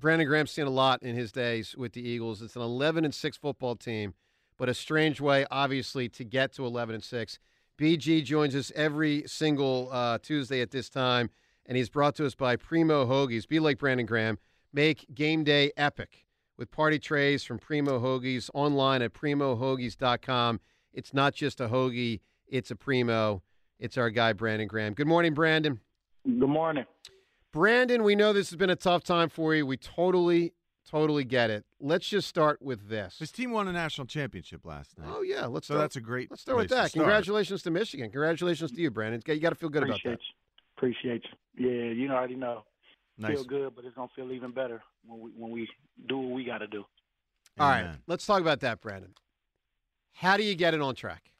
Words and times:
Brandon 0.00 0.26
Graham's 0.26 0.50
seen 0.50 0.66
a 0.66 0.70
lot 0.70 1.02
in 1.02 1.14
his 1.14 1.30
days 1.30 1.76
with 1.76 1.92
the 1.92 2.00
Eagles. 2.00 2.40
It's 2.40 2.56
an 2.56 2.62
11 2.62 3.04
and 3.04 3.14
6 3.14 3.36
football 3.36 3.76
team, 3.76 4.14
but 4.56 4.68
a 4.68 4.74
strange 4.74 5.20
way, 5.20 5.46
obviously, 5.50 6.08
to 6.08 6.24
get 6.24 6.52
to 6.54 6.64
11 6.64 6.94
and 6.94 7.04
6. 7.04 7.38
BG 7.78 8.24
joins 8.24 8.56
us 8.56 8.72
every 8.74 9.24
single 9.26 9.90
uh, 9.92 10.18
Tuesday 10.18 10.62
at 10.62 10.70
this 10.70 10.88
time, 10.88 11.30
and 11.66 11.76
he's 11.76 11.90
brought 11.90 12.14
to 12.16 12.26
us 12.26 12.34
by 12.34 12.56
Primo 12.56 13.06
Hoagies. 13.06 13.46
Be 13.46 13.60
like 13.60 13.78
Brandon 13.78 14.06
Graham. 14.06 14.38
Make 14.72 15.06
game 15.14 15.44
day 15.44 15.72
epic 15.76 16.24
with 16.56 16.70
party 16.70 16.98
trays 16.98 17.44
from 17.44 17.58
Primo 17.58 17.98
Hoagies 17.98 18.48
online 18.54 19.02
at 19.02 19.12
primohoagies.com. 19.12 20.60
It's 20.92 21.12
not 21.14 21.34
just 21.34 21.60
a 21.60 21.68
hoagie, 21.68 22.20
it's 22.46 22.70
a 22.70 22.76
Primo. 22.76 23.42
It's 23.78 23.96
our 23.96 24.10
guy, 24.10 24.32
Brandon 24.32 24.68
Graham. 24.68 24.92
Good 24.94 25.06
morning, 25.06 25.34
Brandon. 25.34 25.80
Good 26.24 26.48
morning. 26.48 26.84
Brandon, 27.52 28.02
we 28.02 28.14
know 28.14 28.32
this 28.32 28.50
has 28.50 28.56
been 28.56 28.70
a 28.70 28.76
tough 28.76 29.02
time 29.02 29.28
for 29.28 29.54
you. 29.54 29.66
We 29.66 29.76
totally, 29.76 30.52
totally 30.88 31.24
get 31.24 31.50
it. 31.50 31.64
Let's 31.80 32.08
just 32.08 32.28
start 32.28 32.62
with 32.62 32.88
this. 32.88 33.16
His 33.18 33.32
team 33.32 33.50
won 33.50 33.66
a 33.66 33.72
national 33.72 34.06
championship 34.06 34.64
last 34.64 34.96
night. 34.98 35.08
Oh 35.12 35.22
yeah, 35.22 35.46
let's. 35.46 35.66
So 35.66 35.74
start, 35.74 35.84
that's 35.84 35.96
a 35.96 36.00
great. 36.00 36.30
Let's 36.30 36.42
start 36.42 36.58
with 36.58 36.68
place 36.68 36.78
to 36.78 36.82
that. 36.82 36.90
start. 36.90 37.04
Congratulations 37.04 37.62
to 37.64 37.70
Michigan. 37.70 38.10
Congratulations 38.10 38.70
to 38.72 38.80
you, 38.80 38.90
Brandon. 38.90 39.20
You 39.26 39.40
got 39.40 39.50
to 39.50 39.56
feel 39.56 39.68
good 39.68 39.82
Appreciate 39.82 40.12
about 40.12 40.18
that. 40.18 40.24
you. 40.24 40.76
Appreciate 40.76 41.24
you. 41.56 41.68
Yeah, 41.68 41.92
you 41.92 42.10
already 42.10 42.36
know. 42.36 42.62
Nice. 43.18 43.34
Feel 43.34 43.44
good, 43.44 43.74
but 43.74 43.84
it's 43.84 43.94
gonna 43.94 44.08
feel 44.16 44.32
even 44.32 44.52
better 44.52 44.82
when 45.04 45.20
we 45.20 45.30
when 45.36 45.50
we 45.50 45.68
do 46.08 46.18
what 46.18 46.30
we 46.34 46.44
got 46.44 46.58
to 46.58 46.66
do. 46.66 46.84
All 47.58 47.68
right, 47.68 47.96
let's 48.06 48.24
talk 48.24 48.40
about 48.40 48.60
that, 48.60 48.80
Brandon. 48.80 49.12
How 50.12 50.36
do 50.36 50.44
you 50.44 50.54
get 50.54 50.72
it 50.72 50.80
on 50.80 50.94
track? 50.94 51.30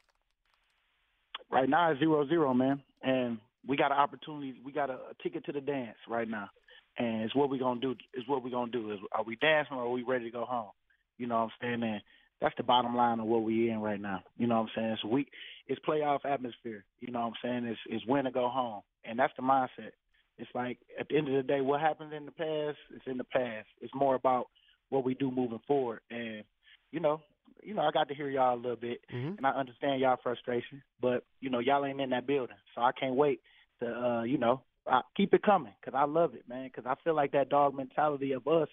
Right 1.49 1.67
now, 1.67 1.91
it's 1.91 1.99
zero 1.99 2.27
zero, 2.27 2.53
man, 2.53 2.83
and 3.01 3.39
we 3.67 3.77
got 3.77 3.91
an 3.91 3.97
opportunity. 3.97 4.55
We 4.63 4.71
got 4.71 4.89
a, 4.89 4.93
a 4.93 5.13
ticket 5.23 5.45
to 5.45 5.51
the 5.51 5.61
dance 5.61 5.97
right 6.09 6.27
now, 6.27 6.49
and 6.97 7.21
it's 7.21 7.35
what 7.35 7.49
we 7.49 7.59
gonna 7.59 7.79
do. 7.79 7.95
Is 8.13 8.27
what 8.27 8.43
we 8.43 8.51
gonna 8.51 8.71
do. 8.71 8.91
Is 8.91 8.99
are 9.11 9.23
we 9.23 9.35
dancing 9.37 9.77
or 9.77 9.83
are 9.83 9.89
we 9.89 10.03
ready 10.03 10.25
to 10.25 10.31
go 10.31 10.45
home? 10.45 10.71
You 11.17 11.27
know 11.27 11.35
what 11.35 11.43
I'm 11.43 11.51
saying? 11.61 11.83
And 11.83 12.01
that's 12.41 12.55
the 12.57 12.63
bottom 12.63 12.95
line 12.95 13.19
of 13.19 13.27
what 13.27 13.43
we're 13.43 13.71
in 13.71 13.79
right 13.79 14.01
now. 14.01 14.23
You 14.37 14.47
know 14.47 14.55
what 14.55 14.61
I'm 14.61 14.69
saying? 14.75 14.97
So 15.01 15.09
we 15.09 15.27
it's 15.67 15.79
playoff 15.87 16.25
atmosphere. 16.25 16.83
You 16.99 17.11
know 17.11 17.21
what 17.21 17.27
I'm 17.27 17.33
saying? 17.43 17.65
It's 17.65 17.79
it's 17.87 18.05
win 18.07 18.27
or 18.27 18.31
go 18.31 18.49
home, 18.49 18.81
and 19.05 19.17
that's 19.17 19.33
the 19.37 19.43
mindset. 19.43 19.91
It's 20.37 20.49
like 20.55 20.79
at 20.99 21.07
the 21.07 21.17
end 21.17 21.27
of 21.27 21.35
the 21.35 21.43
day, 21.43 21.61
what 21.61 21.81
happened 21.81 22.13
in 22.13 22.25
the 22.25 22.31
past 22.31 22.77
is 22.95 23.01
in 23.05 23.17
the 23.17 23.23
past. 23.25 23.67
It's 23.79 23.93
more 23.93 24.15
about 24.15 24.47
what 24.89 25.03
we 25.03 25.13
do 25.13 25.31
moving 25.31 25.61
forward, 25.67 26.01
and 26.09 26.43
you 26.91 26.99
know, 26.99 27.21
you 27.63 27.73
know, 27.73 27.81
I 27.81 27.91
got 27.91 28.07
to 28.09 28.15
hear 28.15 28.29
y'all 28.29 28.55
a 28.55 28.61
little 28.61 28.75
bit, 28.75 29.01
Mhm. 29.11 29.37
and 29.37 29.45
I 29.45 29.51
understand 29.51 30.01
y'all 30.01 30.17
frustration, 30.17 30.81
but 30.99 31.23
you 31.39 31.49
know, 31.49 31.59
y'all 31.59 31.85
ain't 31.85 32.01
in 32.01 32.09
that 32.11 32.27
building, 32.27 32.55
so 32.75 32.81
I 32.81 32.91
can't 32.91 33.15
wait 33.15 33.41
to, 33.79 33.87
uh, 33.87 34.23
you 34.23 34.37
know, 34.37 34.61
I, 34.87 35.01
keep 35.15 35.33
it 35.33 35.43
coming 35.43 35.73
because 35.79 35.97
I 35.97 36.05
love 36.05 36.33
it, 36.35 36.47
man. 36.47 36.65
Because 36.65 36.85
I 36.85 36.95
feel 37.03 37.13
like 37.13 37.31
that 37.33 37.49
dog 37.49 37.75
mentality 37.75 38.31
of 38.31 38.47
us 38.47 38.67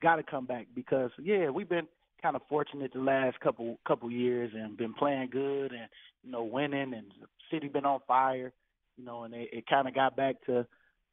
got 0.00 0.16
to 0.16 0.22
come 0.22 0.46
back 0.46 0.66
because 0.74 1.10
yeah, 1.18 1.50
we've 1.50 1.68
been 1.68 1.86
kind 2.22 2.36
of 2.36 2.42
fortunate 2.48 2.92
the 2.92 3.00
last 3.00 3.38
couple 3.40 3.78
couple 3.86 4.10
years 4.10 4.52
and 4.54 4.76
been 4.76 4.94
playing 4.94 5.28
good 5.30 5.72
and 5.72 5.88
you 6.22 6.30
know 6.30 6.44
winning 6.44 6.94
and 6.94 7.12
the 7.20 7.26
city 7.50 7.68
been 7.68 7.84
on 7.86 8.00
fire, 8.06 8.52
you 8.96 9.04
know, 9.04 9.24
and 9.24 9.34
it, 9.34 9.48
it 9.52 9.66
kind 9.66 9.88
of 9.88 9.94
got 9.94 10.16
back 10.16 10.36
to 10.46 10.66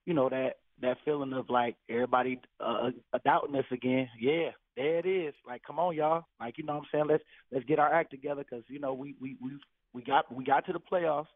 you 0.05 0.13
know 0.13 0.29
that 0.29 0.57
that 0.81 0.97
feeling 1.03 1.33
of 1.33 1.49
like 1.49 1.75
everybody 1.89 2.39
uh, 2.59 2.91
uh, 3.13 3.19
doubting 3.25 3.55
us 3.55 3.65
again. 3.71 4.07
Yeah, 4.19 4.51
there 4.77 4.99
it 4.99 5.05
is. 5.05 5.33
Like, 5.45 5.63
come 5.63 5.79
on, 5.79 5.95
y'all. 5.95 6.25
Like, 6.39 6.57
you 6.57 6.63
know 6.63 6.75
what 6.75 6.83
I'm 6.83 6.89
saying? 6.93 7.05
Let's 7.09 7.23
let's 7.51 7.65
get 7.65 7.79
our 7.79 7.91
act 7.91 8.11
together 8.11 8.45
because 8.47 8.63
you 8.69 8.79
know 8.79 8.93
we 8.93 9.15
we 9.19 9.35
we 9.41 9.51
we 9.93 10.03
got 10.03 10.33
we 10.33 10.45
got 10.45 10.65
to 10.67 10.73
the 10.73 10.79
playoffs. 10.79 11.27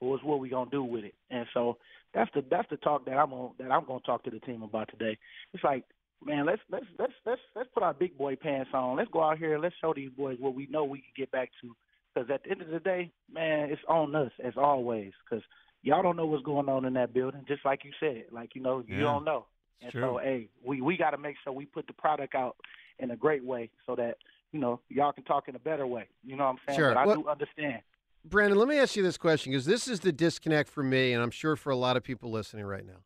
But 0.00 0.06
what's 0.06 0.24
what 0.24 0.40
we 0.40 0.48
gonna 0.48 0.70
do 0.70 0.82
with 0.82 1.04
it? 1.04 1.14
And 1.30 1.46
so 1.54 1.78
that's 2.12 2.30
the 2.34 2.44
that's 2.50 2.68
the 2.70 2.76
talk 2.76 3.06
that 3.06 3.16
I'm 3.16 3.30
gonna 3.30 3.50
that 3.60 3.70
I'm 3.70 3.86
gonna 3.86 4.00
talk 4.00 4.24
to 4.24 4.30
the 4.30 4.40
team 4.40 4.62
about 4.62 4.90
today. 4.90 5.16
It's 5.54 5.64
like, 5.64 5.84
man, 6.24 6.44
let's 6.44 6.60
let's 6.70 6.86
let's 6.98 7.12
let's 7.24 7.40
let's 7.54 7.68
put 7.72 7.82
our 7.82 7.94
big 7.94 8.18
boy 8.18 8.36
pants 8.36 8.70
on. 8.74 8.96
Let's 8.96 9.10
go 9.12 9.22
out 9.22 9.38
here 9.38 9.54
and 9.54 9.62
let's 9.62 9.76
show 9.80 9.94
these 9.94 10.10
boys 10.10 10.36
what 10.40 10.54
we 10.54 10.66
know 10.66 10.84
we 10.84 10.98
can 10.98 11.12
get 11.16 11.30
back 11.30 11.50
to. 11.62 11.74
Because 12.14 12.30
at 12.30 12.42
the 12.42 12.50
end 12.50 12.62
of 12.62 12.70
the 12.70 12.80
day, 12.80 13.12
man, 13.32 13.70
it's 13.70 13.82
on 13.88 14.14
us 14.14 14.32
as 14.42 14.54
always. 14.56 15.12
Because 15.24 15.44
y'all 15.82 16.02
don't 16.02 16.16
know 16.16 16.26
what's 16.26 16.44
going 16.44 16.68
on 16.68 16.84
in 16.84 16.94
that 16.94 17.14
building, 17.14 17.44
just 17.46 17.64
like 17.64 17.84
you 17.84 17.92
said. 18.00 18.24
Like 18.32 18.54
you 18.54 18.62
know, 18.62 18.82
you 18.86 19.00
don't 19.00 19.24
know. 19.24 19.46
And 19.80 19.92
true. 19.92 20.02
so, 20.02 20.18
hey, 20.18 20.48
we 20.64 20.80
we 20.80 20.96
got 20.96 21.10
to 21.10 21.18
make 21.18 21.36
sure 21.44 21.52
we 21.52 21.64
put 21.64 21.86
the 21.86 21.92
product 21.92 22.34
out 22.34 22.56
in 22.98 23.10
a 23.10 23.16
great 23.16 23.44
way 23.44 23.70
so 23.86 23.94
that 23.96 24.18
you 24.52 24.60
know 24.60 24.80
y'all 24.88 25.12
can 25.12 25.24
talk 25.24 25.48
in 25.48 25.54
a 25.56 25.58
better 25.58 25.86
way. 25.86 26.08
You 26.24 26.36
know 26.36 26.44
what 26.44 26.50
I'm 26.50 26.58
saying? 26.68 26.78
Sure. 26.78 26.94
But 26.94 27.00
I 27.00 27.06
Well- 27.06 27.22
do 27.22 27.28
understand. 27.28 27.82
Brandon, 28.24 28.58
let 28.58 28.68
me 28.68 28.76
ask 28.78 28.96
you 28.96 29.02
this 29.02 29.16
question 29.16 29.52
because 29.52 29.64
this 29.64 29.88
is 29.88 30.00
the 30.00 30.12
disconnect 30.12 30.68
for 30.68 30.82
me, 30.82 31.12
and 31.12 31.22
I'm 31.22 31.30
sure 31.30 31.56
for 31.56 31.70
a 31.70 31.76
lot 31.76 31.96
of 31.96 32.02
people 32.02 32.30
listening 32.30 32.66
right 32.66 32.84
now. 32.84 33.04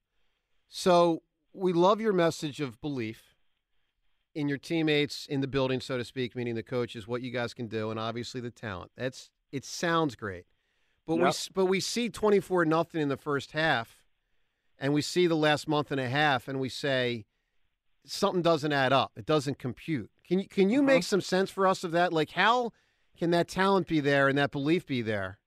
So 0.69 1.23
we 1.53 1.73
love 1.73 2.01
your 2.01 2.13
message 2.13 2.61
of 2.61 2.81
belief 2.81 3.37
in 4.35 4.49
your 4.49 4.57
teammates 4.59 5.27
in 5.27 5.41
the 5.43 5.47
building, 5.47 5.81
so 5.81 5.99
to 5.99 6.05
speak, 6.05 6.35
meaning 6.35 6.55
the 6.55 6.63
coaches, 6.63 7.07
what 7.07 7.21
you 7.23 7.31
guys 7.31 7.53
can 7.53 7.67
do, 7.69 7.91
and 7.91 8.01
obviously 8.01 8.41
the 8.41 8.51
talent. 8.51 8.91
That's 8.97 9.31
it 9.53 9.65
sounds 9.67 10.17
great, 10.17 10.47
but 11.07 11.17
we 11.17 11.23
Yep. 11.23 11.29
s- 11.29 11.49
but 11.51 11.67
we 11.67 11.79
see 11.79 12.09
24 12.09 12.65
nothing 12.65 13.03
in 13.03 13.09
the 13.09 13.19
first 13.19 13.53
half, 13.53 14.03
and 14.79 14.95
we 14.95 15.03
see 15.03 15.27
the 15.27 15.37
last 15.37 15.69
month 15.69 15.91
and 15.93 16.01
a 16.01 16.09
half, 16.09 16.49
and 16.49 16.59
we 16.59 16.71
say 16.71 17.27
something 18.05 18.43
doesn't 18.43 18.73
add 18.73 18.93
up. 18.93 19.13
It 19.17 19.27
doesn't 19.27 19.59
compute. 19.59 20.11
Can 20.27 20.39
you 20.39 20.49
can 20.49 20.71
you 20.71 20.79
Uh-huh. 20.81 20.87
make 20.87 21.03
some 21.05 21.21
sense 21.21 21.51
for 21.51 21.67
us 21.67 21.85
of 21.85 21.93
that? 21.93 22.13
Like 22.13 22.31
how 22.31 22.73
can 23.19 23.31
that 23.33 23.49
talent 23.49 23.87
be 23.87 24.01
there 24.01 24.29
and 24.29 24.37
that 24.39 24.51
belief 24.51 24.87
be 24.87 25.03
there? 25.03 25.39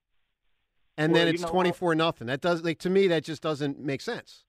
And 0.96 1.12
Well, 1.12 1.24
then 1.26 1.34
it's 1.34 1.44
24 1.44 1.94
nothing. 1.94 2.26
That 2.26 2.40
does 2.40 2.62
like 2.62 2.78
to 2.80 2.90
me 2.90 3.06
that 3.08 3.24
just 3.24 3.42
doesn't 3.42 3.78
make 3.78 4.00
sense. 4.00 4.44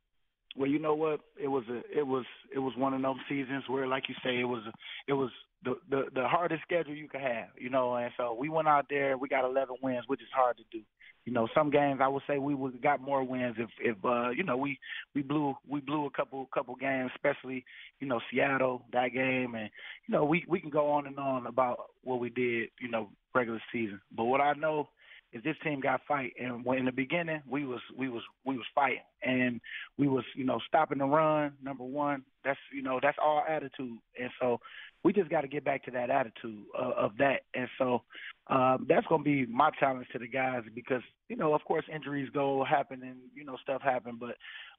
Well, 0.56 0.70
you 0.70 0.80
know 0.80 0.96
what? 0.96 1.20
It 1.42 1.50
was 1.50 1.64
a 1.70 1.82
it 1.96 2.08
was 2.08 2.26
it 2.54 2.60
was 2.60 2.74
one 2.78 2.94
of 2.94 3.02
those 3.02 3.18
seasons 3.30 3.66
where, 3.68 3.86
like 3.88 4.10
you 4.10 4.16
say, 4.24 4.40
it 4.40 4.46
was 4.46 4.64
it 5.08 5.14
was 5.14 5.30
the 5.64 5.76
the, 5.90 6.06
the 6.14 6.28
hardest 6.28 6.64
schedule 6.64 6.96
you 6.96 7.08
could 7.10 7.22
have. 7.22 7.50
You 7.60 7.70
know, 7.70 7.96
and 7.96 8.12
so 8.18 8.34
we 8.34 8.50
went 8.50 8.68
out 8.68 8.86
there. 8.90 9.18
We 9.18 9.28
got 9.28 9.46
11 9.46 9.76
wins, 9.84 10.06
which 10.08 10.22
is 10.22 10.30
hard 10.34 10.58
to 10.58 10.64
do. 10.72 10.84
You 11.28 11.34
know, 11.34 11.50
some 11.54 11.70
games 11.70 12.00
I 12.02 12.08
would 12.08 12.24
say 12.26 12.38
we 12.38 12.56
would 12.56 12.82
got 12.82 13.02
more 13.02 13.22
wins 13.22 13.58
if 13.60 13.70
if 13.82 13.98
uh, 14.06 14.30
you 14.30 14.46
know 14.46 14.56
we 14.56 14.80
we 15.14 15.22
blew 15.22 15.56
we 15.70 15.82
blew 15.82 16.06
a 16.06 16.10
couple 16.10 16.48
couple 16.54 16.74
games, 16.76 17.12
especially 17.14 17.66
you 18.00 18.08
know 18.08 18.22
Seattle 18.32 18.84
that 18.94 19.10
game, 19.10 19.54
and 19.56 19.70
you 20.08 20.14
know 20.14 20.24
we 20.24 20.46
we 20.48 20.62
can 20.62 20.70
go 20.70 20.90
on 20.90 21.06
and 21.06 21.20
on 21.20 21.46
about 21.46 21.80
what 22.06 22.22
we 22.22 22.30
did. 22.30 22.70
You 22.80 22.88
know, 22.88 23.10
regular 23.36 23.62
season. 23.74 24.00
But 24.16 24.24
what 24.24 24.40
I 24.40 24.54
know 24.54 24.88
is 25.34 25.44
this 25.44 25.58
team 25.66 25.82
got 25.82 26.00
fight, 26.08 26.32
and 26.42 26.64
when 26.64 26.78
in 26.78 26.86
the 26.86 26.94
beginning 26.94 27.42
we 27.46 27.66
was 27.66 27.82
we 27.98 28.08
was 28.08 28.24
we 28.46 28.56
was 28.56 28.66
fighting, 28.74 29.00
and 29.22 29.60
we 29.98 30.08
was 30.08 30.24
you 30.34 30.46
know 30.46 30.62
stopping 30.66 31.00
the 31.00 31.06
run. 31.06 31.52
Number 31.62 31.84
one, 31.84 32.24
that's 32.46 32.60
you 32.74 32.82
know 32.82 33.02
that's 33.04 33.18
our 33.22 33.46
attitude, 33.50 33.98
and 34.18 34.30
so 34.40 34.62
we 35.04 35.14
just 35.14 35.30
got 35.30 35.42
to 35.42 35.48
get 35.48 35.64
back 35.64 35.84
to 35.86 35.92
that 35.92 36.10
attitude 36.10 36.64
of, 36.78 36.92
of 36.94 37.12
that, 37.18 37.42
and 37.54 37.68
so 37.78 38.02
um, 38.48 38.86
that's 38.90 39.08
going 39.08 39.24
to 39.24 39.30
be 39.30 39.46
my 39.46 39.70
challenge 39.80 40.08
to 40.12 40.20
the 40.20 40.28
guys 40.28 40.64
because 40.74 41.02
you 41.30 41.36
know 41.36 41.54
of 41.54 41.64
course 41.66 41.86
injuries 41.94 42.30
go 42.34 42.64
happen 42.64 43.02
and 43.04 43.18
you 43.36 43.46
know 43.46 43.58
stuff 43.62 43.82
happen, 43.82 44.20
but 44.20 44.36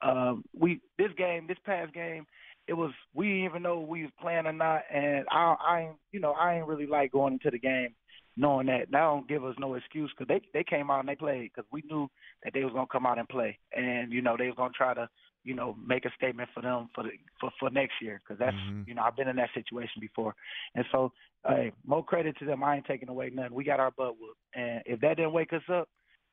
um, 0.07 0.43
we 0.57 0.81
this 0.97 1.11
game 1.17 1.45
this 1.47 1.57
past 1.65 1.93
game 1.93 2.25
it 2.67 2.73
was 2.73 2.91
we 3.15 3.45
even 3.45 3.63
know 3.63 3.79
we 3.79 4.03
was 4.03 4.11
playing 4.21 4.45
or 4.45 4.53
not, 4.53 4.81
and 4.93 5.25
I 5.31 5.55
I 5.59 5.89
you 6.11 6.19
know 6.19 6.33
I 6.33 6.55
ain't 6.55 6.67
really 6.67 6.85
like 6.85 7.11
going 7.11 7.33
into 7.33 7.49
the 7.49 7.59
game 7.59 7.95
knowing 8.37 8.67
that. 8.67 8.91
That 8.91 9.01
don't 9.01 9.27
give 9.27 9.43
us 9.43 9.55
no 9.59 9.73
excuse 9.73 10.11
because 10.17 10.27
they 10.27 10.41
they 10.53 10.63
came 10.63 10.91
out 10.91 11.01
and 11.01 11.09
they 11.09 11.15
played 11.15 11.51
because 11.53 11.67
we 11.71 11.83
knew 11.89 12.07
that 12.43 12.53
they 12.53 12.63
was 12.63 12.73
gonna 12.73 12.87
come 12.91 13.05
out 13.05 13.17
and 13.17 13.27
play. 13.27 13.57
And 13.75 14.11
you 14.11 14.21
know 14.21 14.35
they 14.37 14.47
was 14.47 14.55
gonna 14.55 14.73
try 14.75 14.93
to 14.93 15.09
you 15.49 15.55
know 15.59 15.75
make 15.93 16.05
a 16.05 16.11
statement 16.15 16.49
for 16.53 16.61
them 16.61 16.89
for 16.93 17.03
the 17.03 17.11
for 17.39 17.49
for 17.59 17.69
next 17.71 17.95
year 18.01 18.21
because 18.21 18.37
that's 18.43 18.55
Mhm. 18.55 18.87
you 18.87 18.93
know 18.93 19.03
I've 19.05 19.17
been 19.19 19.27
in 19.33 19.35
that 19.37 19.53
situation 19.59 19.99
before. 19.99 20.33
And 20.75 20.85
so 20.91 21.11
hey 21.47 21.71
more 21.85 22.03
credit 22.11 22.37
to 22.37 22.45
them. 22.45 22.63
I 22.63 22.75
ain't 22.75 22.85
taking 22.85 23.09
away 23.09 23.27
nothing. 23.31 23.55
We 23.59 23.63
got 23.63 23.79
our 23.79 23.91
butt 23.91 24.13
whooped. 24.19 24.43
And 24.53 24.83
if 24.85 24.99
that 25.01 25.17
didn't 25.17 25.33
wake 25.33 25.53
us 25.53 25.67
up 25.79 25.89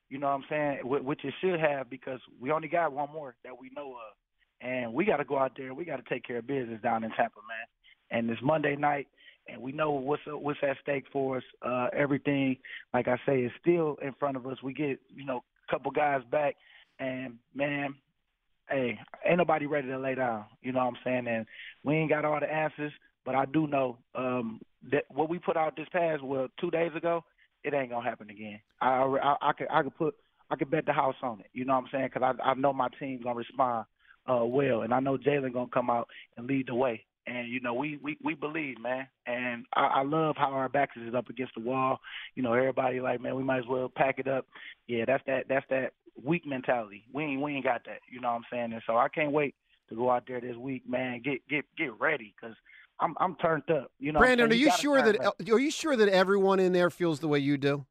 you 0.09 0.17
know 0.19 0.27
what 0.27 0.39
I'm 0.39 0.45
saying 0.49 0.77
wh- 0.89 1.05
which 1.05 1.25
it 1.25 1.33
should 1.41 1.59
have 1.59 1.89
because 1.89 2.21
we 2.39 2.51
only 2.51 2.69
got 2.69 2.93
one 2.93 3.11
more 3.11 3.35
that 3.43 3.59
we 3.59 3.69
know 3.75 3.89
of. 4.05 4.13
And 4.61 4.93
we 4.93 5.03
got 5.05 5.17
to 5.17 5.25
go 5.25 5.37
out 5.37 5.53
there. 5.57 5.73
We 5.73 5.85
got 5.85 5.97
to 5.97 6.09
take 6.09 6.23
care 6.23 6.37
of 6.37 6.47
business 6.47 6.81
down 6.81 7.03
in 7.03 7.11
Tampa 7.11 7.41
man. 7.51 7.67
And 8.11 8.29
it's 8.29 8.41
Monday 8.41 8.75
night 8.75 9.07
and 9.49 9.61
we 9.61 9.71
know 9.71 9.91
what's 9.91 10.21
what's 10.27 10.59
at 10.63 10.77
stake 10.81 11.05
for 11.11 11.37
us. 11.37 11.43
Uh, 11.61 11.87
everything, 11.93 12.57
like 12.93 13.07
I 13.07 13.17
say, 13.25 13.41
is 13.41 13.51
still 13.61 13.97
in 14.01 14.13
front 14.13 14.37
of 14.37 14.45
us. 14.47 14.61
We 14.63 14.73
get 14.73 14.99
you 15.13 15.25
know 15.25 15.43
a 15.67 15.71
couple 15.71 15.91
guys 15.91 16.21
back, 16.31 16.55
and 16.99 17.35
man, 17.53 17.95
hey, 18.69 18.99
ain't 19.25 19.37
nobody 19.37 19.65
ready 19.65 19.87
to 19.87 19.99
lay 19.99 20.15
down. 20.15 20.45
You 20.61 20.71
know 20.71 20.79
what 20.79 20.95
I'm 20.95 20.97
saying? 21.03 21.27
And 21.27 21.45
we 21.83 21.95
ain't 21.95 22.09
got 22.09 22.25
all 22.25 22.39
the 22.39 22.51
answers, 22.51 22.91
but 23.25 23.35
I 23.35 23.45
do 23.45 23.67
know 23.67 23.97
um, 24.15 24.59
that 24.91 25.03
what 25.09 25.29
we 25.29 25.39
put 25.39 25.57
out 25.57 25.75
this 25.75 25.87
past 25.91 26.23
well 26.23 26.47
two 26.59 26.71
days 26.71 26.91
ago, 26.95 27.23
it 27.63 27.73
ain't 27.73 27.89
gonna 27.89 28.07
happen 28.07 28.29
again. 28.29 28.59
I 28.81 28.87
I, 28.87 29.35
I 29.49 29.53
could 29.53 29.67
I 29.69 29.83
could 29.83 29.97
put 29.97 30.15
I 30.49 30.55
could 30.55 30.71
bet 30.71 30.85
the 30.85 30.93
house 30.93 31.15
on 31.21 31.39
it. 31.39 31.47
You 31.53 31.65
know 31.65 31.73
what 31.73 31.85
I'm 31.85 31.89
saying? 31.91 32.09
Because 32.13 32.35
I 32.39 32.49
I 32.49 32.53
know 32.53 32.73
my 32.73 32.87
team's 32.99 33.23
gonna 33.23 33.35
respond 33.35 33.85
uh, 34.27 34.45
well, 34.45 34.81
and 34.81 34.93
I 34.93 34.99
know 34.99 35.17
Jalen 35.17 35.53
gonna 35.53 35.67
come 35.73 35.89
out 35.89 36.07
and 36.37 36.47
lead 36.47 36.67
the 36.67 36.75
way. 36.75 37.03
And 37.25 37.49
you 37.49 37.59
know 37.59 37.73
we 37.73 37.99
we 38.01 38.17
we 38.23 38.35
believe, 38.35 38.79
man. 38.79 39.07
And 39.25 39.65
I, 39.75 39.87
I 39.87 40.03
love 40.03 40.35
how 40.37 40.51
our 40.51 40.69
backs 40.69 40.95
is 40.95 41.13
up 41.13 41.29
against 41.29 41.55
the 41.55 41.61
wall. 41.61 41.99
You 42.35 42.43
know 42.43 42.53
everybody 42.53 43.01
like, 43.01 43.21
man, 43.21 43.35
we 43.35 43.43
might 43.43 43.59
as 43.59 43.67
well 43.67 43.91
pack 43.93 44.19
it 44.19 44.27
up. 44.29 44.45
Yeah, 44.87 45.03
that's 45.05 45.23
that 45.27 45.45
that's 45.49 45.65
that 45.69 45.91
weak 46.23 46.45
mentality. 46.45 47.03
We 47.13 47.23
ain't 47.23 47.41
we 47.41 47.55
ain't 47.55 47.65
got 47.65 47.85
that. 47.85 47.99
You 48.09 48.21
know 48.21 48.29
what 48.29 48.35
I'm 48.35 48.45
saying? 48.51 48.73
And 48.73 48.81
so 48.85 48.97
I 48.97 49.07
can't 49.09 49.31
wait 49.31 49.55
to 49.89 49.95
go 49.95 50.09
out 50.09 50.23
there 50.27 50.41
this 50.41 50.55
week, 50.55 50.83
man. 50.87 51.21
Get 51.23 51.47
get 51.47 51.65
get 51.77 51.99
ready 51.99 52.33
because 52.39 52.55
I'm 52.99 53.15
I'm 53.19 53.35
turned 53.35 53.69
up. 53.69 53.91
You 53.99 54.11
know, 54.11 54.19
Brandon, 54.19 54.51
are 54.51 54.55
you 54.55 54.65
you 54.65 54.71
sure 54.71 55.01
that 55.01 55.23
up. 55.23 55.35
are 55.39 55.59
you 55.59 55.71
sure 55.71 55.95
that 55.95 56.09
everyone 56.09 56.59
in 56.59 56.73
there 56.73 56.89
feels 56.89 57.19
the 57.19 57.27
way 57.27 57.39
you 57.39 57.57
do? 57.57 57.85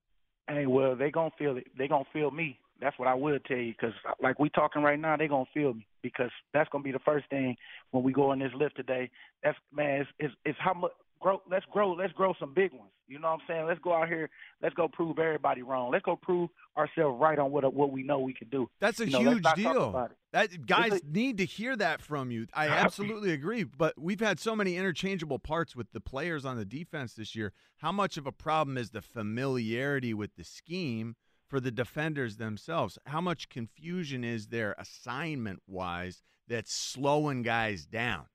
Hey, 0.49 0.67
well, 0.67 0.95
they 0.95 1.11
gonna 1.11 1.31
feel 1.39 1.57
it. 1.57 1.67
They 1.77 1.89
gonna 1.89 2.05
feel 2.13 2.31
me. 2.31 2.59
That's 2.81 2.99
what 2.99 3.09
I 3.09 3.15
will 3.15 3.39
tell 3.47 3.57
you, 3.57 3.73
because 3.73 3.95
like 4.23 4.39
we 4.39 4.51
talking 4.51 4.83
right 4.83 5.01
now, 5.01 5.17
they 5.17 5.29
gonna 5.29 5.47
feel 5.55 5.73
me 5.73 5.87
because 6.03 6.31
that's 6.53 6.69
gonna 6.71 6.85
be 6.85 6.93
the 6.93 6.99
first 7.01 7.29
thing 7.31 7.57
when 7.91 8.03
we 8.05 8.13
go 8.13 8.33
in 8.33 8.39
this 8.39 8.53
lift 8.55 8.77
today. 8.77 9.11
That's 9.43 9.57
man, 9.73 10.03
it's 10.03 10.11
it's, 10.19 10.35
it's 10.45 10.59
how 10.61 10.75
much 10.75 10.93
grow. 11.21 11.41
Let's 11.51 11.65
grow. 11.73 11.93
Let's 11.93 12.13
grow 12.13 12.35
some 12.39 12.55
big 12.55 12.73
ones. 12.73 12.91
You 13.09 13.21
know 13.21 13.29
what 13.29 13.35
I'm 13.35 13.47
saying? 13.47 13.67
Let's 13.67 13.81
go 13.81 13.93
out 13.95 14.09
here. 14.09 14.29
Let's 14.61 14.75
go 14.75 14.89
prove 14.89 15.19
everybody 15.19 15.63
wrong. 15.63 15.93
Let's 15.93 16.05
go 16.05 16.17
prove 16.17 16.51
ourselves 16.77 17.19
right 17.21 17.39
on 17.39 17.53
what 17.53 17.73
what 17.73 17.93
we 17.93 18.03
know 18.03 18.19
we 18.19 18.35
can 18.35 18.49
do. 18.49 18.69
That's 18.81 18.99
a 19.01 19.07
You 19.07 19.13
know, 19.13 19.31
huge 19.31 19.45
deal. 19.55 20.11
That 20.33 20.67
guys 20.67 20.93
a- 20.93 21.01
need 21.09 21.39
to 21.39 21.45
hear 21.45 21.77
that 21.77 22.03
from 22.03 22.31
you. 22.31 22.47
I 22.53 22.69
absolutely 22.85 23.33
agree. 23.33 23.65
But 23.65 23.95
we've 23.99 24.21
had 24.21 24.41
so 24.41 24.57
many 24.57 24.77
interchangeable 24.77 25.39
parts 25.39 25.77
with 25.77 25.93
the 25.93 26.01
players 26.01 26.45
on 26.45 26.57
the 26.57 26.65
defense 26.65 27.15
this 27.15 27.35
year. 27.37 27.53
How 27.79 27.93
much 27.93 28.17
of 28.17 28.27
a 28.27 28.33
problem 28.33 28.77
is 28.77 28.91
the 28.91 29.03
familiarity 29.03 30.13
with 30.13 30.35
the 30.37 30.45
scheme 30.45 31.15
for 31.49 31.61
the 31.61 31.71
defenders 31.71 32.39
themselves? 32.39 32.99
How 33.07 33.21
much 33.21 33.49
confusion 33.49 34.25
is 34.25 34.49
there 34.49 34.75
assignment 34.79 35.63
wise 35.67 36.23
that's 36.49 36.73
slowing 36.73 37.43
guys 37.43 37.87
down? 37.87 38.27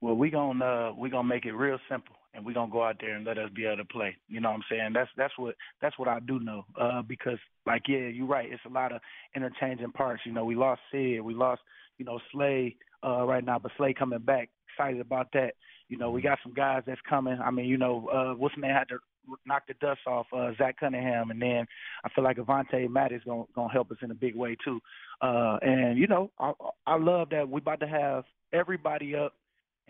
Well, 0.00 0.14
we 0.14 0.30
gonna 0.30 0.64
uh, 0.64 0.92
we 0.96 1.10
gonna 1.10 1.28
make 1.28 1.44
it 1.44 1.52
real 1.52 1.78
simple, 1.90 2.16
and 2.32 2.44
we 2.44 2.54
gonna 2.54 2.72
go 2.72 2.82
out 2.82 2.96
there 3.00 3.16
and 3.16 3.24
let 3.24 3.36
us 3.38 3.50
be 3.54 3.66
able 3.66 3.78
to 3.78 3.84
play. 3.84 4.16
You 4.28 4.40
know 4.40 4.50
what 4.50 4.56
I'm 4.56 4.64
saying? 4.70 4.92
That's 4.94 5.10
that's 5.16 5.36
what 5.36 5.54
that's 5.82 5.98
what 5.98 6.08
I 6.08 6.20
do 6.20 6.40
know. 6.40 6.64
Uh, 6.80 7.02
because 7.02 7.38
like 7.66 7.82
yeah, 7.86 8.08
you're 8.08 8.26
right. 8.26 8.50
It's 8.50 8.64
a 8.66 8.72
lot 8.72 8.92
of 8.92 9.00
interchanging 9.36 9.92
parts. 9.92 10.22
You 10.24 10.32
know, 10.32 10.44
we 10.44 10.54
lost 10.54 10.80
Sid, 10.90 11.20
we 11.20 11.34
lost 11.34 11.60
you 11.98 12.04
know 12.06 12.18
Slay 12.32 12.76
uh, 13.04 13.24
right 13.26 13.44
now, 13.44 13.58
but 13.58 13.72
Slay 13.76 13.92
coming 13.92 14.20
back. 14.20 14.48
Excited 14.72 15.00
about 15.00 15.28
that. 15.34 15.54
You 15.88 15.98
know, 15.98 16.10
we 16.10 16.22
got 16.22 16.38
some 16.42 16.54
guys 16.54 16.82
that's 16.86 17.00
coming. 17.06 17.38
I 17.44 17.50
mean, 17.50 17.66
you 17.66 17.76
know, 17.76 18.08
uh, 18.08 18.34
what's 18.34 18.56
man 18.56 18.74
had 18.74 18.88
to 18.88 18.98
knock 19.44 19.64
the 19.68 19.74
dust 19.74 20.00
off 20.06 20.26
uh, 20.34 20.52
Zach 20.56 20.76
Cunningham, 20.80 21.30
and 21.30 21.42
then 21.42 21.66
I 22.04 22.08
feel 22.14 22.24
like 22.24 22.38
Avonte 22.38 22.88
Matt 22.88 23.12
is 23.12 23.22
gonna 23.26 23.44
gonna 23.54 23.72
help 23.72 23.90
us 23.90 23.98
in 24.00 24.10
a 24.10 24.14
big 24.14 24.34
way 24.34 24.56
too. 24.64 24.80
Uh, 25.20 25.58
and 25.60 25.98
you 25.98 26.06
know, 26.06 26.30
I 26.38 26.52
I 26.86 26.96
love 26.96 27.28
that 27.30 27.48
we 27.48 27.60
about 27.60 27.80
to 27.80 27.88
have 27.88 28.24
everybody 28.52 29.14
up 29.14 29.34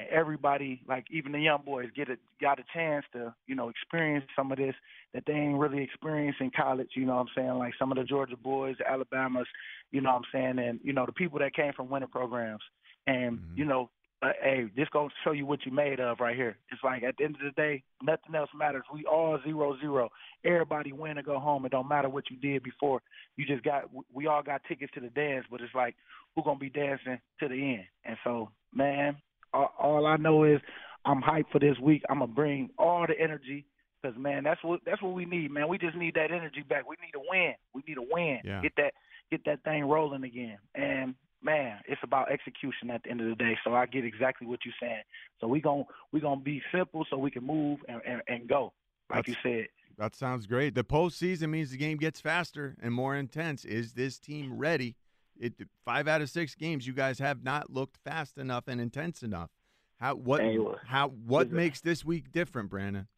and 0.00 0.08
everybody, 0.08 0.80
like 0.88 1.04
even 1.10 1.32
the 1.32 1.38
young 1.38 1.62
boys, 1.64 1.88
get 1.94 2.08
a 2.08 2.16
got 2.40 2.58
a 2.58 2.64
chance 2.72 3.04
to, 3.12 3.34
you 3.46 3.54
know, 3.54 3.68
experience 3.68 4.24
some 4.34 4.50
of 4.50 4.58
this 4.58 4.74
that 5.12 5.24
they 5.26 5.34
ain't 5.34 5.58
really 5.58 5.82
experienced 5.82 6.40
in 6.40 6.50
college. 6.50 6.90
You 6.94 7.04
know 7.06 7.16
what 7.16 7.22
I'm 7.22 7.28
saying? 7.36 7.58
Like 7.58 7.74
some 7.78 7.92
of 7.92 7.98
the 7.98 8.04
Georgia 8.04 8.36
boys, 8.36 8.76
the 8.78 8.90
Alabamas, 8.90 9.46
you 9.92 10.00
know 10.00 10.10
what 10.10 10.22
I'm 10.22 10.56
saying, 10.56 10.58
and 10.66 10.80
you 10.82 10.92
know 10.92 11.06
the 11.06 11.12
people 11.12 11.38
that 11.40 11.54
came 11.54 11.72
from 11.74 11.90
winter 11.90 12.08
programs, 12.08 12.62
and 13.06 13.38
Mhm. 13.38 13.58
you 13.58 13.64
know. 13.64 13.90
Uh, 14.22 14.34
hey, 14.42 14.64
this 14.76 14.86
gonna 14.90 15.08
show 15.24 15.32
you 15.32 15.46
what 15.46 15.64
you 15.64 15.72
made 15.72 15.98
of 15.98 16.20
right 16.20 16.36
here. 16.36 16.58
It's 16.70 16.84
like 16.84 17.02
at 17.02 17.16
the 17.16 17.24
end 17.24 17.36
of 17.36 17.40
the 17.40 17.52
day, 17.52 17.82
nothing 18.02 18.34
else 18.34 18.50
matters. 18.52 18.84
We 18.92 19.06
all 19.06 19.40
zero 19.42 19.78
zero. 19.78 20.10
Everybody 20.44 20.92
win 20.92 21.16
or 21.16 21.22
go 21.22 21.38
home. 21.38 21.64
It 21.64 21.72
don't 21.72 21.88
matter 21.88 22.10
what 22.10 22.28
you 22.30 22.36
did 22.36 22.62
before. 22.62 23.00
You 23.36 23.46
just 23.46 23.62
got. 23.64 23.88
We 24.12 24.26
all 24.26 24.42
got 24.42 24.62
tickets 24.64 24.92
to 24.92 25.00
the 25.00 25.08
dance, 25.08 25.46
but 25.50 25.62
it's 25.62 25.74
like 25.74 25.96
who 26.34 26.42
gonna 26.42 26.58
be 26.58 26.68
dancing 26.68 27.18
to 27.38 27.48
the 27.48 27.54
end. 27.54 27.86
And 28.04 28.18
so, 28.22 28.50
man, 28.74 29.16
all, 29.54 30.06
I 30.06 30.16
know 30.16 30.44
is 30.44 30.60
I'm 31.04 31.22
hyped 31.22 31.50
for 31.52 31.58
this 31.58 31.78
week. 31.80 32.02
I'm 32.08 32.20
gonna 32.20 32.32
bring 32.32 32.70
all 32.78 33.06
the 33.06 33.18
energy 33.18 33.66
because 34.02 34.16
man, 34.18 34.44
that's 34.44 34.62
what 34.62 34.80
that's 34.84 35.02
what 35.02 35.14
we 35.14 35.24
need, 35.24 35.50
man. 35.50 35.68
We 35.68 35.78
just 35.78 35.96
need 35.96 36.14
that 36.14 36.30
energy 36.30 36.62
back. 36.68 36.88
We 36.88 36.96
need 37.00 37.14
a 37.14 37.22
win. 37.28 37.54
We 37.74 37.82
need 37.86 37.98
a 37.98 38.14
win. 38.14 38.40
Yeah. 38.44 38.60
Get 38.62 38.72
that 38.76 38.92
get 39.30 39.44
that 39.46 39.62
thing 39.64 39.84
rolling 39.84 40.24
again. 40.24 40.58
And 40.74 41.14
man, 41.42 41.78
it's 41.86 42.00
about 42.02 42.30
execution 42.30 42.90
at 42.90 43.02
the 43.02 43.10
end 43.10 43.20
of 43.20 43.28
the 43.28 43.34
day. 43.34 43.56
So 43.64 43.74
I 43.74 43.86
get 43.86 44.04
exactly 44.04 44.46
what 44.46 44.60
you're 44.64 44.74
saying. 44.80 45.02
So 45.40 45.46
we 45.48 45.60
gon' 45.60 45.84
we 46.12 46.20
gonna 46.20 46.40
be 46.40 46.62
simple 46.72 47.06
so 47.10 47.16
we 47.16 47.30
can 47.30 47.46
move 47.46 47.80
and 47.88 48.00
and, 48.06 48.22
and 48.28 48.48
go 48.48 48.72
like 49.10 49.26
That's- 49.26 49.42
you 49.44 49.58
said. 49.58 49.68
That 49.98 50.14
sounds 50.14 50.46
great. 50.46 50.74
The 50.74 50.84
postseason 50.84 51.50
means 51.50 51.72
the 51.72 51.76
game 51.76 51.98
gets 51.98 52.22
faster 52.22 52.74
and 52.80 52.94
more 52.94 53.14
intense. 53.14 53.66
Is 53.66 53.92
this 53.92 54.18
team 54.18 54.56
ready? 54.56 54.96
It 55.40 55.54
five 55.86 56.06
out 56.06 56.20
of 56.20 56.28
six 56.28 56.54
games 56.54 56.86
you 56.86 56.92
guys 56.92 57.18
have 57.18 57.42
not 57.42 57.70
looked 57.70 57.96
fast 58.04 58.36
enough 58.36 58.68
and 58.68 58.80
intense 58.80 59.22
enough. 59.22 59.50
How 59.96 60.14
what 60.14 60.42
how 60.86 61.08
what 61.08 61.50
makes 61.50 61.80
this 61.80 62.04
week 62.04 62.30
different, 62.30 62.68
Brandon? 62.68 63.08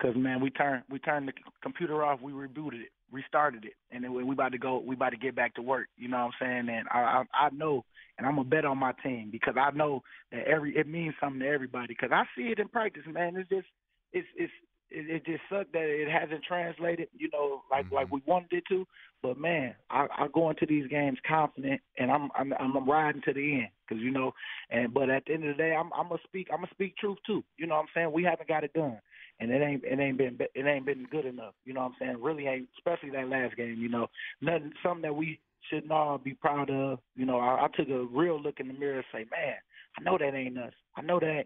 Cause 0.00 0.14
man, 0.16 0.40
we 0.40 0.50
turned 0.50 0.84
we 0.90 0.98
turned 0.98 1.28
the 1.28 1.32
computer 1.62 2.02
off, 2.02 2.20
we 2.20 2.32
rebooted 2.32 2.80
it, 2.80 2.90
restarted 3.10 3.64
it, 3.64 3.74
and 3.90 4.02
then 4.02 4.14
we 4.14 4.24
we 4.24 4.32
about 4.32 4.52
to 4.52 4.58
go, 4.58 4.78
we 4.78 4.94
about 4.94 5.10
to 5.10 5.16
get 5.18 5.34
back 5.34 5.54
to 5.54 5.62
work. 5.62 5.88
You 5.96 6.08
know 6.08 6.16
what 6.16 6.32
I'm 6.40 6.66
saying? 6.66 6.76
And 6.76 6.88
I 6.90 7.24
I, 7.32 7.46
I 7.46 7.50
know, 7.50 7.84
and 8.18 8.26
I'm 8.26 8.36
gonna 8.36 8.48
bet 8.48 8.64
on 8.64 8.78
my 8.78 8.92
team 9.02 9.28
because 9.30 9.54
I 9.58 9.70
know 9.70 10.02
that 10.32 10.46
every 10.46 10.76
it 10.76 10.88
means 10.88 11.14
something 11.20 11.40
to 11.40 11.46
everybody. 11.46 11.88
Because 11.88 12.10
I 12.10 12.24
see 12.36 12.48
it 12.48 12.58
in 12.58 12.68
practice, 12.68 13.04
man. 13.06 13.36
It's 13.36 13.48
just 13.48 13.68
it's 14.12 14.28
it's 14.36 14.52
it, 14.90 15.10
it 15.10 15.26
just 15.26 15.42
sucked 15.50 15.72
that 15.72 15.84
it 15.84 16.08
hasn't 16.08 16.44
translated, 16.44 17.08
you 17.16 17.28
know, 17.32 17.62
like 17.70 17.90
like 17.92 18.06
mm-hmm. 18.06 18.16
we 18.16 18.22
wanted 18.26 18.52
it 18.52 18.64
to. 18.68 18.86
But 19.22 19.38
man, 19.38 19.74
I, 19.90 20.06
I 20.16 20.26
go 20.32 20.50
into 20.50 20.66
these 20.66 20.86
games 20.88 21.18
confident, 21.26 21.80
and 21.98 22.10
I'm 22.10 22.30
I'm 22.34 22.52
I'm 22.52 22.88
riding 22.88 23.22
to 23.22 23.32
the 23.32 23.54
end 23.54 23.68
because 23.88 24.02
you 24.02 24.10
know. 24.10 24.32
And 24.70 24.92
but 24.92 25.10
at 25.10 25.24
the 25.26 25.34
end 25.34 25.44
of 25.48 25.56
the 25.56 25.62
day, 25.62 25.74
I'm 25.74 25.90
I'm 25.92 26.08
gonna 26.08 26.20
speak 26.24 26.48
I'm 26.50 26.58
gonna 26.58 26.68
speak 26.70 26.96
truth 26.96 27.18
too. 27.26 27.42
You 27.56 27.66
know 27.66 27.74
what 27.74 27.82
I'm 27.82 27.88
saying? 27.94 28.12
We 28.12 28.24
haven't 28.24 28.48
got 28.48 28.64
it 28.64 28.72
done 28.72 28.98
and 29.40 29.50
it 29.50 29.62
ain't 29.62 29.84
it 29.84 29.98
ain't 29.98 30.18
been 30.18 30.38
it 30.54 30.66
ain't 30.66 30.86
been 30.86 31.06
good 31.10 31.26
enough. 31.26 31.54
You 31.64 31.74
know 31.74 31.80
what 31.80 31.88
I'm 31.88 31.96
saying? 32.00 32.22
Really 32.22 32.46
ain't, 32.46 32.68
especially 32.78 33.10
that 33.10 33.28
last 33.28 33.56
game. 33.56 33.76
You 33.78 33.88
know, 33.88 34.06
nothing 34.40 34.72
something 34.82 35.02
that 35.02 35.14
we 35.14 35.38
shouldn't 35.70 35.92
all 35.92 36.18
be 36.18 36.34
proud 36.34 36.70
of. 36.70 36.98
You 37.14 37.26
know, 37.26 37.38
I, 37.38 37.64
I 37.64 37.68
took 37.76 37.88
a 37.88 38.04
real 38.04 38.40
look 38.40 38.60
in 38.60 38.68
the 38.68 38.74
mirror 38.74 38.96
and 38.96 39.04
say, 39.12 39.26
man, 39.30 39.56
I 39.98 40.02
know 40.02 40.18
that 40.18 40.34
ain't 40.34 40.58
us. 40.58 40.72
I 40.96 41.02
know 41.02 41.20
that. 41.20 41.44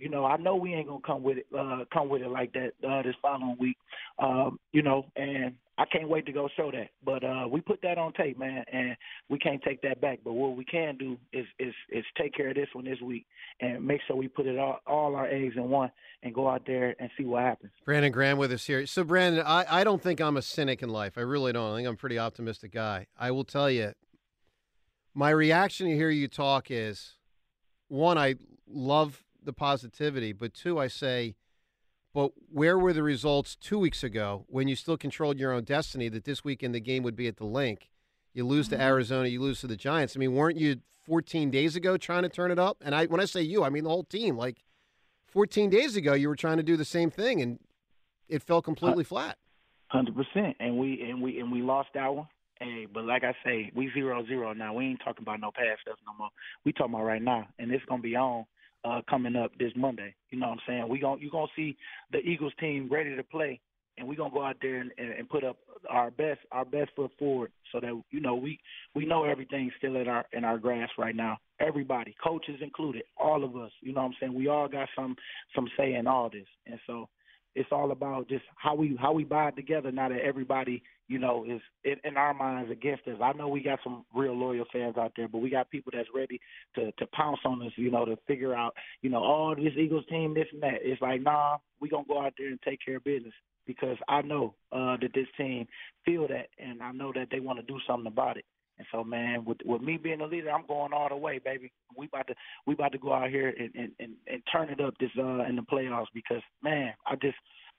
You 0.00 0.08
know, 0.08 0.24
I 0.24 0.36
know 0.36 0.56
we 0.56 0.74
ain't 0.74 0.88
gonna 0.88 1.00
come 1.04 1.22
with 1.22 1.38
it, 1.38 1.46
uh, 1.56 1.84
come 1.92 2.08
with 2.08 2.22
it 2.22 2.30
like 2.30 2.52
that 2.54 2.72
uh, 2.88 3.02
this 3.02 3.14
following 3.20 3.56
week. 3.58 3.76
Um, 4.18 4.58
you 4.72 4.82
know, 4.82 5.06
and 5.16 5.54
I 5.78 5.84
can't 5.86 6.08
wait 6.08 6.26
to 6.26 6.32
go 6.32 6.48
show 6.56 6.70
that. 6.70 6.90
But 7.04 7.24
uh, 7.24 7.48
we 7.50 7.60
put 7.60 7.80
that 7.82 7.98
on 7.98 8.12
tape, 8.12 8.38
man, 8.38 8.64
and 8.72 8.96
we 9.28 9.38
can't 9.38 9.62
take 9.62 9.82
that 9.82 10.00
back. 10.00 10.20
But 10.24 10.34
what 10.34 10.56
we 10.56 10.64
can 10.64 10.96
do 10.96 11.16
is 11.32 11.46
is 11.58 11.74
is 11.90 12.04
take 12.16 12.34
care 12.34 12.50
of 12.50 12.54
this 12.54 12.68
one 12.72 12.84
this 12.84 13.00
week 13.00 13.26
and 13.60 13.84
make 13.84 14.00
sure 14.06 14.16
we 14.16 14.28
put 14.28 14.46
it 14.46 14.58
all 14.58 14.80
all 14.86 15.14
our 15.16 15.26
eggs 15.26 15.54
in 15.56 15.68
one 15.68 15.90
and 16.22 16.34
go 16.34 16.48
out 16.48 16.62
there 16.66 16.94
and 16.98 17.10
see 17.18 17.24
what 17.24 17.42
happens. 17.42 17.72
Brandon 17.84 18.12
Graham 18.12 18.38
with 18.38 18.52
us 18.52 18.66
here. 18.66 18.86
So, 18.86 19.02
Brandon, 19.04 19.44
I, 19.44 19.64
I 19.68 19.84
don't 19.84 20.02
think 20.02 20.20
I'm 20.20 20.36
a 20.36 20.42
cynic 20.42 20.82
in 20.82 20.88
life. 20.88 21.18
I 21.18 21.22
really 21.22 21.52
don't. 21.52 21.72
I 21.72 21.76
think 21.76 21.88
I'm 21.88 21.94
a 21.94 21.96
pretty 21.96 22.18
optimistic 22.18 22.72
guy. 22.72 23.06
I 23.18 23.30
will 23.30 23.44
tell 23.44 23.70
you, 23.70 23.92
my 25.14 25.30
reaction 25.30 25.88
to 25.88 25.94
hear 25.94 26.10
you 26.10 26.28
talk 26.28 26.70
is 26.70 27.14
one, 27.88 28.18
I 28.18 28.36
love 28.66 29.22
the 29.44 29.52
positivity, 29.52 30.32
but 30.32 30.54
two, 30.54 30.78
I 30.78 30.88
say, 30.88 31.34
but 32.14 32.32
where 32.50 32.78
were 32.78 32.92
the 32.92 33.02
results 33.02 33.56
two 33.56 33.78
weeks 33.78 34.04
ago 34.04 34.44
when 34.48 34.68
you 34.68 34.76
still 34.76 34.96
controlled 34.96 35.38
your 35.38 35.52
own 35.52 35.64
destiny 35.64 36.08
that 36.10 36.24
this 36.24 36.44
weekend 36.44 36.74
the 36.74 36.80
game 36.80 37.02
would 37.02 37.16
be 37.16 37.26
at 37.26 37.38
the 37.38 37.46
Linc? 37.46 37.88
You 38.34 38.46
lose 38.46 38.68
to 38.68 38.76
mm-hmm. 38.76 38.82
Arizona, 38.82 39.28
you 39.28 39.40
lose 39.40 39.60
to 39.60 39.66
the 39.66 39.76
Giants. 39.76 40.16
I 40.16 40.18
mean, 40.18 40.34
weren't 40.34 40.58
you 40.58 40.80
14 41.06 41.50
days 41.50 41.76
ago 41.76 41.96
trying 41.96 42.22
to 42.22 42.28
turn 42.28 42.50
it 42.50 42.58
up? 42.58 42.78
And 42.82 42.94
I, 42.94 43.06
when 43.06 43.20
I 43.20 43.24
say 43.24 43.42
you, 43.42 43.64
I 43.64 43.70
mean 43.70 43.84
the 43.84 43.90
whole 43.90 44.04
team. 44.04 44.36
Like 44.36 44.62
14 45.28 45.70
days 45.70 45.96
ago, 45.96 46.12
you 46.14 46.28
were 46.28 46.36
trying 46.36 46.58
to 46.58 46.62
do 46.62 46.76
the 46.76 46.84
same 46.84 47.10
thing, 47.10 47.40
and 47.40 47.58
it 48.28 48.42
fell 48.42 48.62
completely 48.62 49.04
flat. 49.04 49.38
Hundred 49.88 50.16
percent, 50.16 50.56
and 50.58 50.78
we 50.78 51.02
and 51.02 51.20
we 51.20 51.38
and 51.38 51.52
we 51.52 51.60
lost 51.60 51.90
that 51.94 52.14
one. 52.14 52.26
Hey, 52.58 52.86
but 52.92 53.04
like 53.04 53.24
I 53.24 53.34
say, 53.44 53.70
we 53.74 53.90
zero 53.92 54.24
zero 54.24 54.54
now. 54.54 54.72
We 54.72 54.86
ain't 54.86 55.00
talking 55.04 55.22
about 55.22 55.40
no 55.40 55.50
past 55.50 55.82
stuff 55.82 55.98
no 56.06 56.14
more. 56.16 56.30
We 56.64 56.72
talking 56.72 56.94
about 56.94 57.04
right 57.04 57.20
now, 57.20 57.48
and 57.58 57.70
it's 57.70 57.84
gonna 57.84 58.00
be 58.00 58.16
on 58.16 58.46
uh, 58.84 59.00
coming 59.08 59.36
up 59.36 59.52
this 59.58 59.72
Monday. 59.76 60.14
You 60.30 60.38
know 60.38 60.48
what 60.48 60.54
I'm 60.54 60.60
saying? 60.66 60.88
We 60.88 60.98
gon' 60.98 61.20
you're 61.20 61.30
gonna 61.30 61.46
see 61.54 61.76
the 62.10 62.18
Eagles 62.18 62.52
team 62.58 62.88
ready 62.90 63.14
to 63.14 63.22
play, 63.22 63.60
and 63.98 64.08
we're 64.08 64.16
gonna 64.16 64.32
go 64.32 64.44
out 64.44 64.56
there 64.60 64.80
and, 64.80 64.90
and, 64.98 65.10
and 65.12 65.28
put 65.28 65.44
up 65.44 65.56
our 65.88 66.10
best 66.10 66.40
our 66.50 66.64
best 66.64 66.90
foot 66.96 67.10
forward, 67.18 67.52
so 67.70 67.80
that 67.80 68.00
you 68.10 68.20
know 68.20 68.34
we 68.34 68.58
we 68.94 69.04
know 69.04 69.24
everything's 69.24 69.72
still 69.78 69.96
in 69.96 70.08
our 70.08 70.24
in 70.32 70.44
our 70.44 70.58
grasp 70.58 70.92
right 70.98 71.16
now. 71.16 71.38
Everybody, 71.60 72.14
coaches 72.22 72.60
included, 72.60 73.02
all 73.16 73.44
of 73.44 73.56
us. 73.56 73.70
You 73.80 73.92
know 73.92 74.00
what 74.00 74.08
I'm 74.08 74.14
saying? 74.20 74.34
We 74.34 74.48
all 74.48 74.68
got 74.68 74.88
some 74.96 75.16
some 75.54 75.68
say 75.76 75.94
in 75.94 76.06
all 76.06 76.28
this, 76.30 76.48
and 76.66 76.78
so 76.86 77.08
it's 77.54 77.68
all 77.72 77.90
about 77.92 78.28
just 78.28 78.44
how 78.56 78.74
we 78.74 78.96
how 79.00 79.12
we 79.12 79.24
buy 79.24 79.48
it 79.48 79.56
together 79.56 79.92
now 79.92 80.08
that 80.08 80.20
everybody 80.20 80.82
you 81.08 81.18
know 81.18 81.44
is 81.44 81.60
in, 81.84 81.96
in 82.04 82.16
our 82.16 82.32
minds 82.32 82.70
against 82.70 83.06
us. 83.06 83.18
I 83.22 83.32
know 83.32 83.48
we 83.48 83.62
got 83.62 83.80
some 83.84 84.04
real 84.14 84.34
loyal 84.34 84.64
fans 84.72 84.96
out 84.96 85.12
there, 85.16 85.28
but 85.28 85.38
we 85.38 85.50
got 85.50 85.70
people 85.70 85.92
that's 85.94 86.08
ready 86.14 86.40
to 86.76 86.92
to 86.92 87.06
pounce 87.08 87.40
on 87.44 87.62
us. 87.62 87.72
You 87.76 87.90
know, 87.90 88.04
to 88.04 88.16
figure 88.26 88.54
out 88.54 88.74
you 89.02 89.10
know 89.10 89.22
all 89.22 89.54
this 89.54 89.74
Eagles 89.76 90.06
team 90.08 90.34
this 90.34 90.46
and 90.52 90.62
that. 90.62 90.80
It's 90.82 91.02
like 91.02 91.22
nah, 91.22 91.58
we 91.80 91.88
gonna 91.88 92.04
go 92.08 92.22
out 92.24 92.34
there 92.38 92.48
and 92.48 92.60
take 92.62 92.80
care 92.84 92.96
of 92.96 93.04
business 93.04 93.34
because 93.66 93.96
I 94.08 94.22
know 94.22 94.54
uh, 94.72 94.96
that 95.00 95.10
this 95.14 95.28
team 95.36 95.66
feel 96.04 96.26
that, 96.28 96.48
and 96.58 96.82
I 96.82 96.92
know 96.92 97.12
that 97.14 97.28
they 97.30 97.40
want 97.40 97.58
to 97.58 97.64
do 97.64 97.78
something 97.86 98.06
about 98.06 98.36
it. 98.36 98.44
And 98.78 98.86
so, 98.90 99.04
man, 99.04 99.44
with 99.44 99.58
with 99.64 99.82
me 99.82 99.96
being 99.96 100.20
a 100.20 100.26
leader, 100.26 100.50
I'm 100.50 100.66
going 100.66 100.92
all 100.92 101.08
the 101.08 101.16
way, 101.16 101.38
baby. 101.38 101.72
We 101.96 102.06
about 102.06 102.26
to 102.28 102.34
we 102.66 102.74
about 102.74 102.92
to 102.92 102.98
go 102.98 103.12
out 103.12 103.30
here 103.30 103.52
and 103.58 103.70
and, 103.74 103.92
and, 104.00 104.12
and 104.26 104.42
turn 104.50 104.70
it 104.70 104.80
up 104.80 104.94
this 104.98 105.10
uh 105.18 105.44
in 105.44 105.56
the 105.56 105.62
playoffs 105.62 106.06
because 106.14 106.42
man, 106.62 106.92
I 107.06 107.16
just 107.16 107.36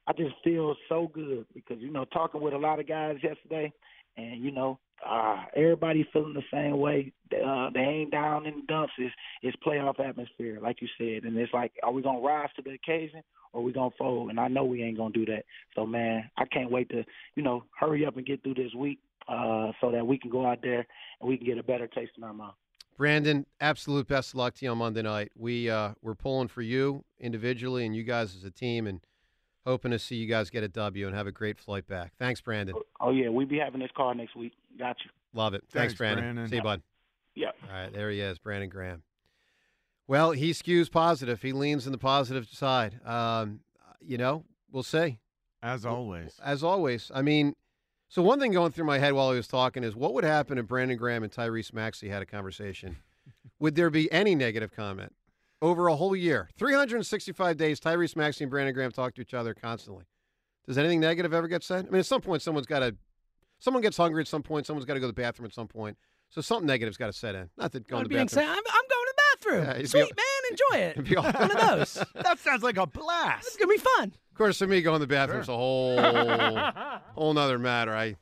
I 0.08 0.14
just 0.14 0.36
feel 0.44 0.76
so 0.90 1.10
good 1.14 1.46
because 1.54 1.78
you 1.80 1.92
know 1.92 2.06
talking 2.06 2.42
with 2.42 2.54
a 2.54 2.58
lot 2.58 2.80
of 2.80 2.88
guys 2.88 3.18
yesterday, 3.24 3.72
and 4.18 4.44
you 4.44 4.52
know, 4.52 4.80
uh, 5.08 5.38
everybody 5.56 6.08
feeling 6.14 6.34
the 6.34 6.44
same 6.52 6.78
way. 6.78 7.12
Uh, 7.34 7.70
they 7.74 7.80
ain't 7.80 8.12
down 8.12 8.46
in 8.46 8.58
the 8.58 8.66
dumps. 8.68 8.94
It's, 8.98 9.14
it's 9.42 9.58
playoff 9.66 10.00
atmosphere, 10.00 10.60
like 10.62 10.82
you 10.82 10.88
said, 10.98 11.24
and 11.24 11.38
it's 11.38 11.54
like, 11.54 11.72
are 11.82 11.92
we 11.92 12.02
gonna 12.02 12.20
rise 12.20 12.50
to 12.56 12.62
the 12.62 12.72
occasion 12.72 13.22
or 13.54 13.64
we 13.64 13.74
gonna 13.74 13.90
fold? 13.98 14.30
And 14.30 14.40
I 14.40 14.48
know 14.48 14.66
we 14.66 14.84
ain't 14.84 14.98
gonna 14.98 15.14
do 15.14 15.26
that. 15.26 15.46
So 15.76 15.86
man, 15.86 16.30
I 16.38 16.46
can't 16.46 16.72
wait 16.72 16.90
to 16.90 17.04
you 17.36 17.44
know 17.44 17.64
hurry 17.80 18.06
up 18.06 18.18
and 18.18 18.26
get 18.26 18.44
through 18.44 18.56
this 18.56 18.74
week 18.76 19.00
uh, 19.27 19.72
so 19.82 19.92
that 19.92 20.06
we 20.06 20.18
can 20.18 20.30
go 20.30 20.46
out 20.46 20.60
there 20.62 20.86
and 21.20 21.30
we 21.30 21.38
can 21.38 21.46
get 21.46 21.58
a 21.58 21.63
better 21.63 21.88
taste 21.88 22.12
in 22.18 22.24
our 22.24 22.34
mouth. 22.34 22.56
Brandon, 22.98 23.46
absolute 23.60 24.08
best 24.08 24.32
of 24.32 24.36
luck 24.36 24.53
to 24.56 24.65
you 24.65 24.72
on 24.72 24.77
Monday 24.77 25.01
night. 25.01 25.32
We 25.36 25.70
uh, 25.70 25.94
we're 26.01 26.15
pulling 26.15 26.48
for 26.48 26.62
you 26.62 27.03
individually 27.20 27.86
and 27.86 27.96
you 27.96 28.03
guys 28.03 28.36
as 28.36 28.44
a 28.44 28.51
team, 28.51 28.86
and 28.86 29.00
hoping 29.65 29.92
to 29.92 30.00
see 30.00 30.15
you 30.15 30.27
guys 30.27 30.50
get 30.50 30.63
a 30.63 30.68
W 30.68 31.08
and 31.08 31.15
have 31.15 31.25
a 31.25 31.32
great 31.32 31.58
flight 31.58 31.88
back. 31.88 32.13
Thanks, 32.20 32.42
Brandon. 32.42 32.75
Oh 33.01 33.12
yeah, 33.12 33.30
we'll 33.30 33.48
be 33.48 33.58
having 33.58 33.80
this 33.80 33.89
call 33.96 34.13
next 34.13 34.36
week. 34.36 34.53
Got 34.77 34.98
you. 35.03 35.10
Love 35.34 35.56
it. 35.56 35.62
Thanks, 35.62 35.74
Thanks, 35.74 35.94
Brandon. 35.96 36.24
Brandon. 36.24 36.48
See 36.50 36.58
you, 36.58 36.62
bud. 36.62 36.82
Yeah. 37.36 37.48
All 37.68 37.75
right, 37.75 37.92
there 37.92 38.12
he 38.12 38.20
is, 38.20 38.38
Brandon 38.38 38.70
Graham. 38.70 39.01
Well, 40.06 40.32
he 40.32 40.51
skews 40.51 40.92
positive. 40.92 41.42
He 41.42 41.51
leans 41.51 41.88
in 41.88 41.92
the 41.92 41.98
positive 41.98 42.48
side. 42.48 43.00
Um, 43.06 43.62
you 44.01 44.18
know, 44.18 44.44
we'll 44.72 44.84
see. 44.84 45.20
As 45.63 45.86
always. 45.86 46.39
As 46.44 46.62
always, 46.63 47.10
I 47.15 47.22
mean, 47.22 47.56
so 48.13 48.22
one 48.22 48.39
thing 48.39 48.51
going 48.51 48.72
through 48.72 48.86
my 48.86 49.00
head 49.00 49.13
while 49.13 49.32
he 49.32 49.38
was 49.38 49.48
talking 49.48 49.84
is 49.84 49.96
what 49.96 50.13
would 50.13 50.24
happen 50.24 50.60
if 50.60 50.67
Brandon 50.67 50.96
Graham 50.96 51.24
and 51.24 51.32
Tyrese 51.32 51.74
Maxey 51.74 52.10
had 52.10 52.22
a 52.22 52.27
conversation? 52.27 52.98
would 53.60 53.74
there 53.74 53.89
be 53.89 54.12
any 54.12 54.36
negative 54.36 54.72
comment 54.72 55.15
over 55.63 55.88
a 55.88 55.96
whole 55.96 56.15
year? 56.15 56.48
365 56.55 57.58
days, 57.58 57.79
Tyrese 57.79 58.15
Maxey 58.15 58.43
and 58.43 58.51
Brandon 58.51 58.72
Graham 58.75 58.91
talk 58.91 59.15
to 59.15 59.22
each 59.22 59.34
other 59.34 59.55
constantly. 59.55 60.05
Does 60.67 60.77
anything 60.77 61.00
negative 61.00 61.34
ever 61.34 61.48
get 61.48 61.63
said? 61.63 61.88
I 61.88 61.89
mean, 61.89 62.01
at 62.01 62.05
some 62.05 62.22
point, 62.22 62.43
someone's 62.43 62.67
got 62.67 62.82
to, 62.82 62.96
someone 63.58 63.82
gets 63.82 63.98
hungry 63.98 64.22
at 64.22 64.27
some 64.27 64.43
point, 64.43 64.67
someone's 64.67 64.86
got 64.86 64.93
to 64.93 65.00
go 65.00 65.08
to 65.08 65.12
the 65.12 65.20
bathroom 65.20 65.48
at 65.48 65.53
some 65.55 65.67
point. 65.67 65.98
So 66.29 66.39
something 66.41 66.67
negative's 66.67 66.98
got 66.98 67.08
to 67.08 67.13
set 67.13 67.34
in. 67.34 67.50
Not 67.58 67.72
that 67.72 67.88
going 67.88 68.03
to 68.03 68.10
be 68.10 68.15
the 68.15 68.25
bathroom. 68.25 68.46
I'm, 68.46 68.58
I'm 68.58 68.84
going 68.89 69.08
to 69.08 69.13
the 69.15 69.22
bathroom. 69.39 69.82
be 69.82 69.88
Sweet 69.88 70.15
man, 70.15 70.33
enjoy 70.54 70.78
it. 70.86 70.92
it'd 70.98 71.06
be 71.10 71.16
all- 71.18 71.24
One 71.24 71.52
of 71.52 71.58
those. 71.70 71.94
that 72.16 72.40
sounds 72.40 72.64
like 72.64 72.78
a 72.78 72.86
blast. 72.88 73.48
It's 73.48 73.58
gonna 73.58 73.68
be 73.74 73.78
fun. 73.78 74.14
Of 74.32 74.38
course, 74.38 74.58
for 74.58 74.68
me, 74.68 74.82
going 74.82 74.96
to 75.00 75.06
the 75.06 75.08
bathroom's 75.14 75.48
a 75.50 75.56
whole, 75.56 76.00
whole 77.16 77.34
nother 77.34 77.60
matter. 77.60 77.96
I 77.96 78.16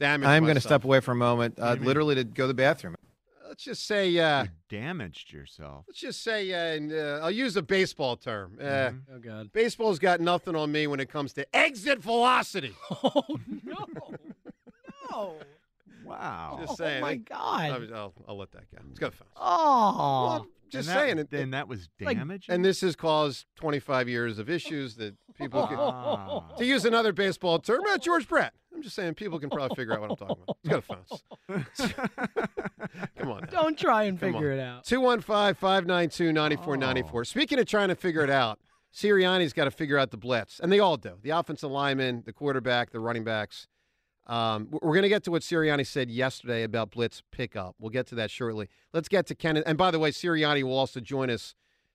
damage. 0.00 0.26
I'm 0.26 0.42
going 0.44 0.54
to 0.56 0.60
step 0.60 0.82
away 0.84 0.98
for 1.00 1.12
a 1.12 1.16
moment, 1.16 1.58
uh, 1.58 1.76
literally 1.80 2.14
to 2.16 2.24
go 2.24 2.44
to 2.44 2.48
the 2.48 2.54
bathroom. 2.54 2.96
Let's 3.46 3.62
just 3.64 3.86
say, 3.86 4.16
uh, 4.18 4.42
You 4.44 4.48
damaged 4.68 5.32
yourself. 5.32 5.84
let's 5.88 6.00
just 6.00 6.22
say, 6.22 6.52
uh, 6.52 6.76
and, 6.76 6.92
uh, 6.92 7.20
I'll 7.22 7.30
use 7.30 7.56
a 7.56 7.62
baseball 7.62 8.16
term. 8.16 8.58
Uh, 8.60 8.64
Mhm. 8.64 9.00
Oh 9.14 9.18
God. 9.20 9.52
Baseball's 9.52 9.98
got 9.98 10.20
nothing 10.20 10.54
on 10.56 10.70
me 10.70 10.86
when 10.86 11.00
it 11.00 11.08
comes 11.08 11.32
to 11.34 11.46
exit 11.56 12.00
velocity. 12.00 12.74
Oh 13.02 13.38
no. 13.64 13.86
No. 15.12 15.34
Wow. 16.04 16.58
Just 16.60 16.72
oh 16.72 16.74
saying. 16.76 17.00
my 17.02 17.10
I- 17.10 17.14
God. 17.16 17.70
I'll, 17.70 17.94
I'll, 17.94 18.12
I'll 18.28 18.36
let 18.38 18.50
that 18.52 18.70
go. 18.70 18.78
It's 18.90 18.98
got 18.98 19.14
fun. 19.14 19.28
Oh. 19.36 20.46
Well, 20.72 20.82
just 20.82 20.88
and 20.88 20.96
that, 20.96 21.00
saying 21.02 21.18
it. 21.18 21.30
Then 21.30 21.50
that 21.50 21.68
was 21.68 21.88
like- 22.00 22.16
damaging. 22.18 22.54
and 22.54 22.64
this 22.64 22.80
has 22.82 22.94
caused 22.96 23.46
25 23.56 24.08
years 24.08 24.38
of 24.38 24.48
issues 24.50 24.96
that 24.96 25.14
people 25.34 25.66
can. 25.66 25.76
Ah. 25.80 26.40
To 26.58 26.64
use 26.64 26.84
another 26.84 27.12
baseball 27.12 27.58
term, 27.58 27.80
uh, 27.88 27.98
George 27.98 28.28
Brett. 28.28 28.52
I'm 28.74 28.82
just 28.82 28.94
saying 28.94 29.14
people 29.14 29.40
can 29.40 29.50
probably 29.50 29.74
figure 29.74 29.94
out 29.94 30.00
what 30.02 30.10
I'm 30.10 30.16
talking 30.16 30.44
about. 30.44 30.56
It's 30.62 30.68
got 30.68 30.84
fun. 30.84 31.66
Come 33.18 33.30
on. 33.32 33.40
now. 33.42 33.62
Don't 33.62 33.78
try 33.78 34.04
and 34.04 34.20
Come 34.20 34.32
figure 34.34 34.52
it 34.52 34.60
out. 34.60 34.84
215 34.84 35.54
592 35.54 36.32
9494. 36.32 37.24
Speaking 37.24 37.58
of 37.58 37.66
trying 37.66 37.88
to 37.88 37.94
figure 37.96 38.22
it 38.22 38.30
out, 38.30 38.60
Sirianni's 38.94 39.52
got 39.52 39.64
to 39.64 39.70
figure 39.70 39.98
out 39.98 40.10
the 40.10 40.16
blitz, 40.16 40.60
and 40.60 40.70
they 40.72 40.78
all 40.80 40.96
do. 40.96 41.14
The 41.22 41.30
offensive 41.30 41.70
lineman, 41.70 42.22
the 42.24 42.32
quarterback, 42.32 42.90
the 42.90 43.00
running 43.00 43.24
backs. 43.24 43.66
Um, 44.28 44.68
we're 44.70 44.92
going 44.94 45.02
to 45.04 45.08
get 45.08 45.24
to 45.24 45.30
what 45.30 45.42
Sirianni 45.42 45.86
said 45.86 46.10
yesterday 46.10 46.62
about 46.62 46.90
blitz 46.90 47.22
pickup. 47.32 47.74
We'll 47.78 47.90
get 47.90 48.06
to 48.08 48.14
that 48.16 48.30
shortly. 48.30 48.68
Let's 48.92 49.08
get 49.08 49.26
to 49.28 49.34
Ken. 49.34 49.56
And 49.56 49.78
by 49.78 49.90
the 49.90 49.98
way, 49.98 50.10
Sirianni 50.10 50.62
will 50.62 50.76
also 50.76 51.00
join 51.00 51.30
us 51.30 51.54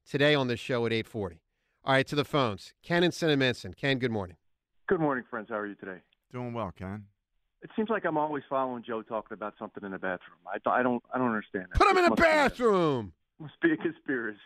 today 0.10 0.34
on 0.34 0.48
this 0.48 0.60
show 0.60 0.86
at 0.86 0.92
840. 0.94 1.42
All 1.86 1.94
right, 1.94 2.08
to 2.08 2.16
the 2.16 2.26
phones. 2.26 2.74
Ken 2.82 3.04
and 3.04 3.14
Cinnaminson. 3.14 3.76
Ken, 3.76 4.00
good 4.00 4.12
morning. 4.12 4.38
Good 4.88 5.00
morning, 5.00 5.24
friends. 5.30 5.48
How 5.50 5.58
are 5.60 5.68
you 5.68 5.76
today? 5.76 5.98
Doing 6.32 6.54
well, 6.54 6.72
Ken. 6.76 7.06
It 7.62 7.70
seems 7.76 7.90
like 7.90 8.04
I'm 8.06 8.18
always 8.18 8.44
following 8.50 8.84
Joe 8.86 9.02
talking 9.04 9.36
about 9.36 9.54
something 9.60 9.84
in 9.84 9.92
the 9.92 9.98
bathroom. 10.00 10.40
I, 10.52 10.58
don't- 10.66 10.74
I 10.74 10.84
don't 10.84 11.04
I 11.14 11.18
don't 11.18 11.28
understand 11.28 11.68
that. 11.72 11.78
Put 11.78 11.90
him 11.90 11.98
in 11.98 12.04
the 12.04 12.10
must 12.10 12.22
be 12.22 12.28
bathroom. 12.28 13.14
Must 13.44 13.60
be 13.62 13.74
a 13.74 13.78
conspiracy. 13.78 14.40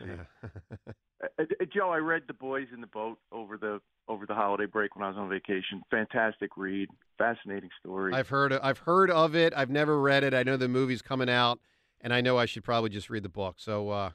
Uh, 1.20 1.42
uh, 1.42 1.66
Joe, 1.74 1.89
I 1.89 1.98
read 1.98 2.22
The 2.27 2.34
Boys 2.36 2.68
in 2.72 2.80
the 2.80 2.86
Boat 2.86 3.18
over 3.32 3.58
the 3.58 3.82
over 4.08 4.27
the 4.27 4.36
holiday 4.36 4.68
break 4.68 4.96
when 4.96 5.04
I 5.04 5.08
was 5.08 5.18
on 5.18 5.27
vacation. 5.27 5.82
Fantastic 5.89 6.56
read, 6.56 6.89
fascinating 7.18 7.72
story. 7.80 8.13
I've 8.13 8.30
heard 8.30 8.54
I've 8.54 8.77
heard 8.77 9.10
of 9.10 9.36
it. 9.36 9.51
I've 9.58 9.72
never 9.72 10.00
read 10.00 10.24
it. 10.24 10.36
I 10.36 10.44
know 10.44 10.58
the 10.58 10.68
movie's 10.68 11.01
coming 11.01 11.27
out, 11.27 11.60
and 12.01 12.13
I 12.13 12.22
know 12.22 12.38
I 12.38 12.46
should 12.46 12.63
probably 12.63 12.92
just 12.92 13.10
read 13.10 13.24
the 13.24 13.30
book. 13.30 13.56
So 13.58 13.89
uh, 13.89 14.12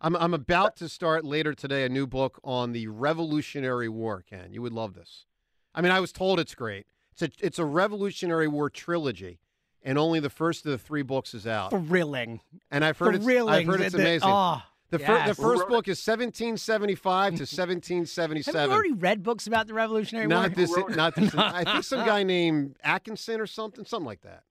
I'm 0.00 0.16
I'm 0.16 0.32
about 0.32 0.74
to 0.76 0.88
start 0.88 1.22
later 1.22 1.52
today 1.52 1.84
a 1.84 1.90
new 1.90 2.06
book 2.06 2.40
on 2.42 2.72
the 2.72 2.88
Revolutionary 2.88 3.90
War. 3.90 4.24
Ken, 4.26 4.50
you 4.50 4.62
would 4.62 4.72
love 4.72 4.94
this. 4.94 5.26
I 5.74 5.82
mean, 5.82 5.92
I 5.92 6.00
was 6.00 6.12
told 6.12 6.40
it's 6.40 6.54
great. 6.54 6.86
It's 7.12 7.20
a 7.20 7.30
it's 7.44 7.58
a 7.58 7.66
Revolutionary 7.66 8.48
War 8.48 8.70
trilogy, 8.70 9.38
and 9.82 9.98
only 9.98 10.20
the 10.20 10.30
first 10.30 10.64
of 10.66 10.72
the 10.72 10.78
three 10.78 11.02
books 11.02 11.34
is 11.34 11.46
out. 11.46 11.70
Thrilling. 11.70 12.40
And 12.70 12.84
I've 12.84 12.98
heard 12.98 13.14
it's 13.14 13.26
I've 13.26 13.66
heard 13.66 13.80
it's 13.80 13.92
The- 13.92 13.98
the- 13.98 14.02
amazing. 14.04 14.28
Oh, 14.30 14.62
the, 14.90 14.98
fir- 14.98 15.26
the 15.26 15.34
first 15.34 15.68
book 15.68 15.86
is 15.86 15.98
1775 16.04 17.34
to 17.34 17.42
1777. 17.42 18.30
Have 18.30 18.40
1777. 18.62 18.70
you 18.70 18.74
already 18.74 18.92
read 18.94 19.22
books 19.22 19.46
about 19.46 19.66
the 19.66 19.74
Revolutionary 19.74 20.26
War? 20.26 20.34
not 20.34 20.48
War? 20.50 20.54
this, 20.56 20.74
Who 20.74 20.80
wrote 20.80 20.90
it? 20.92 20.96
not 20.96 21.14
this. 21.14 21.34
I 21.34 21.64
think 21.64 21.84
some 21.84 22.06
guy 22.06 22.22
named 22.34 22.76
Atkinson 22.82 23.40
or 23.40 23.46
something, 23.46 23.84
something 23.84 24.06
like 24.06 24.22
that. 24.22 24.44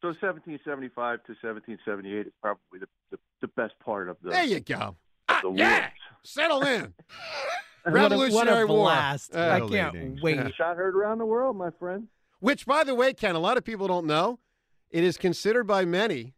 so 0.00 0.08
1775 0.08 1.24
to 1.24 1.32
1778 1.32 2.26
is 2.26 2.32
probably 2.40 2.78
the, 2.80 2.86
the, 3.10 3.18
the 3.42 3.48
best 3.48 3.74
part 3.84 4.08
of 4.08 4.16
the, 4.22 4.30
There 4.30 4.44
you 4.44 4.60
go. 4.60 4.74
of 4.76 4.94
Ah, 5.28 5.42
yeah, 5.54 5.80
wars. 5.80 5.90
settle 6.24 6.62
in. 6.62 6.94
What 7.84 7.90
a- 7.90 7.94
Revolutionary 7.94 8.64
what 8.64 8.70
a 8.70 8.74
War. 8.74 8.84
blast. 8.86 9.34
Uh, 9.36 9.40
I 9.40 9.60
can't 9.68 10.22
wait. 10.22 10.36
Shot 10.54 10.76
heard 10.76 10.94
around 10.94 11.18
the 11.18 11.26
world, 11.26 11.56
my 11.56 11.70
friend. 11.80 12.06
Which, 12.38 12.64
by 12.64 12.84
the 12.84 12.94
way, 12.94 13.12
Ken, 13.12 13.34
a 13.34 13.40
lot 13.40 13.56
of 13.58 13.64
people 13.64 13.88
don't 13.88 14.06
know. 14.06 14.38
It 14.92 15.02
is 15.02 15.16
considered 15.16 15.64
by 15.64 15.84
many 15.86 16.34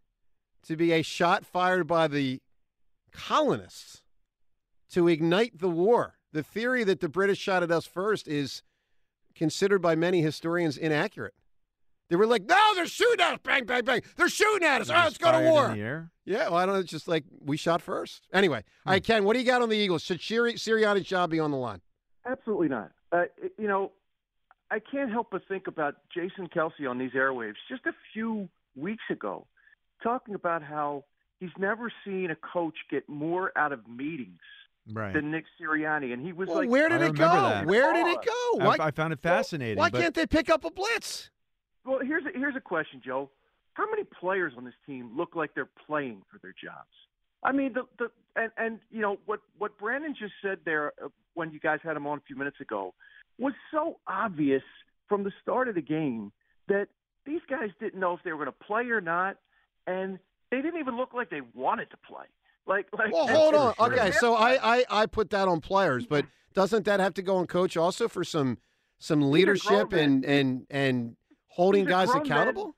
to 0.63 0.77
be 0.77 0.93
a 0.93 1.03
shot 1.03 1.45
fired 1.45 1.87
by 1.87 2.09
the 2.09 2.41
colonists 3.13 4.03
to 4.93 5.09
ignite 5.09 5.59
the 5.59 5.69
war. 5.69 6.15
The 6.33 6.45
theory 6.45 6.85
that 6.85 7.01
the 7.01 7.09
British 7.09 7.39
shot 7.39 7.63
at 7.63 7.71
us 7.71 7.85
first 7.85 8.29
is 8.29 8.63
considered 9.35 9.83
by 9.83 9.97
many 9.97 10.23
historians 10.23 10.79
inaccurate. 10.79 11.35
They 12.11 12.17
were 12.17 12.27
like, 12.27 12.45
no, 12.45 12.59
they're 12.75 12.87
shooting 12.87 13.21
at 13.25 13.35
us. 13.35 13.41
Bang, 13.43 13.65
bang, 13.65 13.85
bang. 13.85 14.03
They're 14.17 14.29
shooting 14.29 14.67
at 14.67 14.81
us. 14.81 14.89
All 14.89 14.97
right, 14.97 15.05
let's 15.05 15.19
Just 15.19 15.23
go 15.23 15.33
to 15.33 15.51
war. 15.51 15.71
In 15.71 15.79
the 15.79 15.83
air? 15.85 16.11
Yeah, 16.25 16.49
well, 16.49 16.57
I 16.57 16.67
don't 16.67 16.75
know. 16.77 16.81
It's 16.81 16.91
just 16.91 17.09
like 17.09 17.25
we 17.41 17.57
shot 17.57 17.83
first. 17.83 18.29
Anyway, 18.33 18.63
all 18.87 18.93
right, 18.93 19.03
Ken, 19.03 19.25
what 19.25 19.33
do 19.33 19.41
you 19.41 19.47
got 19.47 19.63
on 19.63 19.69
the 19.69 19.77
Eagles? 19.77 20.03
Should 20.03 20.21
Siri- 20.21 20.55
Sirianni's 20.55 21.07
job 21.07 21.31
be 21.31 21.41
on 21.41 21.51
the 21.51 21.57
line? 21.57 21.81
Absolutely 22.27 22.69
not. 22.69 22.93
Uh, 23.11 23.25
you 23.59 23.67
know, 23.67 23.93
I 24.75 24.81
can't 24.81 25.09
help 25.09 25.29
but 25.31 25.43
think 25.47 25.69
about 25.69 25.95
Jason 26.13 26.49
Kelce 26.49 26.91
on 26.91 26.99
these 26.99 27.13
airwaves 27.13 27.55
just 27.69 27.87
a 27.87 27.93
few 28.13 28.49
weeks 28.75 29.05
ago, 29.09 29.47
talking 30.03 30.35
about 30.35 30.65
how 30.65 31.05
he's 31.39 31.53
never 31.61 31.93
seen 32.05 32.33
a 32.33 32.37
coach 32.53 32.75
get 32.91 33.09
more 33.09 33.53
out 33.57 33.71
of 33.73 33.87
meetings 33.87 34.41
Right. 34.93 35.15
than 35.15 35.31
Nick 35.31 35.45
Sirianni, 35.59 36.13
and 36.13 36.21
he 36.21 36.33
was 36.33 36.49
Well, 36.49 36.59
like, 36.59 36.69
where 36.69 36.89
did 36.89 37.03
I 37.03 37.07
it 37.07 37.15
go? 37.15 37.25
that. 37.25 37.67
Where 37.67 37.93
did 37.95 38.07
it 38.09 38.19
go? 38.23 38.59
I, 38.61 38.67
Why, 38.67 38.77
I 38.81 38.91
found 38.91 39.13
it 39.15 39.21
fascinating. 39.21 39.79
why 39.79 39.89
but 39.91 40.01
can't 40.01 40.15
they 40.15 40.27
pick 40.27 40.51
up 40.51 40.65
a 40.65 40.71
blitz? 40.71 41.31
"Well, 41.87 42.01
here's 42.01 42.25
a, 42.27 42.37
here's 42.37 42.57
a 42.57 42.61
question, 42.61 43.01
Joe. 43.03 43.31
How 43.75 43.89
many 43.89 44.03
players 44.05 44.53
on 44.59 44.65
this 44.65 44.75
team 44.87 45.17
look 45.17 45.37
like 45.37 45.55
they're 45.55 45.71
playing 45.87 46.23
for 46.31 46.39
their 46.43 46.53
jobs? 46.63 46.91
I 47.45 47.53
mean, 47.53 47.73
the 47.75 47.85
the 47.99 48.11
and 48.37 48.51
and 48.59 48.81
you 48.91 49.01
know 49.01 49.19
what 49.25 49.41
what 49.57 49.79
Brandon 49.79 50.15
just 50.19 50.35
said 50.43 50.59
there 50.67 50.93
uh, 51.03 51.09
when 51.35 51.51
you 51.53 51.61
guys 51.61 51.79
had 51.83 51.97
him 51.97 52.07
on 52.07 52.19
a 52.19 52.23
few 52.27 52.37
minutes 52.37 52.61
ago 52.61 52.93
was 53.39 53.53
so 53.71 53.99
obvious 54.07 54.63
from 55.09 55.25
the 55.25 55.33
start 55.43 55.69
of 55.69 55.75
the 55.75 55.83
game 55.83 56.33
that 56.69 56.89
these 57.27 57.41
guys 57.49 57.71
didn't 57.81 57.99
know 58.01 58.15
if 58.15 58.21
they 58.25 58.33
were 58.33 58.45
going 58.45 58.55
to 58.59 58.65
play 58.67 58.85
or 58.91 59.01
not, 59.01 59.37
and 59.87 60.19
they 60.51 60.61
didn't 60.63 60.81
even 60.81 60.97
look 60.97 61.15
like 61.15 61.31
they 61.31 61.41
wanted 61.55 61.91
to 61.91 61.97
play. 61.97 62.27
Like, 62.67 62.87
like 62.97 63.13
Well, 63.13 63.27
hold 63.29 63.55
on. 63.55 63.75
and 63.79 63.93
Okay, 63.93 64.11
so 64.13 64.35
I, 64.35 64.79
I 64.79 64.85
I 64.91 65.07
put 65.07 65.31
that 65.31 65.49
on 65.49 65.61
players, 65.61 66.07
but 66.07 66.25
doesn't 66.55 66.85
that 66.87 67.01
have 67.01 67.15
to 67.15 67.23
go 67.23 67.37
on 67.37 67.47
coach 67.47 67.77
also 67.77 68.09
for 68.09 68.25
some 68.25 68.59
some 68.99 69.31
leadership 69.31 69.93
and 69.93 70.25
and 70.25 70.67
and 70.71 71.17
holding 71.49 71.85
guys 71.85 72.09
grown 72.11 72.23
men. 72.23 72.33
accountable? 72.33 72.75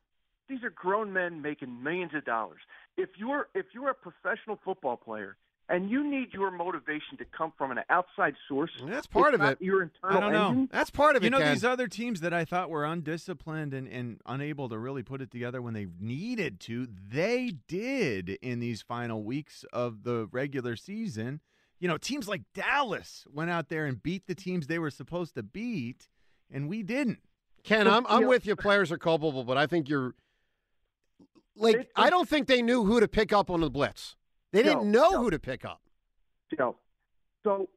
these 0.49 0.63
are 0.63 0.71
grown 0.71 1.13
men 1.13 1.43
making 1.43 1.83
millions 1.83 2.13
of 2.15 2.25
dollars. 2.25 2.61
If 2.97 3.11
you're 3.17 3.49
if 3.55 3.67
you're 3.75 3.91
a 3.91 3.95
professional 3.95 4.59
football 4.65 4.97
player 4.97 5.37
and 5.69 5.91
you 5.91 6.09
need 6.09 6.33
your 6.33 6.51
motivation 6.51 7.17
to 7.19 7.25
come 7.25 7.53
from 7.59 7.73
an 7.73 7.81
outside 7.91 8.35
source, 8.49 8.71
That's 8.85 9.07
part 9.07 9.29
it's 9.29 9.35
of 9.35 9.41
not 9.41 9.53
it. 9.55 9.63
Your 9.63 9.83
internal 9.83 10.17
I 10.17 10.21
don't 10.21 10.33
know. 10.33 10.49
engine, 10.49 10.69
That's 10.73 10.91
part 10.91 11.17
of 11.17 11.23
you 11.23 11.27
it. 11.27 11.31
You 11.33 11.39
know 11.39 11.39
Ken. 11.45 11.53
these 11.55 11.65
other 11.65 11.89
teams 11.89 12.21
that 12.21 12.33
I 12.33 12.45
thought 12.45 12.71
were 12.71 12.85
undisciplined 12.85 13.75
and, 13.75 13.89
and 13.89 14.21
unable 14.27 14.69
to 14.69 14.79
really 14.79 15.03
put 15.03 15.21
it 15.21 15.31
together 15.31 15.61
when 15.61 15.75
they 15.75 15.87
needed 16.01 16.61
to, 16.61 16.87
they 17.09 17.55
did 17.67 18.39
in 18.43 18.61
these 18.61 18.81
final 18.83 19.25
weeks 19.25 19.65
of 19.73 20.05
the 20.05 20.29
regular 20.31 20.77
season. 20.77 21.41
You 21.81 21.89
know, 21.89 21.99
teams 21.99 22.29
like 22.29 22.43
Dallas 22.55 23.27
went 23.33 23.51
out 23.51 23.69
there 23.69 23.87
and 23.87 24.03
beat 24.03 24.27
the 24.27 24.35
teams 24.35 24.67
they 24.67 24.79
were 24.79 24.91
supposed 24.91 25.35
to 25.35 25.43
beat, 25.43 26.09
and 26.51 26.69
we 26.69 26.83
didn't. 26.83 27.19
Ken, 27.65 27.89
I'm 27.89 28.07
I'm 28.09 28.27
with 28.27 28.47
you. 28.47 28.55
Players 28.57 28.93
are 28.93 28.99
culpable, 28.99 29.43
but 29.45 29.59
I 29.59 29.67
think 29.67 29.89
you're 29.89 30.15
like 31.57 31.89
I 31.97 32.09
don't 32.11 32.29
think 32.29 32.47
they 32.47 32.63
knew 32.63 32.85
who 32.85 33.01
to 33.01 33.09
pick 33.09 33.33
up 33.33 33.51
on 33.51 33.61
the 33.61 33.69
blitz. 33.71 34.15
They 34.53 34.63
didn't 34.63 34.91
No, 34.91 35.03
know 35.03 35.11
no. 35.11 35.23
who 35.23 35.31
to 35.31 35.39
pick 35.39 35.65
up, 35.65 35.81
So, 36.57 36.77
so 37.45 37.69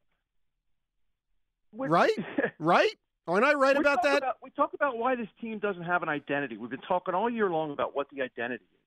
with- 1.72 1.90
Right? 1.92 2.12
right? 2.60 2.94
Aren't 3.28 3.46
I 3.46 3.54
right 3.54 3.78
about 3.78 4.02
that? 4.04 4.24
we 4.42 4.50
talk 4.52 4.74
about 4.74 4.98
why 4.98 5.16
this 5.16 5.28
team 5.40 5.60
doesn't 5.60 5.84
have 5.84 6.02
an 6.02 6.10
identity. 6.10 6.58
We've 6.58 6.70
been 6.72 6.80
talking 6.88 7.14
all 7.14 7.30
year 7.30 7.50
long 7.50 7.70
about 7.72 7.96
what 7.96 8.08
the 8.12 8.24
identity 8.24 8.64
is. 8.64 8.80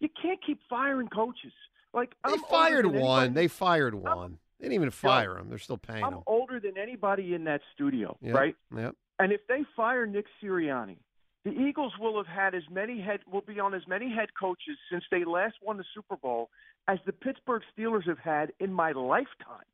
You 0.00 0.08
can't 0.22 0.38
keep 0.44 0.58
firing 0.70 1.08
coaches. 1.08 1.52
Like 1.92 2.14
They 2.26 2.32
I'm 2.32 2.40
fired 2.44 2.86
one. 2.86 3.34
They 3.34 3.46
fired 3.46 3.94
one. 3.94 4.38
They 4.58 4.64
didn't 4.68 4.74
even 4.76 4.90
fire 4.90 5.36
him. 5.36 5.48
They're 5.50 5.58
still 5.58 5.76
paying 5.76 6.02
I'm 6.02 6.14
him. 6.14 6.22
older 6.26 6.60
than 6.60 6.78
anybody 6.78 7.34
in 7.34 7.44
that 7.44 7.60
studio, 7.74 8.16
Yep, 8.22 8.34
right? 8.34 8.56
Yep. 8.74 8.94
And 9.18 9.32
if 9.32 9.46
they 9.48 9.64
fire 9.76 10.06
Nick 10.06 10.26
Sirianni, 10.42 10.96
the 11.44 11.50
Eagles 11.52 11.92
will 12.00 12.16
have 12.16 12.26
had 12.26 12.54
as 12.54 12.62
many 12.70 13.00
head 13.00 13.20
will 13.30 13.42
be 13.42 13.60
on 13.60 13.74
as 13.74 13.82
many 13.86 14.10
head 14.10 14.28
coaches 14.40 14.78
since 14.90 15.04
they 15.10 15.24
last 15.24 15.56
won 15.62 15.76
the 15.76 15.84
Super 15.94 16.16
Bowl 16.16 16.48
as 16.88 16.98
the 17.06 17.12
Pittsburgh 17.12 17.62
Steelers 17.76 18.06
have 18.06 18.18
had 18.18 18.52
in 18.60 18.72
my 18.72 18.92
lifetime. 18.92 19.64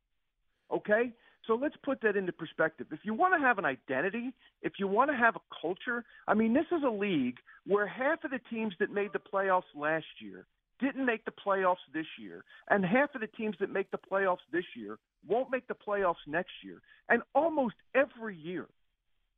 Okay? 0.72 1.12
So 1.46 1.54
let's 1.54 1.76
put 1.82 2.00
that 2.02 2.16
into 2.16 2.32
perspective. 2.32 2.86
If 2.92 3.00
you 3.02 3.14
want 3.14 3.34
to 3.34 3.40
have 3.40 3.58
an 3.58 3.64
identity, 3.64 4.32
if 4.62 4.74
you 4.78 4.86
want 4.86 5.10
to 5.10 5.16
have 5.16 5.36
a 5.36 5.40
culture, 5.60 6.04
I 6.28 6.34
mean, 6.34 6.52
this 6.52 6.66
is 6.70 6.82
a 6.86 6.90
league 6.90 7.38
where 7.66 7.86
half 7.86 8.22
of 8.24 8.30
the 8.30 8.40
teams 8.50 8.74
that 8.78 8.92
made 8.92 9.12
the 9.12 9.18
playoffs 9.18 9.62
last 9.74 10.06
year 10.20 10.46
didn't 10.80 11.04
make 11.04 11.24
the 11.24 11.32
playoffs 11.32 11.84
this 11.92 12.06
year, 12.18 12.44
and 12.68 12.84
half 12.84 13.14
of 13.14 13.20
the 13.20 13.26
teams 13.26 13.54
that 13.60 13.70
make 13.70 13.90
the 13.90 13.98
playoffs 13.98 14.38
this 14.52 14.64
year 14.74 14.98
won't 15.28 15.50
make 15.50 15.66
the 15.68 15.74
playoffs 15.74 16.26
next 16.26 16.52
year. 16.62 16.80
And 17.08 17.22
almost 17.34 17.74
every 17.94 18.36
year, 18.36 18.66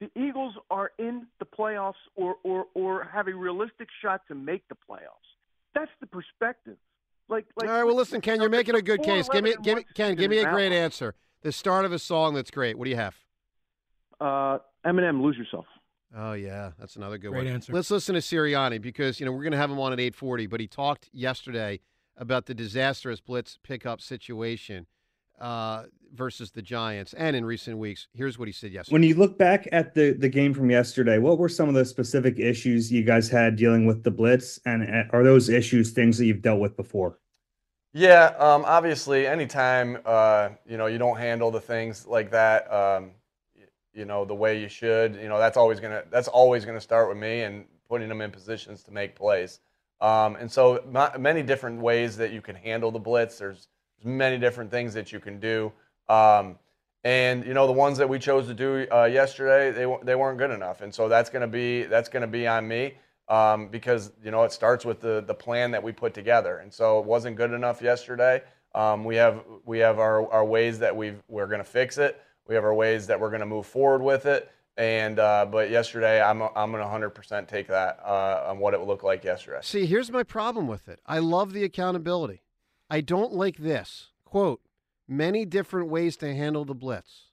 the 0.01 0.11
Eagles 0.17 0.55
are 0.71 0.93
in 0.99 1.27
the 1.39 1.45
playoffs 1.47 1.95
or, 2.15 2.37
or, 2.45 2.67
or 2.75 3.05
have 3.05 3.29
a 3.29 3.35
realistic 3.35 3.89
shot 4.03 4.23
to 4.29 4.35
make 4.35 4.67
the 4.69 4.77
playoffs. 4.89 5.31
That's 5.75 5.91
the 6.01 6.07
perspective. 6.07 6.77
Like, 7.33 7.47
like 7.57 7.69
All 7.69 7.75
right. 7.75 7.85
Well, 7.85 7.97
listen, 7.97 8.21
Ken, 8.21 8.41
you're 8.41 8.51
making 8.51 8.75
a 8.75 8.83
good 8.83 9.03
case. 9.03 9.29
Give 9.29 9.43
me, 9.43 9.55
give 9.63 9.79
me, 9.79 9.85
Ken, 9.95 10.15
give 10.15 10.31
me 10.31 10.39
a 10.39 10.51
great 10.51 10.73
answer. 10.73 11.15
The 11.43 11.51
start 11.51 11.85
of 11.85 11.93
a 11.93 11.99
song 11.99 12.35
that's 12.35 12.51
great. 12.51 12.79
What 12.79 12.85
do 12.85 12.91
you 12.91 12.97
have? 12.97 13.17
uh, 14.23 14.59
Eminem, 14.87 15.21
lose 15.21 15.37
yourself. 15.37 15.67
Oh 16.17 16.35
yeah, 16.35 16.73
that's 16.79 16.97
another 16.97 17.19
good 17.19 17.31
Great 17.31 17.45
one. 17.45 17.55
answer. 17.55 17.73
Let's 17.73 17.91
listen 17.91 18.15
to 18.15 18.21
Sirianni 18.21 18.81
because 18.81 19.19
you 19.19 19.27
know 19.27 19.33
we're 19.33 19.43
going 19.43 19.53
to 19.53 19.59
have 19.59 19.71
him 19.71 19.81
on 19.81 19.93
at 19.93 20.01
eight 20.01 20.15
forty. 20.15 20.47
But 20.47 20.61
he 20.61 20.67
talked 20.67 21.09
yesterday 21.13 21.81
about 22.17 22.47
the 22.47 22.55
disastrous 22.55 23.21
blitz 23.21 23.59
pickup 23.63 24.01
situation 24.01 24.87
uh, 25.41 25.85
versus 26.15 26.51
the 26.51 26.61
Giants, 26.61 27.15
and 27.15 27.35
in 27.35 27.45
recent 27.45 27.79
weeks. 27.79 28.09
Here's 28.13 28.39
what 28.39 28.47
he 28.47 28.53
said 28.53 28.73
yesterday. 28.73 28.93
When 28.93 29.03
you 29.03 29.15
look 29.15 29.39
back 29.39 29.67
at 29.73 29.95
the 29.95 30.13
the 30.13 30.29
game 30.29 30.53
from 30.53 30.71
yesterday, 30.71 31.19
what 31.19 31.39
were 31.39 31.49
some 31.49 31.69
of 31.69 31.75
the 31.75 31.85
specific 31.85 32.39
issues 32.39 32.93
you 32.93 33.03
guys 33.03 33.31
had 33.31 33.57
dealing 33.57 33.87
with 33.87 34.05
the 34.05 34.11
blitz, 34.11 34.61
and 34.67 34.83
uh, 34.83 35.05
are 35.13 35.25
those 35.25 35.49
issues 35.49 35.93
things 35.93 36.19
that 36.19 36.27
you've 36.27 36.43
dealt 36.43 36.61
with 36.61 36.77
before? 36.77 37.19
Yeah, 37.93 38.35
um, 38.39 38.65
obviously, 38.67 39.27
anytime 39.27 39.99
uh, 40.07 40.51
you 40.67 40.79
know 40.79 40.87
you 40.87 40.97
don't 40.99 41.19
handle 41.19 41.51
the 41.51 41.61
things 41.61 42.07
like 42.07 42.31
that, 42.31 42.73
um, 42.73 43.11
you 43.93 44.07
know 44.07 44.25
the 44.25 44.35
way 44.35 44.59
you 44.61 44.69
should, 44.69 45.15
you 45.17 45.29
know 45.29 45.39
that's 45.39 45.59
always 45.59 45.79
gonna 45.79 46.03
that's 46.11 46.29
always 46.29 46.65
gonna 46.65 46.81
start 46.81 47.09
with 47.09 47.19
me 47.19 47.43
and 47.43 47.67
putting 47.89 48.09
them 48.09 48.23
in 48.23 48.31
positions 48.31 48.83
to 48.85 48.93
make 48.93 49.15
plays. 49.15 49.61
Um, 50.01 50.37
and 50.37 50.51
so, 50.51 50.83
ma- 50.91 51.13
many 51.19 51.43
different 51.43 51.81
ways 51.83 52.17
that 52.17 52.33
you 52.33 52.41
can 52.41 52.57
handle 52.57 52.91
the 52.91 52.99
blitz. 52.99 53.39
There's, 53.39 53.69
there's 53.99 54.07
many 54.13 54.39
different 54.39 54.71
things 54.71 54.95
that 54.95 55.13
you 55.13 55.21
can 55.21 55.39
do. 55.39 55.71
Um, 56.09 56.59
and 57.05 57.45
you 57.45 57.53
know 57.53 57.67
the 57.67 57.73
ones 57.73 57.99
that 57.99 58.09
we 58.09 58.19
chose 58.19 58.47
to 58.47 58.55
do 58.55 58.87
uh, 58.91 59.05
yesterday, 59.05 59.71
they 59.71 59.85
wa- 59.85 60.01
they 60.03 60.15
weren't 60.15 60.39
good 60.39 60.51
enough. 60.51 60.81
And 60.81 60.95
so 60.95 61.09
that's 61.11 61.29
gonna 61.29 61.47
be 61.47 61.83
that's 61.83 62.09
gonna 62.09 62.27
be 62.27 62.47
on 62.47 62.67
me 62.67 62.95
um, 63.33 63.69
because 63.69 64.13
you 64.23 64.31
know 64.31 64.43
it 64.43 64.53
starts 64.53 64.85
with 64.85 65.01
the 65.01 65.25
the 65.27 65.35
plan 65.35 65.71
that 65.71 65.83
we 65.83 65.91
put 65.91 66.13
together, 66.13 66.59
and 66.59 66.73
so 66.73 67.01
it 67.01 67.07
wasn't 67.07 67.37
good 67.37 67.53
enough 67.53 67.81
yesterday. 67.81 68.43
Um, 68.75 69.05
we 69.05 69.17
have 69.17 69.43
we 69.65 69.79
have 69.79 69.99
our, 69.99 70.31
our 70.31 70.45
ways 70.45 70.79
that 70.81 70.95
we 70.95 71.15
we're 71.29 71.47
going 71.47 71.61
to 71.61 71.65
fix 71.65 71.97
it. 71.97 72.21
We 72.47 72.55
have 72.55 72.65
our 72.65 72.75
ways 72.75 73.07
that 73.07 73.19
we're 73.19 73.31
going 73.31 73.41
to 73.41 73.47
move 73.47 73.67
forward 73.67 74.03
with 74.03 74.27
it. 74.27 74.51
And 74.77 75.19
uh, 75.19 75.47
but 75.51 75.71
yesterday, 75.71 76.21
I'm 76.21 76.43
I'm 76.43 76.73
going 76.73 76.83
to 76.83 77.09
100% 77.09 77.49
take 77.49 77.69
that 77.69 78.01
uh, 78.05 78.45
on 78.49 78.59
what 78.59 78.75
it 78.75 78.81
looked 78.81 79.05
like 79.05 79.25
yesterday. 79.25 79.61
See, 79.63 79.87
here's 79.87 80.11
my 80.11 80.23
problem 80.23 80.67
with 80.67 80.89
it. 80.89 81.01
I 81.07 81.19
love 81.19 81.55
the 81.55 81.65
accountability. 81.65 82.43
I 82.91 83.01
don't 83.01 83.33
like 83.33 83.57
this 83.57 84.09
quote. 84.25 84.61
Many 85.09 85.45
different 85.47 85.89
ways 85.89 86.17
to 86.19 86.35
handle 86.35 86.65
the 86.65 86.75
blitz. 86.75 87.32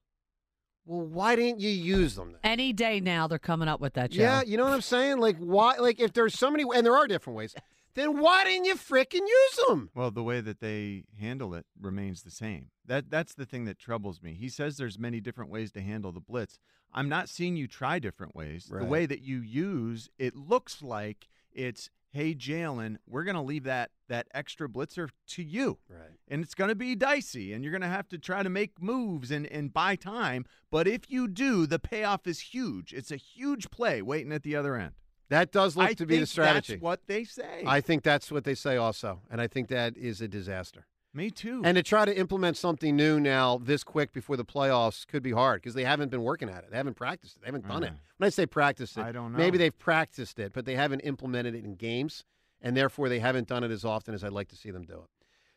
Well, 0.86 1.06
why 1.06 1.36
didn't 1.36 1.60
you 1.60 1.70
use 1.70 2.16
them? 2.16 2.32
Then? 2.32 2.40
Any 2.44 2.74
day 2.74 3.00
now, 3.00 3.28
they're 3.28 3.38
coming 3.38 3.68
up 3.68 3.80
with 3.80 3.94
that. 3.94 4.12
Joe. 4.12 4.22
Yeah, 4.22 4.42
you 4.42 4.58
know 4.58 4.64
what 4.64 4.74
I'm 4.74 4.82
saying? 4.82 5.20
Like 5.20 5.38
why? 5.38 5.78
Like 5.78 6.00
if 6.00 6.14
there's 6.14 6.38
so 6.38 6.50
many, 6.50 6.64
and 6.74 6.86
there 6.86 6.96
are 6.96 7.08
different 7.08 7.38
ways, 7.38 7.56
then 7.96 8.20
why 8.20 8.44
didn't 8.46 8.66
you 8.66 8.76
frickin' 8.76 9.20
use 9.20 9.60
them? 9.68 9.90
Well, 9.94 10.12
the 10.12 10.24
way 10.24 10.42
that 10.42 10.60
they 10.60 11.04
handle 11.20 11.54
it 11.54 11.66
remains 11.80 12.24
the 12.24 12.32
same. 12.32 12.70
That 12.86 13.10
that's 13.10 13.36
the 13.36 13.46
thing 13.46 13.66
that 13.66 13.78
troubles 13.78 14.22
me. 14.22 14.34
He 14.34 14.50
says 14.50 14.78
there's 14.78 14.98
many 14.98 15.20
different 15.20 15.52
ways 15.52 15.72
to 15.74 15.82
handle 15.82 16.12
the 16.12 16.20
blitz. 16.20 16.60
I'm 16.94 17.10
not 17.10 17.30
seeing 17.30 17.56
you 17.56 17.68
try 17.68 18.00
different 18.00 18.36
ways. 18.36 18.68
Right. 18.70 18.80
The 18.80 18.86
way 18.86 19.06
that 19.06 19.22
you 19.22 19.42
use 19.42 20.10
it 20.18 20.36
looks 20.36 20.82
like 20.82 21.28
it's 21.52 21.90
hey 22.12 22.34
Jalen, 22.34 22.98
we're 23.08 23.24
gonna 23.24 23.44
leave 23.44 23.64
that 23.64 23.92
that 24.08 24.28
extra 24.34 24.68
blitzer 24.68 25.10
to 25.28 25.44
you. 25.44 25.78
Right. 25.90 26.18
And 26.28 26.44
it's 26.44 26.56
gonna 26.56 26.76
be 26.76 26.96
dicey 26.96 27.54
and 27.54 27.64
you're 27.64 27.74
gonna 27.74 27.88
have 27.88 28.08
to 28.10 28.18
try 28.18 28.44
to 28.44 28.50
make 28.50 28.82
moves 28.82 29.32
and, 29.32 29.46
and 29.48 29.74
buy 29.74 29.96
time. 29.96 30.46
But 30.72 30.88
if 30.88 31.10
you 31.10 31.28
do, 31.28 31.66
the 31.66 31.80
payoff 31.80 32.28
is 32.28 32.40
huge. 32.40 32.94
It's 32.94 33.12
a 33.12 33.18
huge 33.18 33.70
play 33.70 34.02
waiting 34.02 34.32
at 34.32 34.44
the 34.44 34.56
other 34.56 34.76
end. 34.76 34.94
That 35.30 35.52
does 35.52 35.78
look 35.78 35.90
I 35.90 35.94
to 35.94 36.06
be 36.06 36.20
the 36.20 36.26
strategy. 36.26 36.74
That's 36.74 36.82
what 36.82 37.02
they 37.06 37.24
say. 37.24 37.64
I 37.66 37.82
think 37.82 38.04
that's 38.04 38.32
what 38.32 38.44
they 38.44 38.56
say 38.56 38.78
also, 38.78 39.22
and 39.30 39.40
I 39.40 39.48
think 39.48 39.68
that 39.70 39.96
is 39.96 40.22
a 40.22 40.28
disaster. 40.28 40.88
Me 41.14 41.32
too. 41.32 41.62
And 41.66 41.76
to 41.76 41.82
try 41.84 42.06
to 42.06 42.16
implement 42.16 42.56
something 42.56 42.96
new 42.96 43.20
now 43.20 43.58
this 43.58 43.84
quick 43.84 44.14
before 44.14 44.38
the 44.38 44.46
playoffs 44.46 45.08
could 45.08 45.24
be 45.24 45.32
hard 45.32 45.62
because 45.62 45.74
they 45.74 45.84
haven't 45.84 46.10
been 46.10 46.22
working 46.22 46.50
at 46.50 46.64
it. 46.64 46.72
They 46.72 46.78
haven't 46.78 46.96
practiced 46.96 47.36
it. 47.38 47.42
They 47.42 47.48
haven't 47.48 47.68
done 47.68 47.84
it. 47.84 47.90
Uh, 47.92 47.96
When 48.18 48.28
I 48.28 48.30
say 48.30 48.46
practice 48.46 48.96
it, 48.96 49.02
I 49.02 49.12
don't 49.12 49.32
know. 49.32 49.38
maybe 49.38 49.58
they've 49.58 49.78
practiced 49.78 50.38
it, 50.38 50.54
but 50.54 50.66
they 50.66 50.76
haven't 50.76 51.00
implemented 51.02 51.56
it 51.56 51.66
in 51.66 51.76
games, 51.76 52.24
and 52.62 52.78
therefore 52.78 53.10
they 53.10 53.20
haven't 53.20 53.48
done 53.48 53.64
it 53.64 53.72
as 53.72 53.84
often 53.84 54.14
as 54.14 54.24
I'd 54.24 54.34
like 54.34 54.50
to 54.50 54.56
see 54.56 54.70
them 54.70 54.84
do 54.84 54.94
it. 55.00 55.10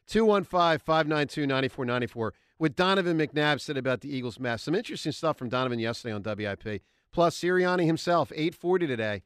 215 0.09 0.79
592 0.79 1.47
9494. 1.47 2.35
What 2.57 2.75
Donovan 2.77 3.19
McNabb 3.19 3.61
said 3.61 3.77
about 3.77 4.01
the 4.01 4.15
Eagles' 4.15 4.38
mess. 4.41 4.62
Some 4.62 4.75
interesting 4.75 5.12
stuff 5.12 5.37
from 5.37 5.49
Donovan 5.49 5.79
yesterday 5.79 6.15
on 6.15 6.23
WIP. 6.23 6.83
Plus, 7.12 7.38
Sirianni 7.38 7.85
himself, 7.85 8.33
840 8.33 8.87
today. 8.87 9.23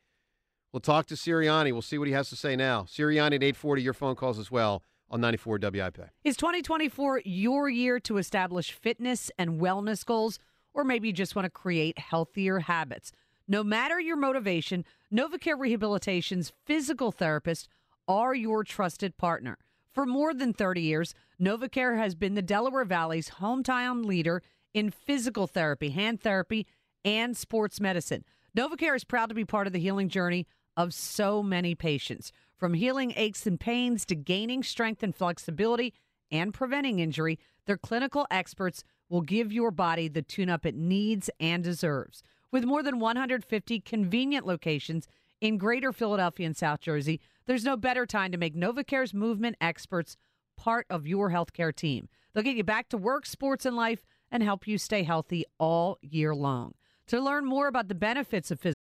We'll 0.73 0.81
talk 0.81 1.07
to 1.07 1.15
Sirianni. 1.15 1.71
We'll 1.73 1.83
see 1.83 1.99
what 1.99 2.09
he 2.09 2.15
has 2.15 2.29
to 2.31 2.37
say 2.37 2.57
now. 2.57 2.83
Sirianni 2.83 3.37
at 3.37 3.43
840, 3.45 3.83
your 3.83 3.95
phone 3.95 4.17
calls 4.17 4.39
as 4.39 4.51
well 4.51 4.83
on 5.11 5.21
94 5.21 5.59
WIP. 5.63 5.99
Is 6.25 6.37
2024 6.37 7.23
your 7.25 7.69
year 7.69 8.01
to 8.01 8.19
establish 8.19 8.73
fitness 8.73 9.31
and 9.39 9.61
wellness 9.61 10.05
goals, 10.05 10.39
or 10.75 10.85
maybe 10.85 11.09
you 11.09 11.15
just 11.15 11.37
want 11.37 11.47
to 11.47 11.51
create 11.51 11.99
healthier 11.99 12.61
habits? 12.61 13.13
No 13.49 13.63
matter 13.63 14.01
your 14.01 14.17
motivation, 14.17 14.85
Novacare 15.13 15.59
Rehabilitation's 15.59 16.53
physical 16.65 17.13
therapists 17.13 17.69
are 18.09 18.35
your 18.35 18.65
trusted 18.65 19.17
partner. 19.17 19.59
For 19.93 20.05
more 20.05 20.35
than 20.35 20.53
30 20.53 20.81
years, 20.81 21.15
Novacare 21.41 21.97
has 21.97 22.15
been 22.15 22.35
the 22.35 22.43
Delaware 22.43 22.85
Valley's 22.85 23.31
hometown 23.41 24.05
leader 24.05 24.43
in 24.75 24.91
physical 24.91 25.47
therapy, 25.47 25.91
hand 25.91 26.21
therapy, 26.21 26.67
and 27.05 27.37
sports 27.37 27.81
medicine. 27.81 28.25
Novacare 28.57 28.97
is 28.97 29.05
proud 29.05 29.29
to 29.29 29.35
be 29.35 29.45
part 29.45 29.67
of 29.67 29.73
the 29.73 29.79
healing 29.79 30.09
journey 30.09 30.47
of 30.77 30.93
so 30.93 31.43
many 31.43 31.75
patients. 31.75 32.33
From 32.57 32.73
healing 32.75 33.13
aches 33.17 33.47
and 33.47 33.61
pains 33.61 34.07
to 34.07 34.15
gaining 34.15 34.63
strength 34.63 35.03
and 35.03 35.15
flexibility 35.15 35.93
and 36.31 36.55
preventing 36.55 37.01
injury, 37.01 37.39
their 37.67 37.77
clinical 37.77 38.27
experts 38.31 38.83
will 39.11 39.21
give 39.21 39.53
your 39.53 39.71
body 39.71 40.09
the 40.09 40.23
tune 40.23 40.49
up 40.49 40.65
it 40.65 40.75
needs 40.75 41.29
and 41.39 41.63
deserves. 41.63 42.23
With 42.51 42.65
more 42.65 42.83
than 42.83 42.99
150 42.99 43.81
convenient 43.81 44.47
locations 44.47 45.07
in 45.41 45.59
greater 45.59 45.93
Philadelphia 45.93 46.47
and 46.47 46.57
South 46.57 46.81
Jersey, 46.81 47.21
there's 47.45 47.65
no 47.65 47.77
better 47.77 48.07
time 48.07 48.33
to 48.33 48.39
make 48.39 48.57
NovaCare's 48.57 49.13
movement 49.13 49.57
experts 49.61 50.17
part 50.57 50.87
of 50.89 51.07
your 51.07 51.31
healthcare 51.31 51.75
team. 51.75 52.09
They'll 52.33 52.43
get 52.43 52.57
you 52.57 52.65
back 52.65 52.89
to 52.89 52.97
work, 52.97 53.27
sports, 53.27 53.67
and 53.67 53.77
life 53.77 54.05
and 54.31 54.43
help 54.43 54.67
you 54.67 54.79
stay 54.79 55.03
healthy 55.03 55.45
all 55.59 55.99
year 56.01 56.35
long. 56.35 56.73
To 57.09 57.21
learn 57.21 57.45
more 57.45 57.69
about 57.69 57.89
the 57.89 57.95
benefits 57.95 58.51
of 58.51 58.61
physical 58.61 58.86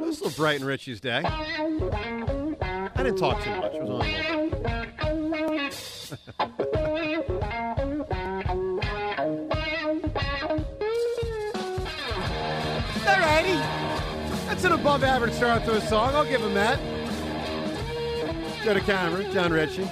This 0.00 0.20
is 0.22 0.36
Brighton 0.36 0.66
Richie's 0.66 1.00
day. 1.00 1.22
I 1.24 2.92
didn't 2.96 3.16
talk 3.16 3.42
too 3.42 3.50
much. 3.56 3.72
It 3.74 3.82
was 3.82 3.90
only 3.90 4.10
a 13.06 13.20
righty. 13.20 13.56
That's 14.46 14.64
an 14.64 14.72
above 14.72 15.04
average 15.04 15.32
start 15.32 15.64
to 15.64 15.76
a 15.76 15.80
song. 15.80 16.14
I'll 16.14 16.24
give 16.24 16.42
him 16.42 16.54
that. 16.54 16.97
Joe 18.68 18.74
DeCamara, 18.74 19.32
Jon 19.32 19.50
Ritchie, 19.50 19.84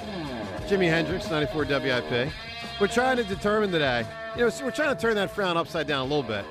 Jimi 0.68 0.86
Hendrix, 0.86 1.30
94 1.30 1.64
WIP. 1.64 2.30
We're 2.78 2.86
trying 2.88 3.16
to 3.16 3.24
determine 3.24 3.72
today, 3.72 4.06
you 4.36 4.42
know, 4.42 4.50
so 4.50 4.66
we're 4.66 4.70
trying 4.70 4.94
to 4.94 5.00
turn 5.00 5.14
that 5.14 5.30
frown 5.30 5.56
upside 5.56 5.86
down 5.86 6.00
a 6.00 6.04
little 6.04 6.22
bit. 6.22 6.44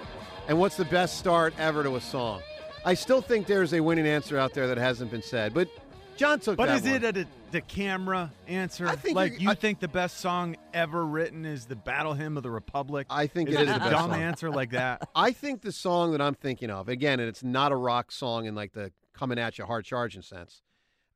And 0.48 0.58
what's 0.58 0.76
the 0.76 0.86
best 0.86 1.20
start 1.20 1.54
ever 1.60 1.84
to 1.84 1.98
a 1.98 2.02
song? 2.02 2.42
I 2.84 2.96
still 2.96 3.22
think 3.22 3.46
there's 3.46 3.74
a 3.76 3.80
winning 3.80 4.08
answer 4.08 4.40
out 4.40 4.56
there 4.56 4.66
that 4.70 4.80
hasn't 4.80 5.12
been 5.12 5.22
said, 5.22 5.54
but 5.54 5.68
John 6.18 6.40
took 6.40 6.58
But 6.58 6.66
that 6.66 6.78
is 6.78 6.82
one. 6.92 7.04
it 7.04 7.18
a 7.18 7.28
the 7.52 7.62
camera 7.62 8.32
answer? 8.48 8.88
I 8.88 8.96
think 8.96 9.16
like 9.16 9.40
you're- 9.40 9.52
I- 9.52 9.54
think 9.54 9.80
the 9.80 9.88
best 9.88 10.18
song 10.18 10.56
ever 10.74 11.06
written 11.06 11.46
is 11.46 11.66
the 11.68 11.76
Battle 11.76 12.16
Hymn 12.16 12.38
of 12.38 12.42
the 12.44 12.50
Republic? 12.50 13.06
I 13.08 13.28
think 13.28 13.50
is 13.50 13.56
it 13.56 13.62
is 13.62 13.70
a 13.70 13.74
the 13.74 13.80
best 13.82 13.92
dumb 13.92 14.10
song. 14.10 14.20
answer 14.20 14.50
like 14.50 14.72
that. 14.72 15.08
I 15.16 15.32
think 15.32 15.62
the 15.62 15.72
song 15.72 16.12
that 16.14 16.22
I'm 16.24 16.34
thinking 16.34 16.72
of, 16.72 16.90
again, 16.90 17.20
and 17.20 17.30
it's 17.30 17.44
not 17.44 17.72
a 17.72 17.76
rock 17.76 18.12
song 18.12 18.48
in 18.48 18.56
like 18.56 18.74
the 18.74 18.92
coming 19.14 19.38
at 19.38 19.60
you 19.60 19.66
hard 19.66 19.86
charging 19.86 20.24
sense. 20.24 20.64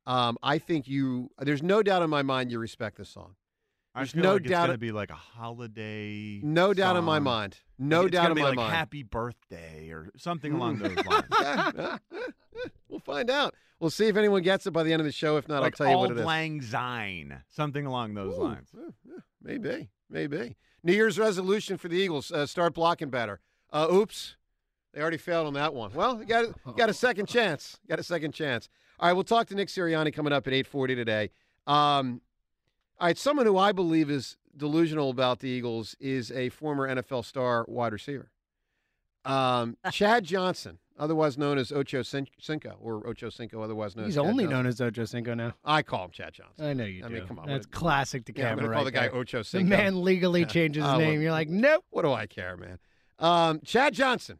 Um, 0.09 0.37
I 0.41 0.57
think 0.57 0.87
you. 0.87 1.29
There's 1.37 1.61
no 1.61 1.83
doubt 1.83 2.01
in 2.01 2.09
my 2.09 2.23
mind 2.23 2.51
you 2.51 2.57
respect 2.59 2.97
this 2.97 3.09
song. 3.09 3.35
I 3.93 3.99
There's 3.99 4.11
feel 4.11 4.23
no 4.23 4.33
like 4.33 4.41
it's 4.41 4.49
doubt- 4.49 4.65
gonna 4.67 4.77
be 4.79 4.91
like 4.91 5.11
a 5.11 5.15
holiday. 5.15 6.39
No 6.43 6.73
doubt 6.73 6.95
in 6.95 7.03
my 7.03 7.19
mind. 7.19 7.57
No 7.77 8.03
it's 8.05 8.11
doubt 8.13 8.29
in 8.31 8.35
be 8.35 8.41
my 8.41 8.49
like 8.49 8.55
mind. 8.55 8.73
Happy 8.73 9.03
birthday 9.03 9.89
or 9.91 10.09
something 10.17 10.53
along 10.53 10.79
those 10.79 10.97
lines. 11.05 11.99
We'll 12.89 12.99
find 12.99 13.29
out. 13.29 13.53
We'll 13.79 13.89
see 13.91 14.07
if 14.07 14.17
anyone 14.17 14.41
gets 14.41 14.65
it 14.67 14.71
by 14.71 14.83
the 14.83 14.91
end 14.91 14.99
of 14.99 15.05
the 15.05 15.11
show. 15.11 15.37
If 15.37 15.47
not, 15.47 15.61
like 15.61 15.79
I'll 15.79 15.85
tell 15.87 15.91
you 15.93 15.97
what 15.99 16.11
it 16.11 16.17
is. 16.17 16.25
Lang 16.25 16.61
Syne, 16.61 17.41
something 17.47 17.85
along 17.85 18.15
those 18.15 18.35
Ooh, 18.37 18.43
lines. 18.43 18.69
maybe, 19.41 19.89
maybe. 20.09 20.57
New 20.83 20.93
Year's 20.93 21.17
resolution 21.17 21.77
for 21.77 21.87
the 21.87 21.95
Eagles: 21.95 22.31
uh, 22.31 22.45
start 22.45 22.73
blocking 22.73 23.09
better. 23.09 23.39
Uh, 23.71 23.87
oops, 23.93 24.35
they 24.93 24.99
already 25.01 25.17
failed 25.17 25.47
on 25.47 25.53
that 25.53 25.73
one. 25.73 25.93
Well, 25.93 26.19
you 26.19 26.25
got 26.25 26.45
you 26.47 26.73
got 26.75 26.89
a 26.89 26.93
second 26.93 27.27
chance. 27.27 27.77
Got 27.87 27.99
a 27.99 28.03
second 28.03 28.33
chance. 28.33 28.67
All 28.99 29.07
right, 29.07 29.13
we'll 29.13 29.23
talk 29.23 29.47
to 29.47 29.55
Nick 29.55 29.69
Sirianni 29.69 30.13
coming 30.13 30.33
up 30.33 30.45
at 30.47 30.53
eight 30.53 30.67
forty 30.67 30.95
today. 30.95 31.29
Um, 31.67 32.21
all 32.99 33.07
right, 33.07 33.17
someone 33.17 33.45
who 33.45 33.57
I 33.57 33.71
believe 33.71 34.09
is 34.09 34.37
delusional 34.57 35.09
about 35.09 35.39
the 35.39 35.47
Eagles 35.47 35.95
is 35.99 36.31
a 36.31 36.49
former 36.49 36.87
NFL 36.93 37.23
star 37.23 37.65
wide 37.69 37.93
receiver, 37.93 38.29
um, 39.23 39.77
Chad 39.91 40.25
Johnson, 40.25 40.79
otherwise 40.97 41.37
known 41.37 41.57
as 41.57 41.71
Ocho 41.71 42.01
Cin- 42.01 42.27
Cinco, 42.41 42.75
or 42.81 43.07
Ocho 43.07 43.29
Cinco, 43.29 43.61
otherwise 43.61 43.95
known 43.95 44.05
He's 44.07 44.15
as 44.17 44.25
only 44.25 44.43
Johnson. 44.43 44.49
known 44.57 44.65
as 44.65 44.81
Ocho 44.81 45.05
Cinco 45.05 45.33
now. 45.33 45.53
I 45.63 45.81
call 45.81 46.05
him 46.05 46.11
Chad 46.11 46.33
Johnson. 46.33 46.65
I 46.65 46.73
know 46.73 46.83
you 46.83 47.05
I 47.05 47.07
do. 47.07 47.13
mean, 47.13 47.25
come 47.27 47.39
on, 47.39 47.47
That's 47.47 47.67
what- 47.67 47.71
classic 47.71 48.25
to 48.25 48.33
Yeah, 48.35 48.51
I'm 48.51 48.57
camera 48.57 48.63
gonna 48.65 48.73
call 48.75 48.83
right 48.83 48.93
the 48.93 48.99
guy 48.99 49.07
there. 49.07 49.15
Ocho 49.15 49.41
Cinco. 49.43 49.69
The 49.69 49.77
man 49.81 50.03
legally 50.03 50.41
Yeah. 50.41 50.47
changes 50.47 50.83
his 50.83 50.91
Uh, 50.93 50.97
name. 50.97 51.07
what- 51.15 51.21
You're 51.23 51.31
like, 51.31 51.47
nope. 51.47 51.85
What 51.91 52.01
do 52.01 52.11
I 52.11 52.27
care, 52.27 52.57
man? 52.57 52.79
Um, 53.19 53.61
Chad 53.63 53.93
Johnson, 53.93 54.39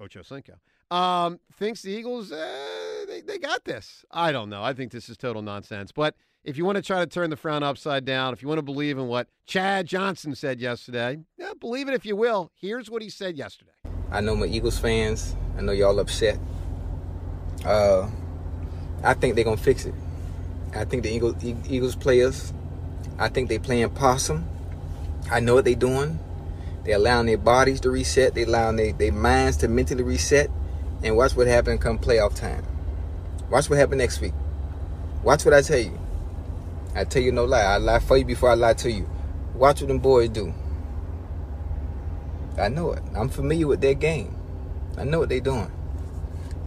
Ocho 0.00 0.22
Cinco, 0.22 0.54
um, 0.90 1.38
thinks 1.54 1.82
the 1.82 1.90
Eagles 1.90 2.32
uh, 2.32 3.04
they 3.06 3.20
they 3.20 3.38
got 3.38 3.64
this. 3.64 4.04
I 4.10 4.32
don't 4.32 4.50
know. 4.50 4.62
I 4.62 4.72
think 4.72 4.92
this 4.92 5.08
is 5.08 5.16
total 5.16 5.42
nonsense. 5.42 5.92
But 5.92 6.14
if 6.44 6.56
you 6.56 6.64
want 6.64 6.76
to 6.76 6.82
try 6.82 7.00
to 7.00 7.06
turn 7.06 7.30
the 7.30 7.36
frown 7.36 7.62
upside 7.62 8.04
down, 8.04 8.32
if 8.32 8.42
you 8.42 8.48
want 8.48 8.58
to 8.58 8.62
believe 8.62 8.98
in 8.98 9.06
what 9.06 9.28
Chad 9.46 9.86
Johnson 9.86 10.34
said 10.34 10.60
yesterday, 10.60 11.18
yeah, 11.36 11.52
believe 11.58 11.88
it 11.88 11.94
if 11.94 12.06
you 12.06 12.16
will. 12.16 12.50
Here's 12.54 12.90
what 12.90 13.02
he 13.02 13.10
said 13.10 13.36
yesterday. 13.36 13.72
I 14.10 14.20
know 14.20 14.34
my 14.34 14.46
Eagles 14.46 14.78
fans. 14.78 15.36
I 15.56 15.62
know 15.62 15.72
y'all 15.72 15.98
upset. 16.00 16.38
Uh, 17.64 18.08
I 19.04 19.14
think 19.14 19.34
they're 19.34 19.44
gonna 19.44 19.56
fix 19.56 19.84
it. 19.84 19.94
I 20.74 20.84
think 20.84 21.02
the 21.02 21.10
Eagles, 21.10 21.44
Eagles 21.44 21.96
players. 21.96 22.52
I 23.18 23.28
think 23.28 23.48
they 23.48 23.58
playing 23.58 23.90
possum. 23.90 24.48
I 25.30 25.40
know 25.40 25.54
what 25.54 25.64
they 25.64 25.74
doing. 25.74 26.18
They 26.84 26.92
allowing 26.92 27.26
their 27.26 27.38
bodies 27.38 27.80
to 27.80 27.90
reset. 27.90 28.34
They 28.34 28.44
allowing 28.44 28.76
their, 28.76 28.92
their 28.92 29.12
minds 29.12 29.58
to 29.58 29.68
mentally 29.68 30.02
reset. 30.02 30.50
And 31.02 31.16
watch 31.16 31.34
what 31.34 31.46
happen 31.46 31.78
come 31.78 31.98
playoff 31.98 32.34
time. 32.34 32.64
Watch 33.50 33.70
what 33.70 33.78
happen 33.78 33.98
next 33.98 34.20
week. 34.20 34.34
Watch 35.22 35.44
what 35.44 35.54
I 35.54 35.62
tell 35.62 35.78
you. 35.78 35.98
I 36.94 37.04
tell 37.04 37.22
you 37.22 37.32
no 37.32 37.44
lie. 37.44 37.62
I 37.62 37.76
lie 37.78 37.98
for 38.00 38.16
you 38.16 38.24
before 38.24 38.50
I 38.50 38.54
lie 38.54 38.74
to 38.74 38.90
you. 38.90 39.08
Watch 39.54 39.80
what 39.80 39.88
them 39.88 39.98
boys 39.98 40.28
do. 40.30 40.52
I 42.58 42.68
know 42.68 42.92
it. 42.92 43.02
I'm 43.14 43.28
familiar 43.28 43.66
with 43.66 43.80
their 43.80 43.94
game. 43.94 44.34
I 44.98 45.04
know 45.04 45.20
what 45.20 45.28
they're 45.28 45.40
doing. 45.40 45.70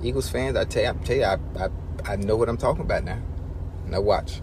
Eagles 0.01 0.29
fans, 0.29 0.57
I 0.57 0.65
tell 0.65 0.83
you, 0.83 0.89
I 0.89 0.93
tell 1.03 1.15
you, 1.15 1.23
I, 1.23 1.37
I, 1.59 2.13
I 2.13 2.15
know 2.17 2.35
what 2.35 2.49
I'm 2.49 2.57
talking 2.57 2.81
about 2.81 3.03
now. 3.03 3.21
Now 3.87 4.01
watch. 4.01 4.41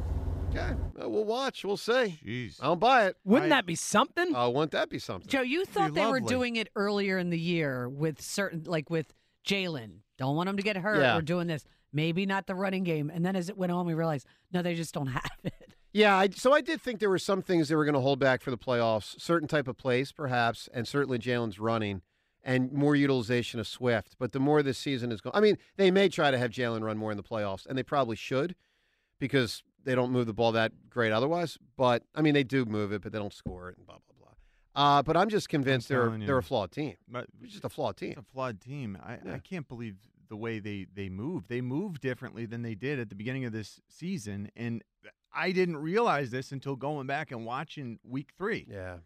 Okay, 0.51 0.61
uh, 1.03 1.09
we'll 1.09 1.25
watch. 1.25 1.65
We'll 1.65 1.77
see. 1.77 2.19
Jeez. 2.27 2.57
I 2.61 2.67
don't 2.67 2.81
buy 2.81 3.07
it. 3.07 3.17
Wouldn't 3.25 3.53
I- 3.53 3.57
that 3.57 3.67
be 3.67 3.75
something? 3.75 4.35
Uh, 4.35 4.49
won't 4.49 4.73
that 4.73 4.89
be 4.91 4.99
something? 4.99 5.29
Joe, 5.29 5.43
you 5.43 5.65
thought 5.65 5.95
they 5.95 6.07
were 6.07 6.21
doing 6.21 6.57
it 6.57 6.69
earlier 6.77 7.19
in 7.19 7.31
the 7.31 7.39
year 7.39 7.89
with 7.89 8.21
certain, 8.21 8.65
like 8.65 8.91
with 8.91 9.13
Jalen. 9.47 10.01
Don't 10.19 10.37
want 10.37 10.49
him 10.49 10.57
to 10.57 10.63
get 10.63 10.77
hurt. 10.77 11.01
Yeah. 11.01 11.17
We're 11.17 11.23
doing 11.23 11.47
this. 11.47 11.65
Maybe 11.93 12.27
not 12.27 12.47
the 12.47 12.55
running 12.55 12.85
game. 12.85 13.11
And 13.13 13.25
then 13.25 13.35
as 13.37 13.49
it 13.49 13.57
went 13.57 13.73
on, 13.73 13.87
we 13.87 13.95
realized, 13.95 14.27
no, 14.53 14.63
they 14.63 14.75
just 14.75 14.95
don't 14.95 15.07
have 15.19 15.31
it. 15.45 15.75
Yeah, 15.93 16.17
I, 16.17 16.29
so 16.29 16.53
I 16.53 16.61
did 16.61 16.81
think 16.81 17.01
there 17.01 17.11
were 17.11 17.19
some 17.19 17.43
things 17.43 17.69
they 17.69 17.75
were 17.75 17.85
going 17.85 17.95
to 17.95 18.01
hold 18.01 18.21
back 18.21 18.43
for 18.43 18.53
the 18.53 18.59
playoffs, 18.59 19.21
certain 19.21 19.49
type 19.49 19.67
of 19.67 19.77
plays, 19.77 20.13
perhaps, 20.13 20.69
and 20.73 20.87
certainly 20.87 21.19
Jalen's 21.19 21.59
running 21.59 22.03
and 22.45 22.73
more 22.73 22.95
utilization 22.95 23.59
of 23.59 23.67
Swift. 23.67 24.15
But 24.19 24.31
the 24.33 24.39
more 24.39 24.63
this 24.63 24.79
season 24.79 25.11
is 25.11 25.21
going, 25.21 25.35
I 25.35 25.41
mean, 25.41 25.59
they 25.77 25.91
may 25.91 26.09
try 26.09 26.31
to 26.31 26.39
have 26.39 26.53
Jalen 26.53 26.83
run 26.83 26.97
more 26.97 27.11
in 27.11 27.17
the 27.17 27.25
playoffs, 27.25 27.67
and 27.67 27.77
they 27.77 27.83
probably 27.83 28.17
should 28.17 28.55
because 29.19 29.65
they 29.85 29.95
don't 29.95 30.13
move 30.13 30.27
the 30.27 30.33
ball 30.33 30.53
that 30.53 30.73
great 30.89 31.13
otherwise. 31.13 31.59
But 31.77 32.05
I 32.15 32.23
mean, 32.23 32.35
they 32.35 32.45
do 32.45 32.65
move 32.65 32.93
it, 32.93 33.03
but 33.03 33.13
they 33.13 33.19
don't 33.19 33.35
score 33.35 33.69
it, 33.69 33.77
and 33.77 33.87
blah 33.87 33.97
blah. 33.97 34.10
Uh, 34.75 35.03
but 35.03 35.17
I'm 35.17 35.29
just 35.29 35.49
convinced 35.49 35.89
they're 35.89 36.15
you. 36.17 36.27
they're 36.27 36.39
a 36.39 36.43
flawed 36.43 36.71
team. 36.71 36.95
But 37.09 37.27
It's 37.43 37.53
just 37.53 37.65
a 37.65 37.69
flawed 37.69 37.97
team. 37.97 38.11
It's 38.13 38.21
a 38.21 38.33
flawed 38.33 38.61
team. 38.61 38.97
I, 39.03 39.19
Yeah. 39.25 39.35
I 39.35 39.39
can't 39.39 39.67
believe 39.69 39.97
the 40.29 40.37
way 40.37 40.59
they 40.61 40.87
they 40.95 41.09
move. 41.09 41.49
They 41.49 41.61
move 41.61 42.01
differently 42.01 42.47
than 42.47 42.63
they 42.63 42.75
did 42.77 42.99
at 43.01 43.09
the 43.09 43.17
beginning 43.17 43.45
of 43.45 43.53
this 43.53 43.81
season, 43.89 44.51
and 44.57 44.83
I 45.35 45.51
didn't 45.53 45.77
realize 45.79 46.31
this 46.31 46.53
until 46.53 46.77
going 46.77 47.07
back 47.09 47.31
and 47.33 47.45
watching 47.45 47.99
Week 48.05 48.31
Three. 48.39 48.67
Yeah. 48.71 48.99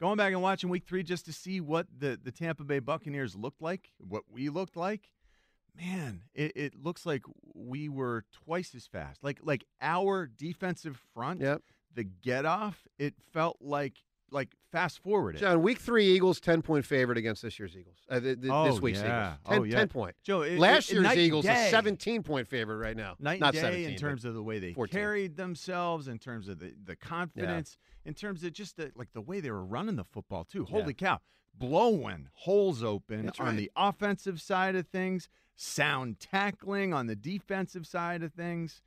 Going 0.00 0.16
back 0.16 0.32
and 0.32 0.40
watching 0.40 0.70
Week 0.70 0.84
Three 0.86 1.02
just 1.02 1.24
to 1.26 1.32
see 1.32 1.60
what 1.60 1.88
the 1.98 2.18
the 2.22 2.30
Tampa 2.30 2.62
Bay 2.62 2.78
Buccaneers 2.78 3.34
looked 3.34 3.60
like, 3.60 3.90
what 3.98 4.22
we 4.30 4.48
looked 4.50 4.76
like. 4.76 5.10
Man, 5.76 6.22
it, 6.34 6.52
it 6.56 6.74
looks 6.76 7.06
like 7.06 7.22
we 7.54 7.88
were 7.88 8.24
twice 8.44 8.74
as 8.74 8.86
fast. 8.86 9.22
Like 9.24 9.40
like 9.42 9.64
our 9.80 10.26
defensive 10.26 11.00
front, 11.14 11.40
Yep. 11.40 11.62
the 11.94 12.04
get 12.04 12.44
off, 12.44 12.86
it 12.98 13.14
felt 13.32 13.58
like 13.60 13.98
like 14.30 14.48
fast 14.70 15.02
forward. 15.02 15.36
it. 15.36 15.38
John, 15.38 15.62
week 15.62 15.78
three 15.78 16.06
Eagles, 16.06 16.40
10 16.40 16.62
point 16.62 16.84
favorite 16.84 17.16
against 17.18 17.42
this 17.42 17.58
year's 17.58 17.76
Eagles. 17.76 17.96
Uh, 18.08 18.20
th- 18.20 18.24
th- 18.36 18.38
this 18.40 18.50
Oh, 18.50 18.78
week's 18.80 19.00
yeah. 19.00 19.34
Eagles. 19.34 19.48
10, 19.48 19.58
Oh, 19.58 19.62
yeah. 19.64 19.76
10 19.78 19.88
point. 19.88 20.16
Joe, 20.22 20.42
it- 20.42 20.58
Last 20.58 20.90
it- 20.90 20.94
year's 21.00 21.16
Eagles, 21.16 21.46
a 21.46 21.70
17 21.70 22.22
point 22.22 22.46
favorite 22.48 22.76
right 22.76 22.96
now. 22.96 23.16
night 23.18 23.40
Not 23.40 23.54
and 23.54 23.62
day 23.62 23.70
17, 23.84 23.90
in 23.90 23.96
terms 23.96 24.24
of 24.24 24.34
the 24.34 24.42
way 24.42 24.58
they 24.58 24.72
14. 24.74 24.92
carried 25.00 25.36
themselves, 25.36 26.08
in 26.08 26.18
terms 26.18 26.48
of 26.48 26.58
the, 26.58 26.74
the 26.84 26.96
confidence, 26.96 27.76
in 28.04 28.14
terms 28.14 28.44
of 28.44 28.52
just 28.52 28.76
the, 28.76 28.92
like 28.94 29.12
the 29.12 29.20
way 29.22 29.40
they 29.40 29.50
were 29.50 29.64
running 29.64 29.96
the 29.96 30.04
football 30.04 30.44
too. 30.44 30.64
Holy 30.64 30.94
cow, 30.94 31.20
blowing 31.54 32.28
holes 32.34 32.82
open 32.82 33.26
That's 33.26 33.40
on 33.40 33.46
right. 33.46 33.56
the 33.56 33.70
offensive 33.76 34.40
side 34.40 34.76
of 34.76 34.86
things, 34.88 35.28
sound 35.56 36.20
tackling 36.20 36.92
on 36.94 37.06
the 37.06 37.16
defensive 37.16 37.86
side 37.86 38.22
of 38.22 38.32
things. 38.32 38.82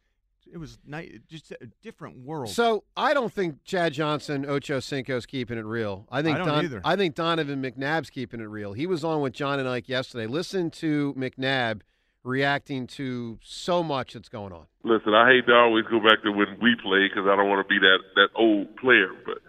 It 0.51 0.57
was 0.57 0.79
night, 0.85 1.21
just 1.29 1.51
a 1.51 1.67
different 1.81 2.19
world. 2.19 2.49
So 2.49 2.83
I 2.97 3.13
don't 3.13 3.31
think 3.31 3.63
Chad 3.63 3.93
Johnson, 3.93 4.45
Ocho 4.45 4.79
Cinco's 4.79 5.25
keeping 5.25 5.57
it 5.57 5.65
real. 5.65 6.05
I 6.11 6.21
think 6.21 6.35
I 6.35 6.37
don't 6.39 6.47
Don, 6.47 6.65
either. 6.65 6.81
I 6.83 6.95
think 6.95 7.15
Donovan 7.15 7.61
McNabb's 7.61 8.09
keeping 8.09 8.41
it 8.41 8.49
real. 8.49 8.73
He 8.73 8.85
was 8.85 9.03
on 9.03 9.21
with 9.21 9.33
John 9.33 9.59
and 9.59 9.69
Ike 9.69 9.87
yesterday. 9.87 10.27
Listen 10.27 10.69
to 10.71 11.13
McNabb 11.17 11.81
reacting 12.23 12.85
to 12.85 13.39
so 13.41 13.81
much 13.81 14.13
that's 14.13 14.29
going 14.29 14.53
on. 14.53 14.65
Listen, 14.83 15.13
I 15.13 15.27
hate 15.29 15.47
to 15.47 15.53
always 15.53 15.85
go 15.85 15.99
back 15.99 16.21
to 16.23 16.31
when 16.31 16.57
we 16.61 16.75
played 16.83 17.11
because 17.11 17.27
I 17.27 17.35
don't 17.35 17.49
want 17.49 17.67
to 17.67 17.69
be 17.69 17.79
that 17.79 17.99
that 18.15 18.29
old 18.35 18.75
player. 18.77 19.09
But 19.25 19.39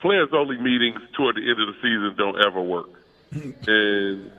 players 0.00 0.28
only 0.32 0.58
meetings 0.58 1.00
toward 1.16 1.36
the 1.36 1.42
end 1.42 1.60
of 1.60 1.68
the 1.68 1.78
season 1.80 2.14
don't 2.16 2.44
ever 2.44 2.60
work. 2.60 2.90
and 3.32 4.30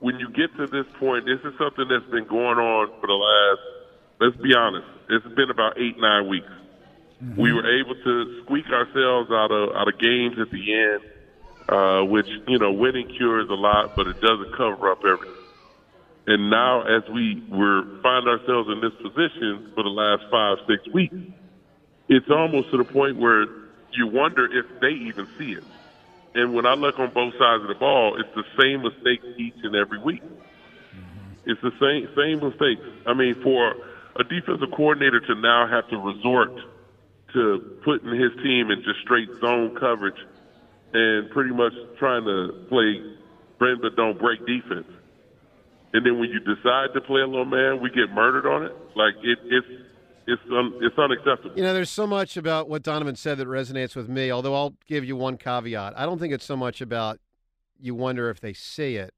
when 0.00 0.18
you 0.18 0.28
get 0.30 0.54
to 0.56 0.66
this 0.66 0.86
point, 0.98 1.24
this 1.24 1.40
is 1.40 1.56
something 1.58 1.86
that's 1.88 2.10
been 2.10 2.26
going 2.26 2.58
on 2.58 2.88
for 3.00 3.06
the 3.06 3.14
last. 3.14 3.60
Let's 4.18 4.36
be 4.42 4.54
honest, 4.54 4.86
it's 5.08 5.26
been 5.34 5.50
about 5.50 5.78
eight 5.78 5.98
nine 5.98 6.28
weeks. 6.28 6.50
We 7.36 7.52
were 7.52 7.64
able 7.80 7.94
to 7.94 8.42
squeak 8.42 8.66
ourselves 8.66 9.30
out 9.30 9.50
of 9.50 9.74
out 9.74 9.88
of 9.88 9.98
games 9.98 10.38
at 10.38 10.50
the 10.50 10.74
end, 10.74 11.00
uh, 11.68 12.04
which 12.04 12.28
you 12.46 12.58
know 12.58 12.72
winning 12.72 13.08
cures 13.08 13.48
a 13.48 13.54
lot, 13.54 13.96
but 13.96 14.06
it 14.06 14.20
doesn't 14.20 14.54
cover 14.56 14.90
up 14.90 15.02
everything. 15.04 15.34
And 16.26 16.50
now, 16.50 16.82
as 16.82 17.08
we 17.08 17.42
were 17.48 17.84
find 18.02 18.28
ourselves 18.28 18.68
in 18.68 18.80
this 18.80 18.94
position 19.00 19.72
for 19.74 19.82
the 19.82 19.90
last 19.90 20.24
five, 20.30 20.58
six 20.66 20.86
weeks, 20.92 21.14
it's 22.08 22.30
almost 22.30 22.70
to 22.72 22.78
the 22.78 22.84
point 22.84 23.16
where 23.16 23.46
you 23.92 24.08
wonder 24.08 24.44
if 24.44 24.66
they 24.80 24.90
even 24.90 25.26
see 25.38 25.52
it. 25.52 25.64
And 26.34 26.52
when 26.52 26.66
I 26.66 26.74
look 26.74 26.98
on 26.98 27.12
both 27.14 27.32
sides 27.38 27.62
of 27.62 27.68
the 27.68 27.76
ball, 27.76 28.20
it's 28.20 28.34
the 28.34 28.44
same 28.60 28.82
mistakes 28.82 29.24
each 29.38 29.56
and 29.62 29.74
every 29.74 29.98
week. 29.98 30.22
It's 31.46 31.60
the 31.62 31.72
same 31.80 32.08
same 32.14 32.40
mistakes. 32.46 32.82
I 33.06 33.14
mean, 33.14 33.36
for 33.42 33.74
a 34.18 34.24
defensive 34.24 34.68
coordinator 34.74 35.20
to 35.20 35.34
now 35.34 35.68
have 35.68 35.88
to 35.90 35.96
resort 35.96 36.52
to 37.32 37.78
putting 37.84 38.10
his 38.10 38.32
team 38.42 38.70
in 38.70 38.82
just 38.82 39.00
straight 39.02 39.28
zone 39.40 39.76
coverage 39.78 40.18
and 40.92 41.30
pretty 41.30 41.50
much 41.52 41.72
trying 41.98 42.24
to 42.24 42.64
play 42.68 43.02
bend 43.58 43.80
but 43.82 43.96
don't 43.96 44.18
break 44.18 44.40
defense 44.46 44.86
and 45.96 46.04
then 46.04 46.18
when 46.18 46.28
you 46.28 46.40
decide 46.40 46.92
to 46.92 47.00
play 47.00 47.22
a 47.22 47.26
little 47.26 47.46
man, 47.46 47.80
we 47.80 47.88
get 47.88 48.10
murdered 48.10 48.46
on 48.46 48.64
it. 48.64 48.72
Like 48.94 49.14
it, 49.22 49.38
it's 49.44 49.66
it's 50.26 50.42
un, 50.50 50.74
it's 50.82 50.98
unacceptable. 50.98 51.56
You 51.56 51.62
know, 51.62 51.72
there's 51.72 51.88
so 51.88 52.06
much 52.06 52.36
about 52.36 52.68
what 52.68 52.82
Donovan 52.82 53.16
said 53.16 53.38
that 53.38 53.48
resonates 53.48 53.96
with 53.96 54.06
me. 54.06 54.30
Although 54.30 54.54
I'll 54.54 54.74
give 54.86 55.06
you 55.06 55.16
one 55.16 55.38
caveat. 55.38 55.94
I 55.96 56.04
don't 56.04 56.18
think 56.18 56.34
it's 56.34 56.44
so 56.44 56.54
much 56.54 56.82
about 56.82 57.18
you 57.80 57.94
wonder 57.94 58.28
if 58.28 58.40
they 58.40 58.52
see 58.52 58.96
it. 58.96 59.14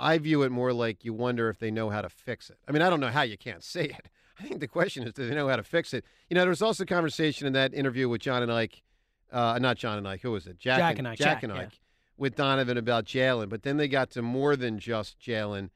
I 0.00 0.18
view 0.18 0.42
it 0.42 0.50
more 0.50 0.72
like 0.72 1.04
you 1.04 1.12
wonder 1.12 1.48
if 1.48 1.58
they 1.58 1.70
know 1.70 1.90
how 1.90 2.00
to 2.00 2.08
fix 2.08 2.48
it. 2.50 2.56
I 2.66 2.72
mean, 2.72 2.82
I 2.82 2.90
don't 2.90 3.00
know 3.00 3.10
how 3.10 3.22
you 3.22 3.36
can't 3.36 3.62
see 3.62 3.80
it. 3.80 4.08
I 4.40 4.44
think 4.44 4.60
the 4.60 4.68
question 4.68 5.02
is, 5.02 5.12
do 5.12 5.28
they 5.28 5.34
know 5.34 5.48
how 5.48 5.56
to 5.56 5.62
fix 5.62 5.92
it? 5.92 6.04
You 6.30 6.34
know, 6.34 6.40
there 6.40 6.48
was 6.48 6.62
also 6.62 6.86
conversation 6.86 7.46
in 7.46 7.52
that 7.52 7.74
interview 7.74 8.08
with 8.08 8.22
John 8.22 8.42
and 8.42 8.50
Ike, 8.50 8.82
uh, 9.30 9.58
not 9.60 9.76
John 9.76 9.98
and 9.98 10.08
Ike. 10.08 10.22
Who 10.22 10.32
was 10.32 10.46
it? 10.46 10.58
Jack 10.58 10.98
and 10.98 11.06
Ike. 11.06 11.18
Jack, 11.18 11.26
Jack, 11.26 11.42
and 11.42 11.54
yeah. 11.54 11.60
Ike 11.62 11.80
with 12.16 12.36
Donovan 12.36 12.78
about 12.78 13.04
Jalen. 13.04 13.50
But 13.50 13.62
then 13.62 13.76
they 13.76 13.88
got 13.88 14.10
to 14.12 14.22
more 14.22 14.56
than 14.56 14.78
just 14.78 15.20
Jalen. 15.20 15.68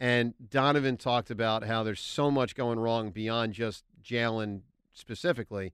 And 0.00 0.34
Donovan 0.50 0.96
talked 0.96 1.30
about 1.30 1.64
how 1.64 1.84
there's 1.84 2.00
so 2.00 2.30
much 2.30 2.56
going 2.56 2.80
wrong 2.80 3.10
beyond 3.10 3.52
just 3.52 3.84
Jalen 4.02 4.62
specifically. 4.92 5.72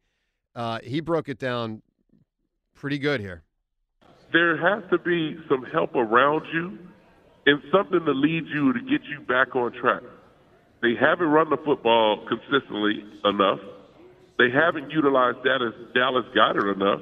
Uh, 0.54 0.80
he 0.82 1.00
broke 1.00 1.28
it 1.28 1.38
down 1.38 1.82
pretty 2.74 2.98
good 2.98 3.20
here. 3.20 3.42
there 4.32 4.56
has 4.56 4.82
to 4.90 4.98
be 4.98 5.36
some 5.48 5.64
help 5.64 5.94
around 5.94 6.44
you 6.52 6.78
and 7.46 7.62
something 7.70 8.04
to 8.04 8.12
lead 8.12 8.46
you 8.48 8.72
to 8.72 8.80
get 8.80 9.02
you 9.04 9.20
back 9.26 9.54
on 9.54 9.72
track. 9.72 10.02
They 10.82 10.94
haven't 10.98 11.28
run 11.28 11.50
the 11.50 11.56
football 11.64 12.26
consistently 12.28 13.04
enough. 13.24 13.60
They 14.38 14.50
haven't 14.50 14.90
utilized 14.90 15.38
Dallas, 15.44 15.74
Dallas 15.94 16.26
Goedert 16.34 16.74
enough. 16.74 17.00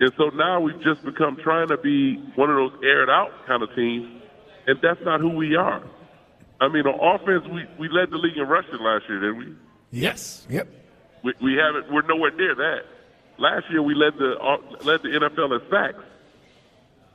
And 0.00 0.12
so 0.16 0.30
now 0.34 0.60
we've 0.60 0.80
just 0.82 1.04
become 1.04 1.36
trying 1.42 1.68
to 1.68 1.76
be 1.78 2.16
one 2.36 2.50
of 2.50 2.56
those 2.56 2.80
aired 2.84 3.10
out 3.10 3.30
kind 3.46 3.62
of 3.62 3.74
teams, 3.74 4.06
and 4.66 4.78
that's 4.82 5.00
not 5.04 5.20
who 5.20 5.30
we 5.30 5.56
are. 5.56 5.82
I 6.60 6.68
mean, 6.68 6.86
on 6.86 7.20
offense, 7.20 7.44
we, 7.52 7.64
we 7.78 7.88
led 7.88 8.10
the 8.10 8.16
league 8.16 8.36
in 8.36 8.46
rushing 8.46 8.78
last 8.80 9.04
year, 9.08 9.20
didn't 9.20 9.38
we? 9.38 9.54
Yes. 9.90 10.46
Yep. 10.50 10.68
We, 11.24 11.34
we 11.42 11.54
haven't. 11.54 11.92
We're 11.92 12.02
nowhere 12.02 12.30
near 12.32 12.54
that. 12.54 12.80
Last 13.38 13.64
year, 13.70 13.82
we 13.82 13.94
led 13.94 14.14
the 14.18 14.34
uh, 14.38 14.84
led 14.84 15.02
the 15.02 15.08
NFL 15.08 15.60
in 15.60 15.70
sacks. 15.70 16.04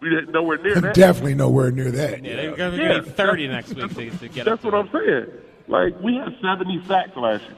We 0.04 0.10
didn't 0.10 0.32
nowhere 0.32 0.58
near 0.58 0.76
that. 0.82 0.94
Definitely 0.94 1.36
nowhere 1.36 1.72
near 1.72 1.92
that. 1.92 2.24
Yeah, 2.24 2.36
they're 2.36 2.56
going 2.56 2.78
to 2.78 2.84
Yeah, 2.84 3.00
be 3.00 3.10
30 3.10 3.48
next 3.48 3.74
week 3.74 3.90
to, 3.96 4.10
to 4.20 4.28
get 4.28 4.46
That's 4.46 4.64
up 4.64 4.72
what 4.74 4.92
there. 4.94 5.24
I'm 5.24 5.28
saying. 5.28 5.40
Like 5.68 6.00
we 6.02 6.16
had 6.16 6.36
70 6.42 6.84
sacks 6.88 7.16
last 7.16 7.44
year. 7.44 7.56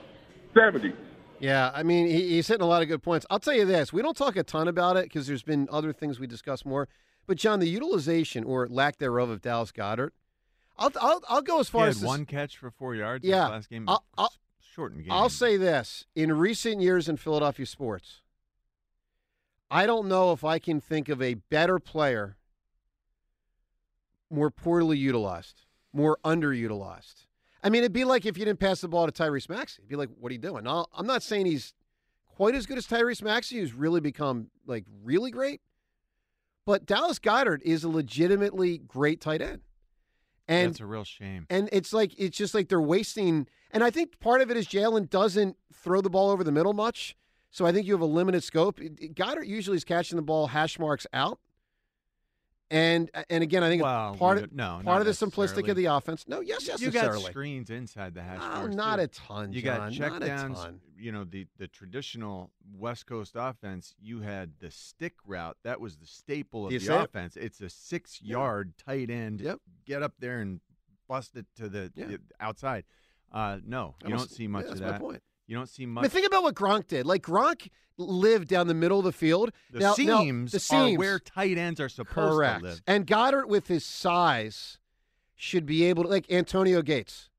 70. 0.56 0.94
Yeah, 1.40 1.72
I 1.74 1.84
mean, 1.84 2.08
he, 2.08 2.30
he's 2.30 2.48
hitting 2.48 2.62
a 2.64 2.68
lot 2.68 2.82
of 2.82 2.88
good 2.88 3.04
points. 3.04 3.26
I'll 3.30 3.40
tell 3.40 3.54
you 3.54 3.66
this: 3.66 3.92
we 3.92 4.02
don't 4.02 4.16
talk 4.16 4.36
a 4.38 4.44
ton 4.44 4.68
about 4.70 4.96
it 4.96 5.04
because 5.06 5.28
there's 5.28 5.44
been 5.44 5.68
other 5.72 5.92
things 5.92 6.20
we 6.20 6.28
discuss 6.28 6.64
more. 6.64 6.88
But 7.28 7.38
John, 7.38 7.60
the 7.60 7.68
utilization 7.68 8.44
or 8.46 8.68
lack 8.68 8.98
thereof 9.00 9.30
of 9.30 9.42
Dallas 9.42 9.72
Goedert, 9.72 10.12
I'll 10.78 10.92
I'll, 11.02 11.22
I'll 11.28 11.42
go 11.42 11.60
as 11.60 11.68
He 11.68 11.72
far 11.72 11.82
had 11.82 11.90
as 11.90 11.98
to 12.00 12.04
s- 12.06 12.08
one 12.08 12.26
catch 12.26 12.58
for 12.58 12.72
four 12.72 12.96
yards. 12.96 13.26
Yeah, 13.26 13.48
last 13.48 13.70
game. 13.70 13.84
I'll- 13.90 14.06
I'll- 14.18 14.32
shortened 14.62 15.04
game. 15.04 15.12
I'll 15.12 15.30
say 15.30 15.58
this: 15.58 16.06
in 16.16 16.32
recent 16.38 16.82
years 16.82 17.10
in 17.10 17.18
Philadelphia 17.18 17.66
sports, 17.66 18.22
I 19.70 19.86
don't 19.86 20.08
know 20.08 20.32
if 20.32 20.44
I 20.44 20.60
can 20.60 20.80
think 20.80 21.10
of 21.10 21.22
a 21.22 21.36
better 21.36 21.80
player 21.80 22.38
more 24.30 24.50
poorly 24.52 24.98
utilized, 24.98 25.62
more 25.94 26.18
underutilized. 26.24 27.26
I 27.64 27.70
mean, 27.70 27.80
it'd 27.84 27.94
be 27.94 28.06
like 28.06 28.26
if 28.26 28.38
you 28.38 28.46
didn't 28.46 28.60
pass 28.60 28.82
the 28.82 28.88
ball 28.88 29.08
to 29.08 29.12
Tyrese 29.12 29.50
Maxey. 29.50 29.80
It'd 29.82 29.90
be 29.90 29.96
like, 29.96 30.10
what 30.20 30.30
are 30.30 30.34
you 30.34 30.40
doing? 30.40 30.64
Now, 30.66 30.86
I'm 30.94 31.08
not 31.08 31.24
saying 31.24 31.48
he's 31.48 31.74
quite 32.28 32.54
as 32.54 32.66
good 32.66 32.78
as 32.78 32.86
Tyrese 32.86 33.24
Maxey, 33.24 33.60
who's 33.60 33.74
really 33.74 34.02
become 34.02 34.50
like 34.68 34.86
really 35.04 35.32
great, 35.32 35.62
but 36.66 36.86
Dallas 36.86 37.18
Goedert 37.20 37.62
is 37.64 37.84
a 37.84 37.90
legitimately 37.90 38.78
great 38.80 39.20
tight 39.22 39.42
end. 39.42 39.62
And 40.48 40.70
That's 40.74 40.80
a 40.80 40.86
real 40.86 41.04
shame. 41.04 41.48
and 41.50 41.70
it's 41.72 41.92
like 41.92 42.14
it's 42.20 42.38
just 42.38 42.54
like 42.54 42.70
they're 42.70 42.80
wasting. 42.80 43.48
And 43.72 43.84
I 43.84 43.90
think 43.90 44.20
part 44.20 44.42
of 44.42 44.52
it 44.52 44.58
is 44.58 44.68
Jalen 44.68 45.10
doesn't 45.10 45.58
throw 45.74 46.02
the 46.02 46.10
ball 46.10 46.30
over 46.30 46.44
the 46.44 46.52
middle 46.52 46.74
much, 46.74 47.16
so 47.52 47.66
I 47.66 47.72
think 47.72 47.88
you 47.88 47.94
have 47.94 48.02
a 48.02 48.06
limited 48.06 48.44
scope. 48.44 48.80
Goedert 48.80 49.48
usually 49.48 49.78
is 49.78 49.84
catching 49.84 50.16
the 50.18 50.22
ball 50.22 50.48
hash 50.48 50.78
marks 50.80 51.08
out. 51.14 51.40
And 52.72 53.12
and 53.30 53.44
again, 53.44 53.64
I 53.64 53.70
think 53.70 53.84
Well, 53.84 54.16
part 54.16 54.40
of 54.40 54.52
no, 54.52 54.82
part 54.84 55.00
of 55.00 55.06
the 55.06 55.12
simplistic 55.14 55.70
of 55.70 55.76
the 55.78 55.86
offense. 55.86 56.26
No, 56.28 56.40
yes, 56.42 56.68
yes, 56.68 56.82
you 56.82 56.90
got 56.90 57.16
screens 57.22 57.70
inside 57.70 58.16
the 58.16 58.24
hash 58.24 58.40
No, 58.40 58.66
not 58.66 58.96
too. 58.96 59.04
a 59.04 59.08
ton, 59.08 59.54
You 59.54 59.62
John, 59.62 59.78
got 59.78 59.92
check 59.92 60.12
not 60.20 60.24
a 60.24 60.74
You 60.98 61.12
know 61.12 61.26
the 61.26 61.46
the 61.58 61.68
traditional 61.68 62.52
West 62.76 63.06
Coast 63.06 63.34
offense. 63.36 63.94
You 64.02 64.22
had 64.22 64.54
the 64.60 64.72
stick 64.72 65.14
route. 65.28 65.58
That 65.64 65.80
was 65.80 65.98
the 65.98 66.08
staple 66.08 66.66
of 66.66 66.72
the 66.72 66.78
it? 66.78 66.90
offense. 66.90 67.38
It's 67.38 67.62
a 67.62 67.70
six 67.70 68.20
yard 68.24 68.74
tight 68.84 69.12
end. 69.12 69.42
Yep. 69.42 69.60
Get 69.86 70.02
up 70.02 70.14
there 70.18 70.40
and 70.40 70.60
bust 71.08 71.36
it 71.38 71.46
to 71.58 71.70
the, 71.70 71.92
Yeah. 71.96 72.06
the 72.08 72.20
outside. 72.40 72.86
Uh, 73.32 73.60
no, 73.64 73.96
you 74.02 74.10
don't 74.10 74.18
don't 74.20 74.32
see 74.32 74.48
much 74.48 74.66
yeah, 74.66 74.72
of 74.72 74.80
that. 74.80 75.02
You 75.48 75.56
don't 75.56 75.70
see 75.70 75.86
much. 75.86 76.02
mean, 76.04 76.10
think 76.10 76.26
about 76.28 76.44
what 76.44 76.56
Gronk 76.56 76.88
did. 76.88 77.06
Like 77.06 77.22
Gronk 77.24 77.70
lived 77.98 78.48
down 78.48 78.68
the 78.68 78.74
middle 78.74 79.00
of 79.00 79.06
the 79.06 79.12
field. 79.12 79.52
the 79.72 79.80
Now- 79.80 79.90
now, 79.90 79.94
seams, 79.94 80.52
the 80.52 80.60
seams 80.60 80.96
are 80.96 80.98
where 81.00 81.20
tight 81.20 81.58
ends 81.58 81.80
are 81.80 81.88
supposed 81.90 82.34
Correct. 82.36 82.60
to 82.62 82.66
live. 82.70 82.82
And 82.88 83.06
Goedert, 83.08 83.48
with 83.48 83.68
his 83.68 83.86
size, 83.86 84.80
should 85.36 85.66
be 85.66 85.84
able 85.84 86.04
to, 86.04 86.10
like 86.10 86.32
Antonio 86.32 86.82
Gates. 86.82 87.30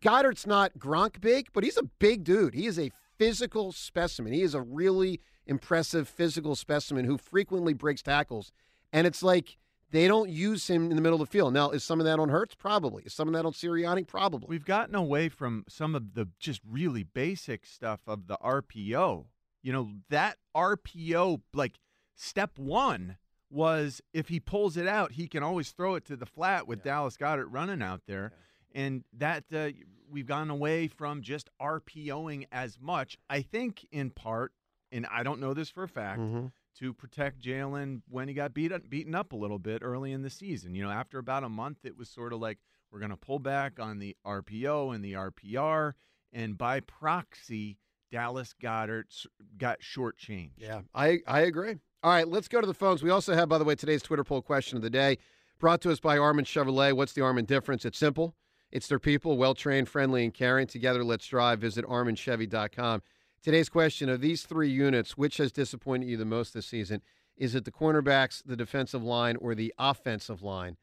Goedert's 0.00 0.46
not 0.46 0.78
Gronk 0.78 1.20
big, 1.20 1.48
but 1.52 1.64
he's 1.64 1.76
a 1.76 1.82
big 1.82 2.24
dude. 2.24 2.54
He 2.54 2.66
is 2.66 2.78
a 2.78 2.90
physical 3.18 3.72
specimen. 3.72 4.32
He 4.32 4.42
is 4.42 4.54
a 4.54 4.62
really 4.62 5.20
impressive 5.46 6.08
physical 6.08 6.54
specimen 6.56 7.04
who 7.04 7.18
frequently 7.18 7.74
breaks 7.74 8.00
tackles. 8.02 8.52
And 8.92 9.06
it's 9.06 9.22
like 9.22 9.58
they 9.90 10.06
don't 10.08 10.30
use 10.30 10.68
him 10.68 10.90
in 10.90 10.96
the 10.96 11.02
middle 11.02 11.20
of 11.20 11.28
the 11.28 11.32
field. 11.32 11.52
Now, 11.52 11.70
is 11.70 11.82
some 11.84 12.00
of 12.00 12.06
that 12.06 12.18
on 12.18 12.28
Hurts? 12.28 12.54
Probably. 12.54 13.02
Is 13.04 13.12
some 13.14 13.28
of 13.28 13.34
that 13.34 13.44
on 13.44 13.52
Sirianni? 13.52 14.06
Probably. 14.06 14.46
We've 14.48 14.64
gotten 14.64 14.94
away 14.94 15.28
from 15.28 15.64
some 15.68 15.94
of 15.94 16.14
the 16.14 16.28
just 16.38 16.60
really 16.68 17.02
basic 17.02 17.66
stuff 17.66 18.00
of 18.06 18.26
the 18.26 18.36
RPO. 18.42 19.26
You 19.62 19.72
know, 19.72 19.90
that 20.08 20.38
RPO, 20.56 21.42
like 21.54 21.78
step 22.16 22.58
one 22.58 23.16
was 23.50 24.00
if 24.12 24.28
he 24.28 24.38
pulls 24.38 24.76
it 24.76 24.86
out, 24.86 25.12
he 25.12 25.26
can 25.26 25.42
always 25.42 25.70
throw 25.70 25.96
it 25.96 26.04
to 26.06 26.16
the 26.16 26.26
flat 26.26 26.66
with 26.68 26.82
Dallas 26.84 27.16
Goedert 27.16 27.48
running 27.50 27.82
out 27.82 28.02
there. 28.06 28.32
And 28.72 29.02
that 29.18 29.44
uh, 29.52 29.70
we've 30.08 30.26
gone 30.26 30.50
away 30.50 30.86
from 30.86 31.22
just 31.22 31.50
RPOing 31.60 32.46
as 32.52 32.78
much. 32.80 33.18
I 33.28 33.42
think 33.42 33.86
in 33.90 34.10
part, 34.10 34.52
and 34.92 35.06
I 35.10 35.22
don't 35.24 35.40
know 35.40 35.52
this 35.54 35.68
for 35.70 35.82
a 35.82 35.88
fact, 35.88 36.20
Mhm. 36.20 36.52
To 36.78 36.94
protect 36.94 37.42
Jalen 37.42 38.02
when 38.08 38.28
he 38.28 38.34
got 38.34 38.54
beat 38.54 38.72
beaten 38.88 39.14
up 39.14 39.32
a 39.32 39.36
little 39.36 39.58
bit 39.58 39.82
early 39.82 40.12
in 40.12 40.22
the 40.22 40.30
season. 40.30 40.74
You 40.74 40.82
know, 40.82 40.90
after 40.90 41.18
about 41.18 41.44
a 41.44 41.48
month, 41.48 41.78
it 41.84 41.96
was 41.96 42.08
sort 42.08 42.32
of 42.32 42.40
like 42.40 42.58
we're 42.90 43.00
going 43.00 43.10
to 43.10 43.16
pull 43.16 43.38
back 43.38 43.78
on 43.78 43.98
the 43.98 44.16
RPO 44.26 44.94
and 44.94 45.04
the 45.04 45.12
RPR, 45.12 45.92
and 46.32 46.56
by 46.56 46.80
proxy, 46.80 47.76
Dallas 48.10 48.54
Goedert 48.60 49.26
got 49.58 49.80
shortchanged. 49.80 50.52
Yeah, 50.56 50.80
I, 50.94 51.20
I 51.26 51.40
agree. 51.40 51.76
All 52.02 52.10
right, 52.10 52.26
let's 52.26 52.48
go 52.48 52.60
to 52.60 52.66
the 52.66 52.74
phones. 52.74 53.02
We 53.02 53.10
also 53.10 53.34
have, 53.34 53.48
by 53.48 53.58
the 53.58 53.64
way, 53.64 53.74
today's 53.74 54.02
Twitter 54.02 54.24
poll 54.24 54.42
question 54.42 54.76
of 54.76 54.82
the 54.82 54.90
day 54.90 55.18
brought 55.58 55.80
to 55.82 55.92
us 55.92 56.00
by 56.00 56.18
Armin 56.18 56.44
Chevrolet. 56.44 56.94
What's 56.94 57.12
the 57.12 57.22
Armin 57.22 57.44
difference? 57.44 57.84
It's 57.84 57.98
simple. 57.98 58.34
It's 58.72 58.88
their 58.88 58.98
people, 58.98 59.36
well 59.36 59.54
trained, 59.54 59.88
friendly, 59.88 60.24
and 60.24 60.32
caring. 60.32 60.66
Together, 60.66 61.04
let's 61.04 61.26
drive. 61.26 61.60
Visit 61.60 61.84
arminchevy.com. 61.84 63.02
Today's 63.42 63.70
question 63.70 64.10
of 64.10 64.20
these 64.20 64.42
three 64.42 64.68
units, 64.68 65.16
which 65.16 65.38
has 65.38 65.50
disappointed 65.50 66.08
you 66.10 66.18
the 66.18 66.26
most 66.26 66.52
this 66.52 66.66
season? 66.66 67.00
Is 67.38 67.54
it 67.54 67.64
the 67.64 67.70
cornerbacks, 67.70 68.42
the 68.44 68.56
defensive 68.56 69.02
line, 69.02 69.36
or 69.36 69.54
the 69.54 69.72
offensive 69.78 70.42
line? 70.42 70.76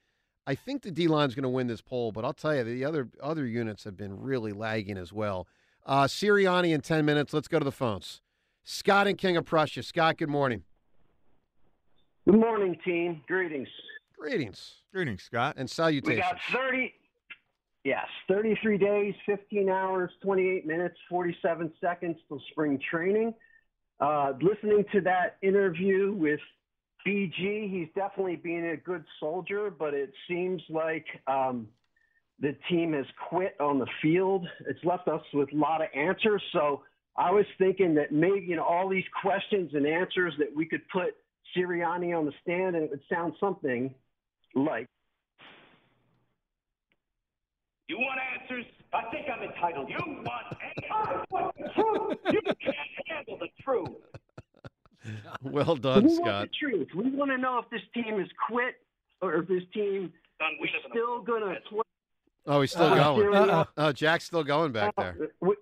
I 0.47 0.55
think 0.55 0.81
the 0.81 0.89
D 0.89 1.07
line 1.07 1.29
is 1.29 1.35
going 1.35 1.43
to 1.43 1.49
win 1.49 1.67
this 1.67 1.81
poll, 1.81 2.11
but 2.11 2.25
I'll 2.25 2.33
tell 2.33 2.55
you, 2.55 2.63
the 2.63 2.83
other 2.83 3.09
other 3.21 3.45
units 3.45 3.83
have 3.83 3.95
been 3.95 4.19
really 4.19 4.53
lagging 4.53 4.97
as 4.97 5.13
well. 5.13 5.47
Uh, 5.85 6.05
Sirianni 6.05 6.73
in 6.73 6.81
10 6.81 7.05
minutes. 7.05 7.31
Let's 7.31 7.47
go 7.47 7.59
to 7.59 7.65
the 7.65 7.71
phones. 7.71 8.21
Scott 8.63 9.07
and 9.07 9.17
King 9.17 9.37
of 9.37 9.45
Prussia. 9.45 9.83
Scott, 9.83 10.17
good 10.17 10.29
morning. 10.29 10.63
Good 12.25 12.39
morning, 12.39 12.75
team. 12.83 13.21
Greetings. 13.27 13.69
Greetings. 14.19 14.81
Greetings, 14.91 15.23
Scott. 15.23 15.55
And 15.57 15.69
salutations. 15.69 16.07
We 16.07 16.21
salutations. 16.21 16.53
got 16.53 16.59
30, 16.59 16.93
yes, 17.88 18.06
33 18.28 18.78
days, 18.78 19.13
15 19.26 19.69
hours, 19.69 20.12
28 20.21 20.67
minutes, 20.67 20.97
47 21.10 21.71
seconds 21.80 22.17
till 22.28 22.41
spring 22.52 22.80
training. 22.91 23.34
Uh, 24.02 24.34
listening 24.41 24.84
to 24.91 25.00
that 25.02 25.38
interview 25.41 26.12
with 26.12 26.41
BG, 27.08 27.71
he's 27.71 27.88
definitely 27.95 28.36
being 28.36 28.67
a 28.67 28.76
good 28.76 29.06
soldier, 29.21 29.71
but 29.71 29.93
it 29.93 30.12
seems 30.28 30.62
like 30.69 31.06
um, 31.28 31.67
the 32.41 32.58
team 32.69 32.91
has 32.91 33.06
quit 33.30 33.56
on 33.62 33.80
the 33.80 33.88
field. 34.02 34.45
It's 34.67 34.84
left 34.84 35.08
us 35.08 35.21
with 35.34 35.47
a 35.54 35.56
lot 35.56 35.82
of 35.82 35.88
answers. 35.95 36.43
So 36.52 36.84
I 37.15 37.32
was 37.32 37.45
thinking 37.58 37.95
that 37.95 38.12
maybe, 38.12 38.45
you 38.45 38.58
know, 38.58 38.65
all 38.65 38.89
these 38.89 39.08
questions 39.21 39.71
and 39.73 39.88
answers 39.88 40.34
that 40.39 40.54
we 40.54 40.65
could 40.65 40.82
put 40.89 41.15
Sirianni 41.56 42.15
on 42.15 42.26
the 42.26 42.34
stand 42.41 42.76
and 42.76 42.84
it 42.84 42.89
would 42.89 43.02
sound 43.10 43.34
something 43.39 43.95
like. 44.56 44.88
You 47.88 47.97
want 48.00 48.19
answers? 48.41 48.65
I 48.93 49.04
think 49.12 49.28
I'm 49.34 49.43
entitled. 49.43 49.89
You 49.89 49.97
want 50.23 50.45
answers? 50.52 50.91
I 50.91 51.23
want 51.32 51.56
the 51.58 51.69
truth. 51.73 52.17
You 52.34 52.41
can't 52.62 52.76
handle 53.08 53.38
the 53.39 53.47
truth. 53.63 53.89
Well 55.41 55.78
done, 55.78 56.04
we 56.04 56.15
Scott. 56.15 56.26
want 56.26 56.50
the 56.52 56.67
truth. 56.67 56.88
We 56.93 57.10
want 57.12 57.32
to 57.32 57.38
know 57.38 57.60
if 57.60 57.69
this 57.69 57.80
team 57.93 58.19
has 58.19 58.28
quit 58.50 58.76
or 59.21 59.36
if 59.36 59.47
this 59.47 59.63
team 59.73 60.12
Son, 60.38 60.50
we 60.60 60.67
is 60.67 60.73
live 60.73 60.84
in 60.86 60.91
a 60.91 60.93
still 60.93 61.21
going 61.21 61.41
to 61.43 61.62
play. 61.69 61.82
Oh, 62.45 62.60
he's 62.60 62.71
still 62.71 62.88
Uh, 62.88 62.95
going. 63.15 63.32
Syria. 63.34 63.67
Oh, 63.78 63.91
Jack's 63.93 64.26
still 64.26 64.43
going 64.43 64.73
back 64.73 64.93
there. 64.97 65.15
We, 65.39 65.56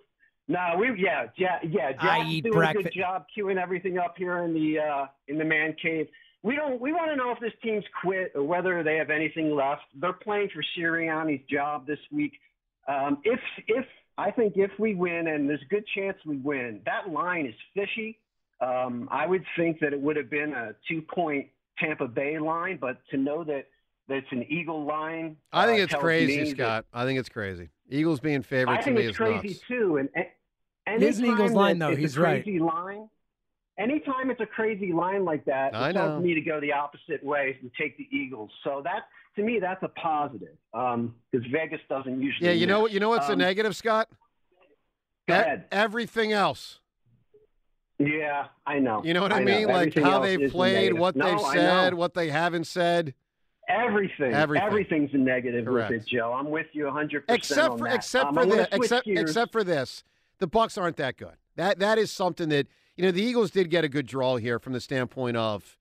no, 0.47 0.77
we 0.79 0.99
yeah, 0.99 1.25
ja, 1.35 1.57
yeah. 1.61 1.91
I 1.99 2.19
Jack's 2.19 2.29
eat 2.31 2.43
doing 2.45 2.67
a 2.67 2.73
good 2.73 2.91
job 2.95 3.25
queuing 3.37 3.57
everything 3.61 3.99
up 3.99 4.15
here 4.17 4.39
in 4.45 4.53
the 4.55 4.79
uh, 4.79 5.05
in 5.27 5.37
the 5.37 5.45
man 5.45 5.75
cave. 5.79 6.07
We 6.45 6.55
don't. 6.55 6.79
We 6.79 6.93
want 6.93 7.09
to 7.09 7.15
know 7.15 7.31
if 7.31 7.39
this 7.39 7.53
team's 7.63 7.83
quit 8.03 8.31
or 8.35 8.43
whether 8.43 8.83
they 8.83 8.97
have 8.97 9.09
anything 9.09 9.55
left. 9.55 9.81
They're 9.99 10.13
playing 10.13 10.49
for 10.53 10.63
Sirianni's 10.77 11.41
job 11.49 11.87
this 11.87 11.97
week. 12.11 12.33
Um, 12.87 13.17
if 13.23 13.39
if 13.67 13.83
I 14.19 14.29
think 14.29 14.53
if 14.55 14.69
we 14.77 14.93
win, 14.93 15.25
and 15.27 15.49
there's 15.49 15.63
a 15.63 15.73
good 15.73 15.85
chance 15.95 16.15
we 16.23 16.37
win, 16.37 16.81
that 16.85 17.09
line 17.09 17.47
is 17.47 17.55
fishy. 17.73 18.19
Um, 18.61 19.09
I 19.11 19.25
would 19.25 19.43
think 19.57 19.79
that 19.79 19.91
it 19.91 19.99
would 19.99 20.17
have 20.17 20.29
been 20.29 20.53
a 20.53 20.75
two 20.87 21.01
point 21.01 21.47
Tampa 21.79 22.07
Bay 22.07 22.37
line, 22.37 22.77
but 22.79 22.99
to 23.09 23.17
know 23.17 23.43
that 23.43 23.65
that's 24.07 24.27
an 24.29 24.45
Eagle 24.47 24.85
line, 24.85 25.37
I 25.51 25.65
think 25.65 25.79
uh, 25.79 25.83
it's 25.85 25.95
crazy, 25.95 26.37
me 26.37 26.43
that- 26.43 26.55
Scott. 26.57 26.85
I 26.93 27.05
think 27.05 27.17
it's 27.19 27.27
crazy. 27.29 27.69
Eagles 27.89 28.19
being 28.19 28.43
favored 28.43 28.69
I 28.71 28.77
to 28.77 28.83
think 28.83 28.97
me 28.97 29.01
it's 29.05 29.11
is 29.13 29.17
crazy 29.17 29.47
nuts. 29.47 29.59
too. 29.67 29.97
And, 29.97 30.09
and 30.85 31.01
It 31.01 31.07
is 31.09 31.17
an 31.17 31.25
Eagles 31.25 31.53
line, 31.53 31.79
though. 31.79 31.95
He's 31.95 32.15
a 32.17 32.21
right. 32.21 32.43
crazy 32.43 32.59
line. 32.59 33.09
Anytime 33.77 34.31
it's 34.31 34.39
a 34.39 34.45
crazy 34.45 34.93
line 34.93 35.25
like 35.25 35.43
that, 35.45 35.75
I 35.75 35.89
it 35.89 35.93
tells 35.93 36.23
me 36.23 36.33
to 36.33 36.41
go 36.41 36.61
the 36.61 36.71
opposite 36.71 37.21
way 37.23 37.57
and 37.61 37.69
take 37.79 37.97
the 37.97 38.07
Eagles. 38.15 38.49
So 38.63 38.81
that 38.85 39.03
to 39.35 39.43
me, 39.43 39.59
that's 39.59 39.83
a 39.83 39.89
positive 39.89 40.55
because 40.71 41.45
Vegas 41.51 41.81
doesn't 41.89 42.21
usually. 42.21 42.47
Yeah, 42.47 42.53
you 42.53 42.67
know 42.67 42.79
what? 42.81 42.91
You 42.91 43.01
know 43.01 43.09
what's 43.09 43.27
a 43.27 43.33
Um, 43.33 43.39
negative, 43.39 43.75
Scott? 43.75 44.07
Go 45.27 45.35
E- 45.35 45.37
ahead. 45.39 45.65
everything 45.71 46.31
else. 46.31 46.79
Yeah, 47.99 48.47
I 48.65 48.79
know. 48.79 49.01
You 49.03 49.13
know 49.13 49.21
what 49.21 49.33
I, 49.33 49.39
know. 49.39 49.45
mean? 49.45 49.67
Like 49.67 49.75
Everything 49.97 50.03
how 50.03 50.23
a 50.23 50.49
played, 50.49 50.93
what 50.93 51.15
No, 51.15 51.25
they've 51.31 51.39
said, 51.53 51.93
what 51.93 52.13
they 52.13 52.29
haven't 52.29 52.65
said. 52.67 53.13
Everything, 53.67 54.31
Everything. 54.33 54.65
everything's 54.67 55.13
a 55.13 55.17
negative 55.17 55.65
Correct. 55.65 55.91
with 55.91 56.01
it, 56.03 56.07
Joe. 56.07 56.33
I'm 56.33 56.49
with 56.51 56.67
you 56.73 56.85
100. 56.85 57.23
except 57.29 57.71
on 57.71 57.77
for 57.79 57.85
that. 57.87 57.95
except 57.95 58.25
Um, 58.27 58.35
for 58.35 58.45
this, 58.45 58.67
except 58.71 59.05
gears. 59.05 59.21
except 59.21 59.51
for 59.51 59.63
this, 59.63 60.03
the 60.37 60.47
Bucs 60.47 60.79
aren't 60.79 60.97
that 60.97 61.17
good. 61.17 61.33
That 61.55 61.79
that 61.79 61.97
is 61.97 62.11
something 62.11 62.49
that 62.49 62.67
you 62.95 63.03
know 63.03 63.11
the 63.11 63.21
Eagles 63.21 63.51
did 63.51 63.69
get 63.69 63.83
a 63.83 63.89
good 63.89 64.07
draw 64.07 64.37
here 64.37 64.59
from 64.59 64.73
the 64.73 64.81
standpoint 64.81 65.37
of. 65.37 65.77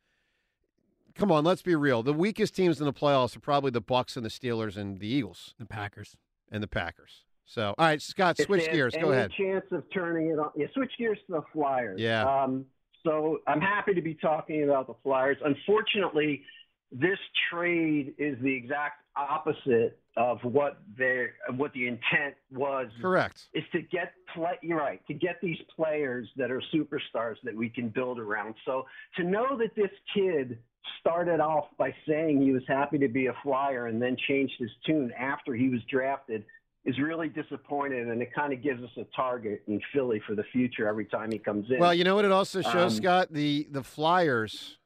Come 1.14 1.30
on, 1.30 1.44
let's 1.44 1.62
be 1.62 1.76
real. 1.76 2.02
The 2.02 2.12
weakest 2.12 2.56
teams 2.56 2.80
in 2.80 2.86
the 2.86 2.92
playoffs 2.92 3.36
are 3.36 3.40
probably 3.40 3.70
the 3.70 3.80
Bucs 3.80 4.16
and 4.16 4.24
the 4.26 4.30
Steelers 4.30 4.76
and 4.76 4.98
the 4.98 5.06
Eagles 5.06 5.54
The 5.60 5.66
Packers. 5.66 6.16
and 6.50 6.60
the 6.60 6.66
Packers. 6.66 7.22
So, 7.46 7.68
all 7.78 7.86
right, 7.86 8.02
Scott, 8.02 8.36
switch 8.38 8.68
gears. 8.72 8.94
Go 8.94 9.10
any 9.10 9.18
ahead. 9.18 9.30
Chance 9.38 9.66
of 9.70 9.84
turning 9.92 10.30
it 10.30 10.38
on? 10.40 10.50
Yeah, 10.56 10.66
switch 10.74 10.90
gears 10.98 11.18
to 11.28 11.34
the 11.34 11.42
Flyers. 11.52 12.00
Yeah. 12.00 12.24
Um, 12.24 12.64
so 13.04 13.38
I'm 13.46 13.60
happy 13.60 13.94
to 13.94 14.00
be 14.02 14.14
talking 14.14 14.64
about 14.64 14.88
the 14.88 14.94
Flyers. 15.04 15.36
Unfortunately, 15.44 16.42
this 16.90 17.18
trade 17.48 18.14
is 18.18 18.36
the 18.40 18.52
exact 18.52 19.03
opposite 19.16 19.98
of 20.16 20.38
what 20.42 20.78
their 20.96 21.34
what 21.56 21.72
the 21.72 21.86
intent 21.86 22.34
was. 22.52 22.88
Correct. 23.00 23.46
Is 23.52 23.64
to 23.72 23.82
get 23.82 24.12
play. 24.34 24.58
You're 24.62 24.78
right. 24.78 25.04
To 25.08 25.14
get 25.14 25.40
these 25.42 25.58
players 25.74 26.28
that 26.36 26.50
are 26.50 26.62
superstars 26.72 27.36
that 27.44 27.54
we 27.54 27.68
can 27.68 27.88
build 27.88 28.18
around. 28.18 28.54
So 28.64 28.86
to 29.16 29.24
know 29.24 29.56
that 29.58 29.74
this 29.74 29.90
kid 30.14 30.58
started 31.00 31.40
off 31.40 31.66
by 31.78 31.94
saying 32.06 32.42
he 32.42 32.52
was 32.52 32.62
happy 32.68 32.98
to 32.98 33.08
be 33.08 33.26
a 33.26 33.34
flyer 33.42 33.86
and 33.86 34.00
then 34.00 34.16
changed 34.28 34.54
his 34.58 34.70
tune 34.86 35.12
after 35.18 35.54
he 35.54 35.68
was 35.68 35.80
drafted 35.90 36.44
is 36.84 36.98
really 36.98 37.28
disappointing 37.28 38.10
and 38.10 38.20
it 38.20 38.32
kind 38.34 38.52
of 38.52 38.62
gives 38.62 38.82
us 38.82 38.90
a 38.98 39.04
target 39.16 39.62
in 39.66 39.80
Philly 39.92 40.20
for 40.26 40.34
the 40.34 40.44
future 40.52 40.86
every 40.86 41.06
time 41.06 41.32
he 41.32 41.38
comes 41.38 41.70
in. 41.70 41.78
Well, 41.78 41.94
you 41.94 42.04
know 42.04 42.14
what 42.14 42.26
it 42.26 42.32
also 42.32 42.60
shows, 42.60 42.74
Um, 42.74 42.90
Scott? 43.02 43.28
The 43.32 43.66
the 43.70 43.82
Flyers 43.82 44.76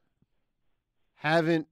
haven't 1.16 1.66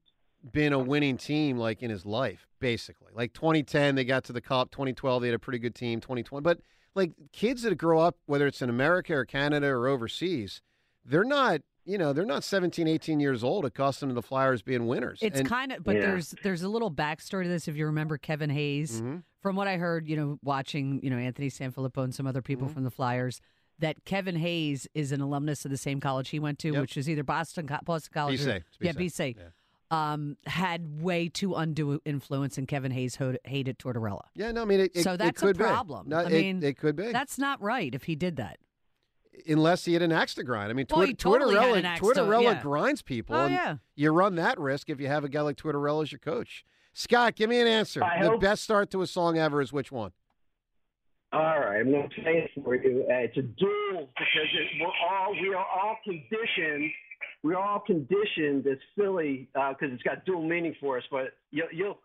been 0.53 0.73
a 0.73 0.79
winning 0.79 1.17
team 1.17 1.57
like 1.59 1.83
in 1.83 1.91
his 1.91 2.05
life, 2.07 2.47
basically. 2.61 3.13
Like 3.15 3.33
2010, 3.33 3.95
they 3.95 4.05
got 4.05 4.25
to 4.25 4.33
the 4.33 4.41
cup. 4.41 4.71
2012, 4.71 5.23
they 5.23 5.29
had 5.29 5.35
a 5.35 5.39
pretty 5.39 5.59
good 5.59 5.75
team. 5.75 6.01
2020, 6.01 6.43
but 6.43 6.61
like 6.95 7.13
kids 7.33 7.63
that 7.63 7.75
grow 7.77 7.99
up, 8.01 8.17
whether 8.27 8.47
it's 8.47 8.63
in 8.63 8.71
America 8.71 9.15
or 9.15 9.25
Canada 9.25 9.67
or 9.69 9.89
overseas, 9.89 10.63
they're 11.05 11.25
not. 11.25 11.61
You 11.89 11.99
know, 11.99 12.13
they're 12.13 12.25
not 12.25 12.43
17, 12.43 12.89
18 12.89 13.21
years 13.21 13.45
old, 13.45 13.65
accustomed 13.65 14.11
to 14.11 14.15
the 14.15 14.21
Flyers 14.23 14.61
being 14.61 14.89
winners. 14.89 15.21
It's 15.23 15.39
And- 15.39 15.49
kind 15.49 15.71
of, 15.71 15.85
but 15.85 15.93
there's 15.95 16.35
there's 16.43 16.63
a 16.63 16.69
little 16.69 16.91
backstory 16.91 17.45
to 17.45 17.49
this. 17.49 17.69
If 17.69 17.77
you 17.77 17.87
remember 17.87 18.19
Kevin 18.19 18.51
Hayes, 18.51 19.01
Mhm. 19.01 19.23
from 19.41 19.55
what 19.55 19.69
I 19.69 19.77
heard, 19.77 20.09
you 20.09 20.17
know, 20.17 20.41
watching, 20.43 20.99
you 21.05 21.11
know, 21.11 21.17
Anthony 21.17 21.49
Sanfilippo 21.49 22.03
and 22.03 22.13
some 22.13 22.27
other 22.27 22.43
people 22.43 22.67
Mm-hmm. 22.67 22.75
from 22.75 22.83
the 22.83 22.91
Flyers, 22.91 23.41
that 23.79 24.05
Kevin 24.05 24.35
Hayes 24.35 24.89
is 24.95 25.13
an 25.13 25.21
alumnus 25.21 25.65
of 25.65 25.71
the 25.71 25.77
same 25.77 26.01
college 26.01 26.31
he 26.31 26.41
went 26.41 26.59
to, 26.59 26.73
Yep. 26.73 26.81
which 26.81 26.97
is 26.97 27.09
either 27.09 27.23
Boston 27.23 27.69
Boston 27.85 28.11
College, 28.13 28.41
BC, 28.41 28.51
or, 28.53 28.57
it's 28.57 28.67
yeah, 28.81 28.93
BC, 28.93 29.35
BC. 29.35 29.37
Um, 29.91 30.37
had 30.47 31.01
way 31.01 31.29
too 31.29 31.55
undue 31.55 32.01
influence, 32.05 32.59
and 32.59 32.67
Kevin 32.67 32.91
Hayes 32.91 33.15
ho- 33.17 33.37
hated 33.45 33.79
Tortorella. 33.79 34.23
Yeah, 34.35 34.51
no, 34.51 34.63
I 34.63 34.65
mean, 34.65 34.81
it, 34.81 34.91
it, 34.97 35.03
so 35.05 35.13
it 35.13 35.19
that's 35.19 35.41
a 35.41 35.47
could 35.47 35.59
be. 35.59 35.63
problem. 35.63 36.09
No, 36.09 36.17
I 36.19 36.25
it- 36.25 36.33
mean, 36.33 36.63
it 36.63 36.77
could 36.77 36.97
be. 36.97 37.13
That's 37.13 37.39
not 37.39 37.63
right 37.63 37.95
if 37.95 38.03
he 38.05 38.17
did 38.17 38.35
that. 38.37 38.59
unless 39.49 39.85
he 39.85 39.93
had 39.93 40.03
an 40.03 40.11
axe 40.13 40.35
to 40.35 40.43
grind. 40.43 40.71
I 40.71 40.73
mean, 40.73 40.87
Well, 40.91 41.05
Twitter, 41.07 41.15
totally 41.15 41.55
had 41.55 41.65
Tortorella, 41.65 41.79
an 41.79 41.85
axe 41.85 42.01
to- 42.01 42.07
Tortorella 42.07 42.43
yeah. 42.43 42.63
grinds 42.63 43.03
people. 43.03 43.37
Oh, 43.37 43.45
and 43.45 43.55
yeah. 43.55 43.77
You 43.95 44.11
run 44.11 44.35
that 44.37 44.59
risk 44.59 44.89
if 44.91 44.99
you 44.99 45.07
have 45.09 45.23
a 45.25 45.29
guy 45.29 45.43
like 45.43 45.57
Tortorella 45.57 46.03
as 46.03 46.11
your 46.11 46.19
coach. 46.19 46.65
Scott, 46.93 47.37
give 47.37 47.51
me 47.51 47.61
an 47.61 47.67
answer. 47.69 48.03
I 48.03 48.23
the 48.25 48.31
hope- 48.31 48.41
best 48.41 48.65
start 48.65 48.91
to 48.91 49.03
a 49.03 49.07
song 49.07 49.37
ever 49.39 49.61
is 49.61 49.73
which 49.73 49.93
one? 49.93 50.11
All 51.37 51.61
right, 51.61 51.81
I'm 51.81 51.91
going 51.91 52.09
to 52.09 52.23
say 52.25 52.39
it 52.39 52.51
for 52.65 52.77
you. 52.77 53.05
Uh, 53.11 53.15
it's 53.17 53.37
a 53.37 53.43
duel 53.43 54.09
because 54.17 54.49
it, 54.55 54.81
we're 54.81 54.87
all 54.87 55.33
we 55.33 55.53
are 55.53 55.67
all 55.67 55.99
conditioned. 56.03 56.91
We're 57.43 57.59
all 57.59 57.81
conditioned 57.81 58.67
as 58.67 58.79
Philly 58.97 59.47
because 59.53 59.93
it's 59.93 60.03
got 60.03 60.25
dual 60.25 60.49
meaning 60.49 60.75
for 60.81 60.97
us. 60.97 61.05
But 61.11 61.35
you'll, 61.51 61.69
you'll 61.75 61.99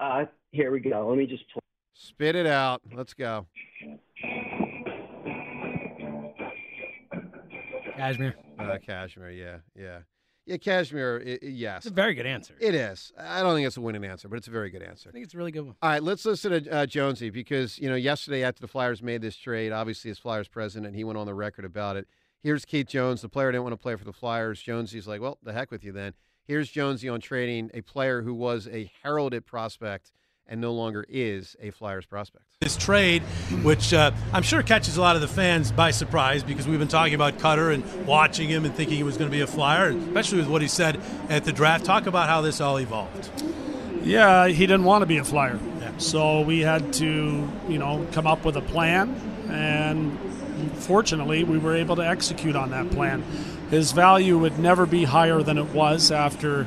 uh, 0.00 0.24
here 0.50 0.72
we 0.72 0.80
go. 0.80 1.08
Let 1.08 1.16
me 1.16 1.26
just 1.26 1.44
play. 1.52 1.60
Spit 1.94 2.34
it 2.34 2.46
out. 2.46 2.82
Let's 2.92 3.14
go. 3.14 3.46
Kashmir. 7.96 8.34
Uh, 8.58 8.78
Kashmir, 8.84 9.30
yeah, 9.30 9.58
yeah. 9.78 9.98
Yeah, 10.46 10.56
i- 10.56 11.38
yes. 11.42 11.78
It's 11.78 11.86
a 11.86 11.90
very 11.94 12.14
good 12.14 12.26
answer. 12.26 12.54
It 12.60 12.74
is. 12.74 13.12
I 13.18 13.42
don't 13.42 13.54
think 13.54 13.66
it's 13.66 13.76
a 13.76 13.80
winning 13.80 14.04
answer, 14.04 14.28
but 14.28 14.36
it's 14.36 14.48
a 14.48 14.52
very 14.52 14.70
good 14.70 14.82
answer. 14.82 15.08
I 15.08 15.12
think 15.12 15.24
it's 15.24 15.34
a 15.34 15.38
really 15.38 15.52
good 15.52 15.64
one. 15.66 15.76
All 15.80 15.90
right, 15.90 16.02
let's 16.02 16.24
listen 16.24 16.64
to 16.64 16.70
uh, 16.72 16.86
Jonesy 16.86 17.30
because 17.30 17.78
you 17.78 17.88
know 17.88 17.94
yesterday 17.94 18.42
after 18.42 18.60
the 18.60 18.68
Flyers 18.68 19.02
made 19.02 19.22
this 19.22 19.36
trade, 19.36 19.72
obviously 19.72 20.10
as 20.10 20.18
Flyers 20.18 20.48
president, 20.48 20.96
he 20.96 21.04
went 21.04 21.18
on 21.18 21.26
the 21.26 21.34
record 21.34 21.64
about 21.64 21.96
it. 21.96 22.08
Here's 22.42 22.64
Keith 22.64 22.88
Jones. 22.88 23.22
The 23.22 23.28
player 23.28 23.52
didn't 23.52 23.62
want 23.62 23.74
to 23.74 23.76
play 23.82 23.94
for 23.94 24.04
the 24.04 24.12
Flyers. 24.12 24.60
Jonesy's 24.60 25.06
like, 25.06 25.20
well, 25.20 25.38
the 25.44 25.52
heck 25.52 25.70
with 25.70 25.84
you 25.84 25.92
then. 25.92 26.14
Here's 26.44 26.68
Jonesy 26.68 27.08
on 27.08 27.20
trading 27.20 27.70
a 27.72 27.82
player 27.82 28.22
who 28.22 28.34
was 28.34 28.66
a 28.66 28.90
heralded 29.04 29.46
prospect 29.46 30.10
and 30.52 30.60
no 30.60 30.74
longer 30.74 31.04
is 31.08 31.56
a 31.62 31.70
Flyers 31.70 32.04
prospect. 32.04 32.44
This 32.60 32.76
trade, 32.76 33.22
which 33.62 33.94
uh, 33.94 34.12
I'm 34.34 34.42
sure 34.42 34.62
catches 34.62 34.98
a 34.98 35.00
lot 35.00 35.16
of 35.16 35.22
the 35.22 35.26
fans 35.26 35.72
by 35.72 35.92
surprise 35.92 36.44
because 36.44 36.68
we've 36.68 36.78
been 36.78 36.88
talking 36.88 37.14
about 37.14 37.38
Cutter 37.38 37.70
and 37.70 38.06
watching 38.06 38.50
him 38.50 38.66
and 38.66 38.74
thinking 38.74 38.98
he 38.98 39.02
was 39.02 39.16
going 39.16 39.30
to 39.30 39.34
be 39.34 39.40
a 39.40 39.46
Flyer, 39.46 39.88
especially 39.88 40.38
with 40.38 40.48
what 40.48 40.60
he 40.60 40.68
said 40.68 41.00
at 41.30 41.44
the 41.46 41.52
draft. 41.52 41.86
Talk 41.86 42.06
about 42.06 42.28
how 42.28 42.42
this 42.42 42.60
all 42.60 42.78
evolved. 42.78 43.30
Yeah, 44.02 44.48
he 44.48 44.66
didn't 44.66 44.84
want 44.84 45.00
to 45.02 45.06
be 45.06 45.16
a 45.16 45.24
flyer. 45.24 45.58
So 45.98 46.42
we 46.42 46.60
had 46.60 46.92
to, 46.94 47.48
you 47.68 47.78
know, 47.78 48.06
come 48.12 48.26
up 48.26 48.44
with 48.44 48.56
a 48.56 48.60
plan, 48.60 49.14
and 49.48 50.18
fortunately, 50.74 51.44
we 51.44 51.56
were 51.56 51.76
able 51.76 51.96
to 51.96 52.06
execute 52.06 52.56
on 52.56 52.70
that 52.70 52.90
plan. 52.90 53.22
His 53.70 53.92
value 53.92 54.38
would 54.38 54.58
never 54.58 54.84
be 54.84 55.04
higher 55.04 55.42
than 55.42 55.56
it 55.56 55.68
was 55.68 56.10
after 56.10 56.66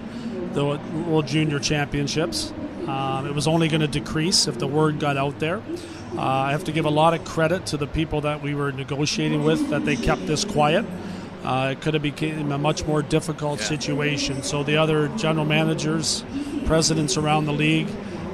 the 0.53 0.79
World 1.05 1.27
Junior 1.27 1.59
Championships. 1.59 2.53
Um, 2.87 3.25
it 3.25 3.33
was 3.33 3.47
only 3.47 3.67
going 3.67 3.81
to 3.81 3.87
decrease 3.87 4.47
if 4.47 4.59
the 4.59 4.67
word 4.67 4.99
got 4.99 5.17
out 5.17 5.39
there. 5.39 5.61
Uh, 6.15 6.21
I 6.21 6.51
have 6.51 6.63
to 6.65 6.71
give 6.71 6.85
a 6.85 6.89
lot 6.89 7.13
of 7.13 7.25
credit 7.25 7.65
to 7.67 7.77
the 7.77 7.87
people 7.87 8.21
that 8.21 8.41
we 8.41 8.53
were 8.55 8.71
negotiating 8.71 9.43
with 9.43 9.69
that 9.69 9.85
they 9.85 9.95
kept 9.95 10.25
this 10.27 10.45
quiet. 10.45 10.85
Uh, 11.43 11.69
it 11.73 11.81
could 11.81 11.93
have 11.93 12.03
become 12.03 12.51
a 12.51 12.57
much 12.57 12.85
more 12.85 13.01
difficult 13.01 13.59
situation. 13.59 14.41
So 14.43 14.63
the 14.63 14.77
other 14.77 15.09
general 15.09 15.45
managers, 15.45 16.23
presidents 16.65 17.17
around 17.17 17.45
the 17.45 17.53
league, 17.53 17.89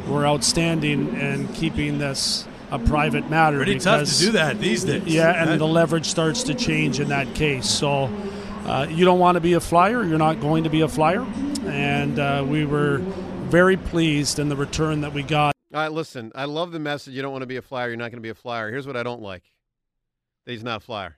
were 0.07 0.25
outstanding 0.25 1.13
in 1.19 1.47
keeping 1.49 1.97
this 1.97 2.45
a 2.71 2.79
private 2.79 3.29
matter. 3.29 3.57
Pretty 3.57 3.79
tough 3.79 4.07
to 4.07 4.17
do 4.19 4.31
that 4.31 4.59
these 4.59 4.83
days. 4.85 5.03
Yeah, 5.05 5.31
and 5.31 5.49
That- 5.51 5.59
the 5.59 5.67
leverage 5.67 6.05
starts 6.05 6.43
to 6.43 6.53
change 6.53 6.99
in 6.99 7.09
that 7.09 7.33
case. 7.35 7.67
So 7.69 8.09
uh, 8.65 8.87
you 8.89 9.03
don't 9.05 9.19
want 9.19 9.35
to 9.35 9.41
be 9.41 9.53
a 9.53 9.59
flyer. 9.59 10.03
You're 10.05 10.17
not 10.17 10.39
going 10.39 10.63
to 10.63 10.69
be 10.69 10.81
a 10.81 10.87
flyer, 10.87 11.25
and 11.65 12.17
uh, 12.17 12.45
we 12.47 12.65
were 12.65 13.01
very 13.51 13.75
pleased 13.77 14.39
in 14.39 14.47
the 14.49 14.55
return 14.55 15.01
that 15.01 15.13
we 15.13 15.23
got. 15.23 15.53
All 15.73 15.79
right, 15.81 15.91
listen, 15.91 16.31
I 16.35 16.45
love 16.45 16.71
the 16.71 16.79
message. 16.79 17.13
You 17.13 17.21
don't 17.21 17.31
want 17.31 17.41
to 17.43 17.47
be 17.47 17.57
a 17.57 17.61
flyer. 17.61 17.89
You're 17.89 17.97
not 17.97 18.05
going 18.11 18.17
to 18.17 18.21
be 18.21 18.29
a 18.29 18.33
flyer. 18.35 18.69
Here's 18.71 18.87
what 18.87 18.95
I 18.97 19.03
don't 19.03 19.21
like 19.21 19.43
that 20.45 20.53
he's 20.53 20.63
not 20.63 20.77
a 20.77 20.79
flyer. 20.85 21.17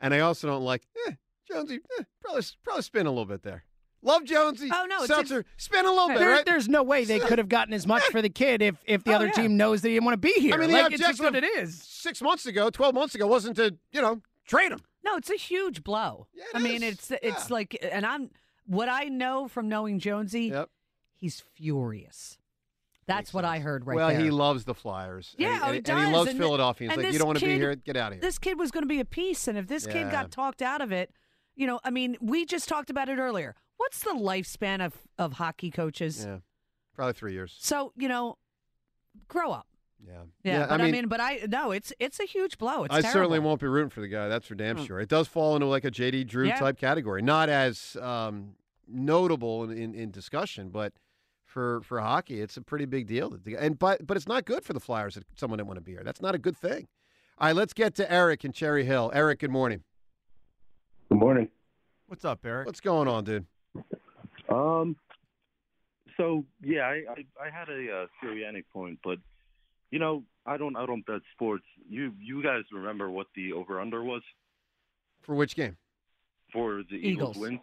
And 0.00 0.12
I 0.12 0.20
also 0.20 0.46
don't 0.48 0.62
like, 0.62 0.82
eh, 1.06 1.12
Jonesy, 1.50 1.80
eh, 1.98 2.02
probably, 2.20 2.42
probably 2.62 2.82
spin 2.82 3.06
a 3.06 3.10
little 3.10 3.24
bit 3.24 3.42
there. 3.42 3.64
Love 4.02 4.24
Jonesy. 4.24 4.68
Oh, 4.70 4.84
no, 4.86 4.98
it's 4.98 5.06
Seltzer, 5.06 5.44
spin 5.56 5.86
a 5.86 5.90
little 5.90 6.08
bit, 6.08 6.18
There- 6.18 6.28
right? 6.28 6.44
There's 6.44 6.68
no 6.68 6.82
way 6.82 7.04
they 7.04 7.20
could 7.20 7.38
have 7.38 7.48
gotten 7.48 7.72
as 7.72 7.86
much 7.86 8.02
for 8.04 8.20
the 8.20 8.28
kid 8.28 8.60
if, 8.60 8.74
if 8.84 9.02
the 9.04 9.12
Oh, 9.12 9.16
other 9.16 9.26
yeah. 9.26 9.32
team 9.32 9.56
knows 9.56 9.80
that 9.80 9.88
he 9.88 9.94
didn't 9.94 10.04
want 10.04 10.14
to 10.14 10.18
be 10.28 10.32
here. 10.40 10.54
I 10.54 10.58
mean, 10.58 10.68
the 10.70 10.74
like, 10.82 10.92
it's 10.92 11.00
just 11.00 11.20
objective 11.20 11.42
what 11.42 11.56
it 11.58 11.62
is. 11.62 11.80
Six 11.82 12.20
months 12.20 12.44
ago, 12.44 12.68
12 12.68 12.94
months 12.94 13.14
ago, 13.14 13.26
wasn't 13.26 13.56
to, 13.56 13.76
you 13.92 14.02
know, 14.02 14.20
trade 14.46 14.72
him. 14.72 14.80
No, 15.04 15.16
it's 15.16 15.30
a 15.30 15.36
huge 15.36 15.82
blow. 15.82 16.26
Yeah, 16.34 16.44
I 16.54 16.58
mean, 16.58 16.82
it's 16.82 17.10
it's 17.22 17.50
like, 17.50 17.76
and 17.82 18.04
I'm 18.04 18.30
what 18.66 18.88
I 18.90 19.04
know 19.04 19.48
from 19.48 19.68
knowing 19.68 19.98
Jonesy. 20.00 20.46
Yep. 20.48 20.68
He's 21.24 21.40
furious. 21.54 22.36
That's 23.06 23.32
what 23.32 23.46
I 23.46 23.60
heard 23.60 23.86
right 23.86 23.96
well, 23.96 24.08
there. 24.10 24.20
he 24.20 24.30
loves 24.30 24.64
the 24.64 24.74
Flyers. 24.74 25.34
Yeah, 25.38 25.54
and, 25.54 25.62
oh, 25.62 25.66
and, 25.72 25.86
he 25.86 25.92
and 25.92 26.06
he 26.06 26.12
loves 26.12 26.28
And- 26.30 26.38
Philadelphia. 26.38 26.88
He's 26.90 26.96
like, 26.98 27.12
you 27.14 27.18
don't 27.18 27.28
want 27.28 27.38
to 27.38 27.46
be 27.46 27.54
here. 27.54 27.74
Get 27.76 27.96
out 27.96 28.08
of 28.08 28.12
here. 28.14 28.20
This 28.20 28.38
kid 28.38 28.58
was 28.58 28.70
going 28.70 28.82
to 28.82 28.88
be 28.88 29.00
a 29.00 29.06
piece, 29.06 29.48
and 29.48 29.56
if 29.56 29.66
this 29.68 29.86
kid 29.86 30.10
got 30.10 30.30
talked 30.30 30.60
out 30.60 30.82
of 30.82 30.92
it, 30.92 31.10
you 31.56 31.66
know, 31.66 31.80
I 31.82 31.88
mean, 31.88 32.18
we 32.20 32.44
just 32.44 32.68
talked 32.68 32.90
about 32.90 33.08
it 33.08 33.16
earlier. 33.18 33.54
What's 33.78 34.00
the 34.00 34.10
lifespan 34.10 34.84
of 34.84 34.92
of 35.18 35.34
hockey 35.34 35.70
coaches? 35.70 36.26
Yeah, 36.26 36.40
probably 36.94 37.14
three 37.14 37.32
years. 37.32 37.56
So 37.58 37.92
you 37.96 38.08
know, 38.08 38.36
grow 39.28 39.50
up. 39.50 39.66
Yeah, 40.06 40.24
Yeah, 40.42 40.66
but 40.66 40.82
I 40.82 40.90
mean, 40.90 41.08
but 41.08 41.20
I 41.20 41.40
no, 41.48 41.70
it's 41.70 41.90
it's 41.98 42.20
a 42.20 42.24
huge 42.24 42.58
blow. 42.58 42.84
It's 42.84 42.94
I 42.94 43.00
terrible. 43.00 43.12
certainly 43.12 43.38
won't 43.38 43.60
be 43.62 43.66
rooting 43.66 43.88
for 43.88 44.02
the 44.02 44.08
guy. 44.08 44.28
That's 44.28 44.46
for 44.46 44.54
damn 44.54 44.76
Hmm. 44.76 44.84
sure. 44.84 45.00
It 45.00 45.08
does 45.08 45.28
fall 45.28 45.54
into 45.56 45.66
like 45.66 45.84
a 45.86 45.90
JD 45.90 46.26
Drew 46.26 46.46
Yeah. 46.48 46.58
type 46.58 46.78
category, 46.78 47.22
not 47.22 47.48
as 47.48 47.96
um, 48.02 48.56
notable 48.86 49.64
in, 49.64 49.76
in, 49.78 49.94
in 49.94 50.10
discussion, 50.10 50.68
but 50.68 50.92
for 51.54 51.80
for 51.82 52.00
hockey, 52.00 52.40
it's 52.40 52.56
a 52.56 52.60
pretty 52.60 52.84
big 52.84 53.06
deal. 53.06 53.30
That 53.30 53.44
the, 53.44 53.56
and 53.56 53.78
but 53.78 54.04
but 54.06 54.16
it's 54.16 54.26
not 54.26 54.44
good 54.44 54.64
for 54.64 54.72
the 54.72 54.80
Flyers 54.80 55.14
that 55.14 55.24
someone 55.36 55.58
didn't 55.58 55.68
want 55.68 55.78
to 55.78 55.84
be 55.84 55.92
here. 55.92 56.02
That's 56.04 56.20
not 56.20 56.34
a 56.34 56.38
good 56.38 56.56
thing. 56.56 56.88
All 57.38 57.46
right, 57.46 57.56
let's 57.56 57.72
get 57.72 57.94
to 57.94 58.12
Eric 58.12 58.44
in 58.44 58.52
Cherry 58.52 58.84
Hill. 58.84 59.10
Eric, 59.14 59.38
good 59.38 59.50
morning. 59.50 59.82
Good 61.08 61.18
morning. 61.18 61.48
What's 62.08 62.24
up, 62.24 62.44
Eric? 62.44 62.66
What's 62.66 62.80
going 62.80 63.08
on, 63.08 63.24
dude? 63.24 63.46
Um, 64.48 64.96
so 66.16 66.44
yeah, 66.60 66.82
I 66.82 67.04
I, 67.08 67.46
I 67.46 67.50
had 67.50 67.68
a 67.68 68.02
uh, 68.02 68.06
Sirianni 68.22 68.64
point, 68.72 68.98
but 69.04 69.18
you 69.92 70.00
know, 70.00 70.24
I 70.44 70.56
don't 70.56 70.76
I 70.76 70.84
don't 70.86 71.06
bet 71.06 71.20
sports. 71.34 71.64
You 71.88 72.12
you 72.20 72.42
guys 72.42 72.64
remember 72.72 73.10
what 73.10 73.28
the 73.36 73.52
over 73.52 73.80
under 73.80 74.02
was 74.02 74.22
For 75.22 75.34
which 75.36 75.54
game? 75.54 75.76
for 76.52 76.82
the 76.88 76.94
Eagles, 76.96 77.36
Eagles. 77.36 77.38
wins? 77.38 77.60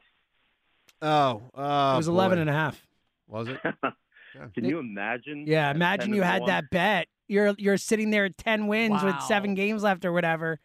Oh, 1.02 1.42
uh, 1.56 1.94
it 1.96 1.98
was 1.98 2.10
11 2.10 2.40
and 2.40 2.50
a 2.50 2.54
half. 2.54 2.86
Was 3.32 3.48
it? 3.48 3.60
Can 4.54 4.66
you 4.66 4.80
imagine? 4.80 5.46
Yeah, 5.48 5.72
imagine 5.72 6.14
you 6.14 6.22
had 6.22 6.42
one? 6.42 6.50
that 6.50 6.70
bet. 6.70 7.08
You're 7.28 7.56
you're 7.58 7.78
sitting 7.78 8.12
there 8.12 8.26
at 8.26 8.38
10 8.38 8.68
wins 8.68 9.02
with 9.04 9.20
7 9.22 9.56
games 9.56 9.84
left 9.84 10.06
or 10.06 10.12
whatever. 10.12 10.60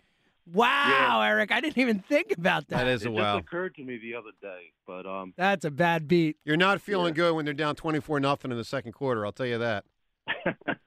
Wow, 0.52 1.22
Eric, 1.24 1.50
I 1.50 1.60
didn't 1.60 1.78
even 1.78 2.00
think 2.00 2.32
about 2.36 2.68
that. 2.68 2.78
That 2.78 2.86
is 2.88 3.02
It 3.02 3.08
a 3.08 3.10
just 3.10 3.18
wow. 3.20 3.38
occurred 3.38 3.74
to 3.76 3.82
me 3.84 3.98
the 3.98 4.14
other 4.14 4.30
day, 4.40 4.72
but 4.86 5.04
um, 5.06 5.32
That's 5.36 5.64
a 5.64 5.70
bad 5.70 6.06
beat. 6.06 6.36
You're 6.44 6.56
not 6.56 6.80
feeling 6.80 7.14
good 7.14 7.34
when 7.34 7.44
they're 7.44 7.54
down 7.54 7.74
twenty 7.74 8.00
four 8.00 8.20
nothing 8.20 8.50
in 8.52 8.56
the 8.56 8.64
second 8.64 8.92
quarter. 8.92 9.24
I'll 9.24 9.32
tell 9.32 9.46
you 9.46 9.58
that. 9.58 9.84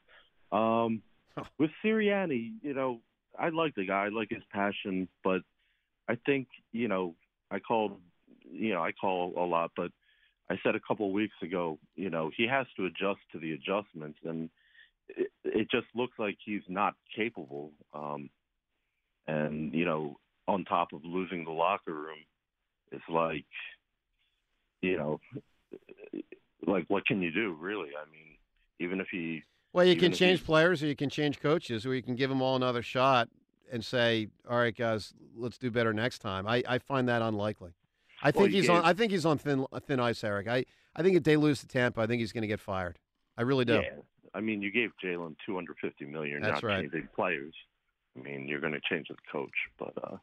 Um, 0.51 1.03
with 1.59 1.69
Sirianni, 1.86 2.53
you 2.63 2.73
know, 2.73 3.01
I 3.38 3.49
like 3.49 3.75
the 3.75 3.86
guy, 3.86 4.05
I 4.05 4.09
like 4.09 4.30
his 4.32 4.43
passion, 4.51 5.07
but 5.23 5.41
I 6.07 6.17
think, 6.25 6.47
you 6.71 6.88
know, 6.88 7.15
I 7.51 7.59
called, 7.59 7.99
you 8.51 8.73
know, 8.73 8.82
I 8.82 8.91
call 8.91 9.34
a 9.38 9.45
lot, 9.45 9.71
but 9.75 9.91
I 10.49 10.55
said 10.63 10.75
a 10.75 10.79
couple 10.79 11.05
of 11.05 11.11
weeks 11.11 11.35
ago, 11.41 11.77
you 11.95 12.09
know, 12.09 12.31
he 12.35 12.47
has 12.47 12.65
to 12.77 12.85
adjust 12.85 13.19
to 13.31 13.39
the 13.39 13.53
adjustments, 13.53 14.17
and 14.23 14.49
it, 15.09 15.31
it 15.43 15.67
just 15.71 15.87
looks 15.93 16.17
like 16.17 16.37
he's 16.43 16.63
not 16.67 16.95
capable. 17.15 17.71
Um, 17.93 18.29
and 19.27 19.73
you 19.73 19.85
know, 19.85 20.17
on 20.47 20.65
top 20.65 20.91
of 20.93 21.05
losing 21.05 21.45
the 21.45 21.51
locker 21.51 21.93
room, 21.93 22.17
it's 22.91 23.03
like, 23.07 23.45
you 24.81 24.97
know, 24.97 25.19
like 26.65 26.85
what 26.87 27.05
can 27.05 27.21
you 27.21 27.31
do, 27.31 27.55
really? 27.59 27.89
I 27.89 28.09
mean, 28.09 28.37
even 28.79 28.99
if 28.99 29.07
he 29.11 29.43
Well, 29.71 29.85
you 29.85 29.95
can 29.95 30.11
change 30.11 30.39
he- 30.39 30.45
players 30.45 30.81
or 30.81 30.87
you 30.87 30.95
can 30.95 31.09
change 31.09 31.39
coaches 31.39 31.85
or 31.85 31.93
you 31.93 32.01
can 32.01 32.15
give 32.15 32.29
them 32.29 32.41
all 32.41 32.55
another 32.55 32.81
shot 32.81 33.29
and 33.71 33.85
say, 33.85 34.29
"All 34.49 34.57
right, 34.57 34.75
guys, 34.75 35.13
let's 35.35 35.59
do 35.59 35.69
better 35.69 35.93
next 35.93 36.19
time." 36.19 36.47
I, 36.47 36.63
I 36.67 36.79
find 36.79 37.07
that 37.07 37.21
unlikely. 37.21 37.73
I 38.22 38.32
think 38.32 38.51
you 38.51 38.61
he's 38.61 38.70
on. 38.70 38.84
I 38.84 38.93
think 38.93 39.11
he's 39.11 39.26
on 39.26 39.38
thin 39.38 39.65
thin 39.86 39.99
ice, 39.99 40.24
Eric. 40.24 40.47
I, 40.47 40.65
I 40.95 41.03
think 41.03 41.15
if 41.15 41.24
they 41.24 41.38
lose 41.38 41.59
to 41.61 41.67
Tampa, 41.67 42.01
I 42.01 42.07
think 42.07 42.20
he's 42.20 42.32
going 42.32 42.41
to 42.41 42.47
get 42.47 42.59
fired. 42.59 42.99
I 43.38 43.43
really 43.43 43.65
do. 43.65 43.76
Yeah, 43.76 44.01
I 44.34 44.41
mean, 44.41 44.61
you 44.61 44.72
gave 44.72 44.91
Jalen 45.03 45.36
250 45.45 46.05
million. 46.05 46.32
You're 46.32 46.41
That's 46.41 46.61
not 46.61 46.67
right. 46.67 46.82
changing 46.82 47.07
players. 47.15 47.53
I 48.17 48.22
mean, 48.22 48.47
you're 48.47 48.59
going 48.59 48.74
to 48.74 48.82
change 48.89 49.07
the 49.07 49.15
coach, 49.32 49.53
but 49.78 49.93
uh, 50.03 50.17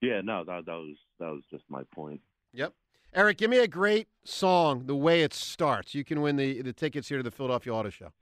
yeah, 0.00 0.20
no, 0.22 0.44
that 0.44 0.66
that 0.66 0.72
was 0.72 0.96
that 1.20 1.30
was 1.30 1.42
just 1.50 1.64
my 1.68 1.82
point. 1.94 2.20
Yep. 2.52 2.72
Eric, 3.14 3.38
give 3.38 3.50
me 3.50 3.58
a 3.58 3.68
great 3.68 4.08
song. 4.24 4.86
The 4.86 4.96
way 4.96 5.22
it 5.22 5.32
starts, 5.32 5.94
you 5.94 6.04
can 6.04 6.20
win 6.20 6.36
the 6.36 6.62
the 6.62 6.72
tickets 6.72 7.08
here 7.08 7.18
to 7.18 7.22
the 7.22 7.30
Philadelphia 7.30 7.72
Auto 7.72 7.90
Show. 7.90 8.12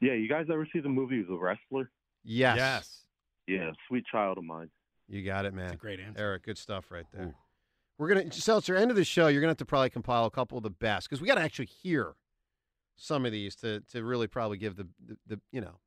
Yeah, 0.00 0.14
you 0.14 0.28
guys 0.28 0.46
ever 0.50 0.66
see 0.72 0.80
the 0.80 0.88
movie 0.88 1.22
The 1.22 1.36
Wrestler? 1.36 1.90
Yes. 2.24 2.56
Yes. 2.56 2.98
Yeah, 3.46 3.70
Sweet 3.88 4.04
Child 4.10 4.38
of 4.38 4.44
Mine. 4.44 4.68
You 5.08 5.24
got 5.24 5.44
it, 5.44 5.54
man. 5.54 5.76
great 5.76 6.00
answer. 6.00 6.20
Eric, 6.20 6.44
good 6.44 6.58
stuff 6.58 6.90
right 6.90 7.06
there. 7.12 7.34
We're 8.02 8.08
gonna 8.08 8.32
Seltzer. 8.32 8.74
End 8.74 8.90
of 8.90 8.96
the 8.96 9.04
show, 9.04 9.28
you're 9.28 9.40
gonna 9.40 9.52
have 9.52 9.58
to 9.58 9.64
probably 9.64 9.90
compile 9.90 10.24
a 10.24 10.30
couple 10.30 10.58
of 10.58 10.64
the 10.64 10.70
best 10.70 11.08
because 11.08 11.20
we 11.20 11.28
got 11.28 11.36
to 11.36 11.40
actually 11.40 11.66
hear 11.66 12.14
some 12.96 13.24
of 13.24 13.30
these 13.30 13.54
to 13.56 13.80
to 13.92 14.02
really 14.02 14.26
probably 14.26 14.58
give 14.58 14.74
the, 14.74 14.88
the 15.06 15.16
the 15.28 15.40
you 15.52 15.60
know 15.60 15.78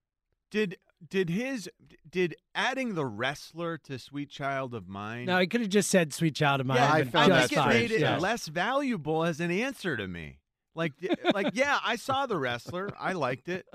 Did 0.49 0.77
did 1.09 1.29
his 1.29 1.69
did 2.09 2.35
adding 2.55 2.95
the 2.95 3.05
wrestler 3.05 3.77
to 3.79 3.99
Sweet 3.99 4.29
Child 4.29 4.73
of 4.73 4.87
Mine? 4.87 5.25
No, 5.25 5.37
he 5.39 5.47
could 5.47 5.59
have 5.59 5.69
just 5.69 5.89
said 5.89 6.13
"Sweet 6.13 6.35
Child 6.35 6.61
of 6.61 6.67
Mine." 6.67 6.77
yeah, 6.77 6.91
I 6.93 7.03
found 7.03 7.33
I 7.33 7.41
just 7.41 7.49
think 7.49 7.59
it 7.59 7.63
fine. 7.63 7.69
made 7.73 7.91
it 7.91 7.99
Yeah. 7.99 8.17
less 8.17 8.47
valuable 8.47 9.25
as 9.25 9.41
an 9.41 9.51
answer 9.51 9.97
to 9.97 10.07
me. 10.07 10.39
Like, 10.73 10.93
like 11.33 11.49
yeah, 11.53 11.79
I 11.83 11.97
saw 11.97 12.25
the 12.27 12.37
wrestler, 12.37 12.89
I 12.97 13.11
liked 13.11 13.49
it. 13.49 13.65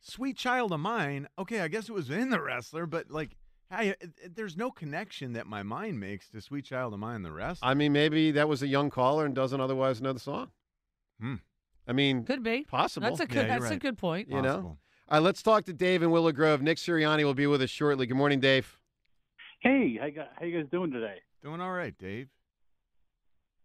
Sweet 0.00 0.36
Child 0.36 0.72
of 0.72 0.80
Mine, 0.80 1.26
okay, 1.38 1.60
I 1.60 1.68
guess 1.68 1.88
it 1.88 1.92
was 1.92 2.10
in 2.10 2.28
the 2.28 2.40
wrestler, 2.42 2.84
but 2.84 3.10
like, 3.10 3.30
I, 3.70 3.94
there's 4.34 4.56
no 4.56 4.70
connection 4.70 5.34
that 5.34 5.46
my 5.46 5.62
mind 5.62 6.00
makes 6.00 6.28
to 6.30 6.40
Sweet 6.40 6.64
Child 6.64 6.94
of 6.94 7.00
Mine, 7.00 7.22
the 7.22 7.32
rest. 7.32 7.60
I 7.62 7.74
mean, 7.74 7.92
maybe 7.92 8.30
that 8.32 8.48
was 8.48 8.62
a 8.62 8.66
young 8.66 8.88
caller 8.90 9.26
and 9.26 9.34
doesn't 9.34 9.60
otherwise 9.60 10.00
know 10.00 10.12
the 10.12 10.20
song. 10.20 10.48
Hmm. 11.20 11.34
I 11.86 11.92
mean, 11.92 12.24
Could 12.24 12.42
be 12.42 12.64
possible. 12.64 13.08
That's 13.08 13.20
a 13.20 13.26
good. 13.26 13.46
Yeah, 13.46 13.52
you're 13.54 13.60
that's 13.60 13.72
a 13.72 13.78
good 13.78 13.98
point. 13.98 14.28
you 14.30 14.40
know. 14.42 14.78
All 15.10 15.18
right, 15.18 15.22
let's 15.22 15.42
talk 15.42 15.64
to 15.66 15.72
Dave 15.72 16.02
in 16.02 16.10
Willow 16.10 16.32
Grove. 16.32 16.60
Nick 16.60 16.76
Sirianni 16.78 17.24
will 17.24 17.34
be 17.34 17.46
with 17.46 17.62
us 17.62 17.70
shortly. 17.70 18.06
Good 18.06 18.16
morning, 18.16 18.40
Dave. 18.40 18.78
Hey, 19.60 19.96
how 19.98 20.06
you, 20.06 20.12
gu- 20.12 20.20
how 20.38 20.44
you 20.46 20.60
guys 20.60 20.70
doing 20.70 20.90
today? 20.92 21.16
Doing 21.42 21.60
all 21.60 21.72
right, 21.72 21.96
Dave. 21.98 22.28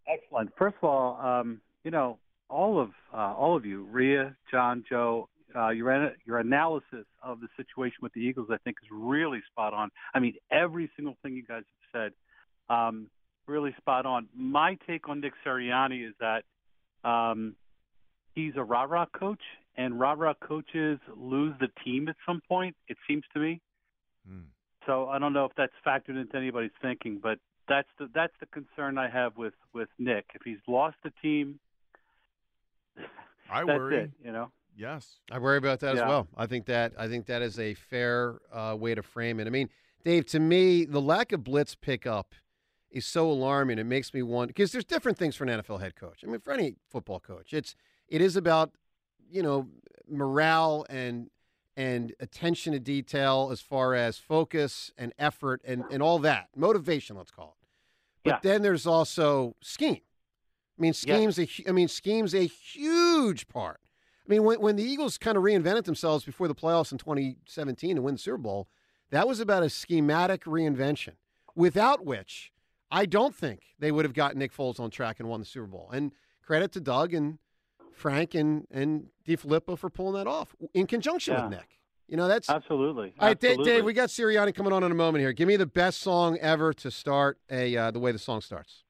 Excellent. 0.08 0.51
First 0.58 0.76
of 0.82 0.89
all, 0.89 1.20
um, 1.22 1.62
you 1.84 1.91
know, 1.91 2.18
all 2.49 2.80
of 2.80 2.91
uh, 3.14 3.34
all 3.36 3.56
of 3.58 3.66
you, 3.66 3.84
Rhea, 3.91 4.36
Jon, 4.51 4.84
Joe, 4.89 5.28
uh, 5.56 5.70
your 5.70 6.12
your 6.26 6.39
analysis 6.39 7.06
of 7.22 7.39
the 7.39 7.47
situation 7.58 7.97
with 8.01 8.14
the 8.14 8.22
Eagles, 8.22 8.47
I 8.51 8.58
think, 8.58 8.78
is 8.84 8.89
really 8.91 9.41
spot 9.51 9.74
on. 9.74 9.89
I 10.14 10.20
mean, 10.20 10.36
every 10.51 10.89
single 10.95 11.16
thing 11.22 11.36
you 11.36 11.43
guys 11.43 11.64
have 11.91 12.12
said, 12.70 12.76
um, 12.76 13.08
really 13.47 13.74
spot 13.78 14.06
on. 14.06 14.28
My 14.36 14.78
take 14.88 15.10
on 15.10 15.22
Nick 15.22 15.34
Sirianni 15.45 16.08
is 16.08 16.16
that 16.20 16.43
um, 17.08 17.56
he's 18.34 18.54
a 18.56 18.64
rah 18.64 18.84
rah 18.84 19.06
coach, 19.18 19.41
and 19.78 19.99
rah 19.99 20.16
rah 20.18 20.34
coaches 20.45 20.99
lose 21.16 21.54
the 21.60 21.70
team 21.84 22.08
at 22.10 22.16
some 22.26 22.41
point. 22.47 22.76
It 22.88 22.97
seems 23.08 23.24
to 23.34 23.39
me. 23.39 23.62
Hmm. 24.28 24.41
So 24.86 25.08
I 25.08 25.20
don't 25.20 25.34
know 25.34 25.45
if 25.45 25.51
that's 25.56 25.74
factored 25.86 26.20
into 26.20 26.36
anybody's 26.36 26.72
thinking, 26.82 27.20
but 27.22 27.39
that's 27.68 27.88
the 27.99 28.10
that's 28.14 28.34
the 28.39 28.47
concern 28.47 28.97
I 28.97 29.10
have 29.10 29.38
with 29.38 29.54
with 29.74 29.89
Nick. 29.97 30.26
If 30.36 30.41
he's 30.43 30.58
lost 30.68 30.97
the 31.04 31.12
team, 31.22 31.60
I 33.51 33.64
worry. 33.64 34.04
it. 34.04 34.12
You 34.24 34.32
know. 34.32 34.51
Yes. 34.76 35.19
I 35.32 35.39
worry 35.39 35.57
about 35.57 35.80
that 35.82 35.95
as 35.95 36.01
well. 36.01 36.28
I 36.36 36.45
think 36.47 36.65
that 36.65 36.93
I 36.97 37.07
think 37.07 37.28
that 37.28 37.41
is 37.41 37.59
a 37.59 37.74
fair 37.76 38.39
uh, 38.51 38.76
way 38.80 38.95
to 38.95 39.03
frame 39.03 39.39
it. 39.39 39.47
I 39.47 39.49
mean, 39.49 39.69
Dave, 40.03 40.26
to 40.28 40.39
me, 40.39 40.86
the 40.86 41.01
lack 41.01 41.32
of 41.32 41.43
blitz 41.43 41.76
pickup 41.76 42.34
is 42.89 43.05
so 43.05 43.30
alarming. 43.30 43.78
It 43.80 43.86
makes 43.86 44.13
me 44.13 44.21
want 44.24 44.47
because 44.49 44.71
there's 44.71 44.86
different 44.86 45.17
things 45.17 45.36
for 45.36 45.43
an 45.45 45.61
NFL 45.61 45.80
head 45.80 45.95
coach. 45.95 46.24
I 46.24 46.28
mean, 46.28 46.39
for 46.39 46.53
any 46.53 46.76
football 46.89 47.19
coach, 47.19 47.53
it's 47.53 47.76
it 48.07 48.21
is 48.21 48.36
about 48.36 48.71
you 49.30 49.43
know 49.43 49.67
morale 50.09 50.86
and 50.89 51.30
and 51.76 52.13
attention 52.19 52.74
to 52.74 52.80
detail 52.80 53.49
as 53.51 53.59
far 53.61 53.95
as 53.95 54.17
focus 54.17 54.91
and 54.97 55.13
effort 55.19 55.61
and 55.65 55.84
and 55.91 56.01
all 56.03 56.19
that 56.19 56.49
motivation. 56.55 57.15
Let's 57.15 57.32
call 57.32 57.55
it. 57.61 57.67
But 58.24 58.30
Yeah. 58.30 58.39
then 58.51 58.61
there's 58.61 58.88
also 58.88 59.55
scheme. 59.61 60.01
I 60.78 60.82
mean, 60.82 60.93
schemes. 60.93 61.38
A, 61.38 61.45
hu- 61.45 61.63
I 61.67 61.71
mean, 61.71 61.88
schemes 61.88 62.34
a 62.34 62.45
huge 62.47 63.47
part. 63.47 63.80
I 64.26 64.32
mean, 64.32 64.43
when, 64.43 64.61
when 64.61 64.76
the 64.78 64.84
Eagles 64.84 65.17
kind 65.17 65.38
of 65.38 65.43
reinvented 65.43 65.84
themselves 65.86 66.24
before 66.24 66.47
the 66.47 66.55
playoffs 66.55 66.91
in 66.91 66.97
2017 66.97 67.97
to 67.97 68.01
win 68.01 68.15
the 68.15 68.19
Super 68.19 68.38
Bowl, 68.38 68.67
that 69.11 69.28
was 69.28 69.39
about 69.39 69.63
a 69.63 69.69
schematic 69.69 70.45
reinvention, 70.45 71.13
without 71.55 72.05
which 72.05 72.51
I 72.89 73.05
don't 73.05 73.36
think 73.36 73.61
they 73.80 73.91
would 73.91 74.05
have 74.05 74.13
got 74.13 74.36
Nick 74.36 74.53
Foles 74.55 74.80
on 74.80 74.89
track 74.89 75.19
and 75.19 75.28
won 75.28 75.39
the 75.39 75.45
Super 75.45 75.67
Bowl. 75.67 75.89
And 75.91 76.13
credit 76.41 76.71
to 76.74 76.80
Doug 76.80 77.13
and 77.13 77.38
Frank 77.91 78.34
and, 78.34 78.65
and 78.71 79.07
DeFilippo 79.28 79.78
for 79.78 79.89
pulling 79.89 80.13
that 80.15 80.28
off 80.28 80.55
in 80.74 80.88
conjunction 80.88 81.34
Yeah. 81.34 81.43
with 81.43 81.51
Nick. 81.51 81.80
You 82.07 82.17
know, 82.17 82.28
that's 82.28 82.49
Absolutely. 82.49 83.13
all 83.19 83.28
right, 83.30 83.39
Dave, 83.39 83.63
Dave, 83.63 83.86
we 83.86 83.93
got 83.93 84.09
Sirianni 84.09 84.53
coming 84.53 84.74
on 84.74 84.84
in 84.84 84.91
a 84.91 84.95
moment 84.95 85.21
here. 85.21 85.32
Give 85.34 85.47
me 85.47 85.55
the 85.55 85.65
best 85.65 86.01
song 86.01 86.38
ever 86.39 86.74
to 86.74 86.91
start 86.91 87.39
a 87.49 87.76
uh, 87.76 87.91
the 87.91 87.99
way 87.99 88.11
the 88.11 88.19
song 88.19 88.41
starts. 88.41 88.84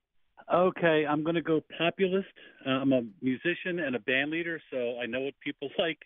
Okay, 0.53 1.05
I'm 1.07 1.23
going 1.23 1.35
to 1.35 1.41
go 1.41 1.61
populist. 1.77 2.27
I'm 2.65 2.93
a 2.93 3.01
musician 3.21 3.79
and 3.79 3.95
a 3.95 3.99
band 3.99 4.31
leader, 4.31 4.61
so 4.71 4.99
I 5.01 5.05
know 5.05 5.21
what 5.21 5.33
people 5.43 5.69
like. 5.79 5.99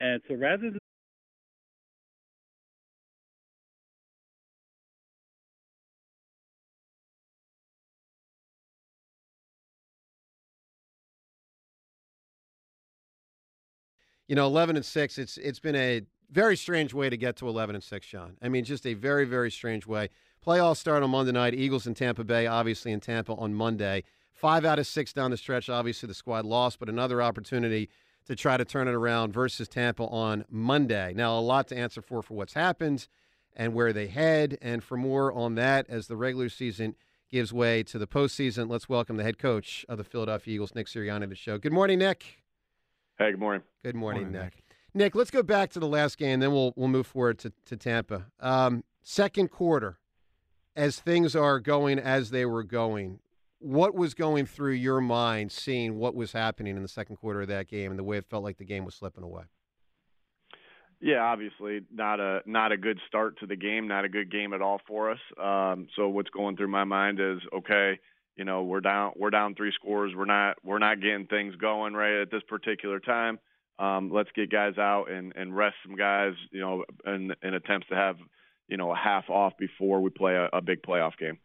And 0.00 0.20
so 0.28 0.34
rather 0.34 0.70
than 0.70 0.78
you 14.28 14.36
know, 14.36 14.46
11 14.46 14.76
and 14.76 14.84
6, 14.84 15.18
it's 15.18 15.38
it's 15.38 15.58
been 15.58 15.74
a 15.74 16.02
very 16.30 16.56
strange 16.56 16.92
way 16.92 17.08
to 17.10 17.16
get 17.16 17.36
to 17.36 17.48
11 17.48 17.74
and 17.74 17.82
6, 17.82 18.06
Sean. 18.06 18.36
I 18.42 18.48
mean, 18.48 18.64
just 18.64 18.86
a 18.86 18.94
very 18.94 19.24
very 19.24 19.50
strange 19.50 19.86
way. 19.86 20.10
Playoffs 20.46 20.76
start 20.76 21.02
on 21.02 21.10
Monday 21.10 21.32
night. 21.32 21.54
Eagles 21.54 21.86
in 21.86 21.94
Tampa 21.94 22.24
Bay, 22.24 22.46
obviously 22.46 22.92
in 22.92 23.00
Tampa 23.00 23.32
on 23.34 23.54
Monday. 23.54 24.04
5 24.38 24.64
out 24.64 24.78
of 24.78 24.86
6 24.86 25.12
down 25.12 25.30
the 25.32 25.36
stretch. 25.36 25.68
Obviously 25.68 26.06
the 26.06 26.14
squad 26.14 26.44
lost, 26.44 26.78
but 26.78 26.88
another 26.88 27.20
opportunity 27.20 27.90
to 28.26 28.36
try 28.36 28.56
to 28.56 28.64
turn 28.64 28.86
it 28.86 28.94
around 28.94 29.32
versus 29.32 29.66
Tampa 29.68 30.04
on 30.04 30.44
Monday. 30.48 31.12
Now, 31.14 31.36
a 31.36 31.40
lot 31.40 31.66
to 31.68 31.76
answer 31.76 32.00
for 32.00 32.22
for 32.22 32.34
what's 32.34 32.54
happened 32.54 33.08
and 33.56 33.74
where 33.74 33.92
they 33.92 34.06
head 34.06 34.56
and 34.62 34.84
for 34.84 34.96
more 34.96 35.32
on 35.32 35.56
that 35.56 35.86
as 35.88 36.06
the 36.06 36.16
regular 36.16 36.48
season 36.48 36.94
gives 37.28 37.52
way 37.52 37.82
to 37.82 37.98
the 37.98 38.06
postseason. 38.06 38.70
Let's 38.70 38.88
welcome 38.88 39.16
the 39.16 39.24
head 39.24 39.38
coach 39.38 39.84
of 39.88 39.98
the 39.98 40.04
Philadelphia 40.04 40.54
Eagles, 40.54 40.74
Nick 40.74 40.86
Sirianni, 40.86 41.22
to 41.22 41.26
the 41.26 41.34
show. 41.34 41.58
Good 41.58 41.72
morning, 41.72 41.98
Nick. 41.98 42.42
Hey, 43.18 43.32
good 43.32 43.40
morning. 43.40 43.62
Good 43.82 43.96
morning, 43.96 44.24
Morning, 44.24 44.40
Nick. 44.40 44.62
Nick, 44.94 45.14
let's 45.16 45.30
go 45.30 45.42
back 45.42 45.70
to 45.70 45.80
the 45.80 45.88
last 45.88 46.16
game, 46.16 46.38
then 46.40 46.52
we'll 46.52 46.72
we'll 46.76 46.88
move 46.88 47.06
forward 47.06 47.38
to, 47.40 47.52
to 47.66 47.76
Tampa. 47.76 48.26
Um, 48.38 48.84
second 49.02 49.50
quarter, 49.50 49.98
as 50.76 51.00
things 51.00 51.34
are 51.34 51.58
going 51.58 51.98
as 51.98 52.30
they 52.30 52.46
were 52.46 52.62
going, 52.62 53.18
what 53.60 53.94
was 53.94 54.14
going 54.14 54.46
through 54.46 54.72
your 54.72 55.00
mind 55.00 55.52
seeing 55.52 55.98
what 55.98 56.14
was 56.14 56.32
happening 56.32 56.76
in 56.76 56.82
the 56.82 56.88
second 56.88 57.16
quarter 57.16 57.42
of 57.42 57.48
that 57.48 57.68
game 57.68 57.90
and 57.90 57.98
the 57.98 58.04
way 58.04 58.16
it 58.16 58.24
felt 58.24 58.44
like 58.44 58.58
the 58.58 58.64
game 58.64 58.84
was 58.84 58.94
slipping 58.94 59.24
away? 59.24 59.44
Yeah, 61.00 61.20
obviously 61.20 61.82
not 61.92 62.18
a 62.18 62.40
not 62.44 62.72
a 62.72 62.76
good 62.76 62.98
start 63.06 63.38
to 63.38 63.46
the 63.46 63.54
game, 63.54 63.86
not 63.86 64.04
a 64.04 64.08
good 64.08 64.32
game 64.32 64.52
at 64.52 64.60
all 64.60 64.80
for 64.86 65.12
us. 65.12 65.20
Um, 65.40 65.86
so 65.94 66.08
what's 66.08 66.30
going 66.30 66.56
through 66.56 66.68
my 66.68 66.84
mind 66.84 67.20
is 67.20 67.38
okay, 67.54 68.00
you 68.36 68.44
know, 68.44 68.64
we're 68.64 68.80
down 68.80 69.12
we're 69.16 69.30
down 69.30 69.54
three 69.54 69.72
scores. 69.74 70.12
We're 70.16 70.24
not 70.24 70.56
we're 70.64 70.80
not 70.80 71.00
getting 71.00 71.26
things 71.26 71.54
going 71.56 71.94
right 71.94 72.22
at 72.22 72.30
this 72.30 72.42
particular 72.48 72.98
time. 72.98 73.38
Um, 73.78 74.10
let's 74.12 74.30
get 74.34 74.50
guys 74.50 74.76
out 74.76 75.06
and, 75.10 75.32
and 75.36 75.56
rest 75.56 75.76
some 75.86 75.94
guys, 75.94 76.32
you 76.50 76.60
know, 76.60 76.84
in, 77.06 77.32
in 77.44 77.54
attempts 77.54 77.86
to 77.88 77.94
have, 77.94 78.16
you 78.66 78.76
know, 78.76 78.90
a 78.90 78.96
half 78.96 79.30
off 79.30 79.52
before 79.56 80.00
we 80.00 80.10
play 80.10 80.34
a, 80.34 80.48
a 80.52 80.60
big 80.60 80.82
playoff 80.82 81.16
game. 81.16 81.38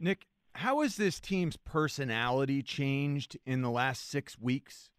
Nick, 0.00 0.22
how 0.54 0.80
has 0.80 0.96
this 0.96 1.20
team's 1.20 1.56
personality 1.56 2.62
changed 2.62 3.38
in 3.46 3.62
the 3.62 3.70
last 3.70 4.08
six 4.10 4.38
weeks? 4.38 4.90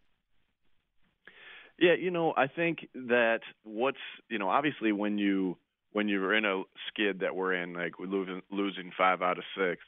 Yeah, 1.80 1.94
you 1.94 2.12
know, 2.12 2.34
I 2.36 2.48
think 2.48 2.88
that 2.94 3.42
what's 3.64 3.98
you 4.30 4.40
know 4.40 4.50
obviously 4.50 4.92
when 4.92 5.18
you 5.18 5.58
when 5.92 6.08
you're 6.08 6.34
in 6.34 6.46
a 6.46 6.64
skid 6.88 7.20
that 7.20 7.36
we're 7.36 7.54
in, 7.54 7.74
like 7.74 8.00
we're 8.00 8.06
losing 8.06 8.42
losing 8.52 8.92
five 8.98 9.22
out 9.22 9.38
of 9.38 9.44
six, 9.58 9.82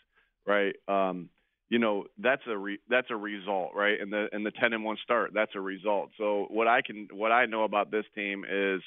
right? 0.45 0.75
Um, 0.87 1.29
you 1.69 1.79
know 1.79 2.05
that's 2.17 2.41
a 2.47 2.57
re, 2.57 2.79
that's 2.89 3.09
a 3.09 3.15
result, 3.15 3.71
right? 3.75 3.99
And 3.99 4.11
the 4.11 4.27
and 4.31 4.45
the 4.45 4.51
ten 4.51 4.73
and 4.73 4.83
one 4.83 4.97
start, 5.03 5.31
that's 5.33 5.55
a 5.55 5.61
result. 5.61 6.11
So 6.17 6.47
what 6.49 6.67
I 6.67 6.81
can 6.81 7.07
what 7.11 7.31
I 7.31 7.45
know 7.45 7.63
about 7.63 7.91
this 7.91 8.05
team 8.15 8.45
is 8.49 8.81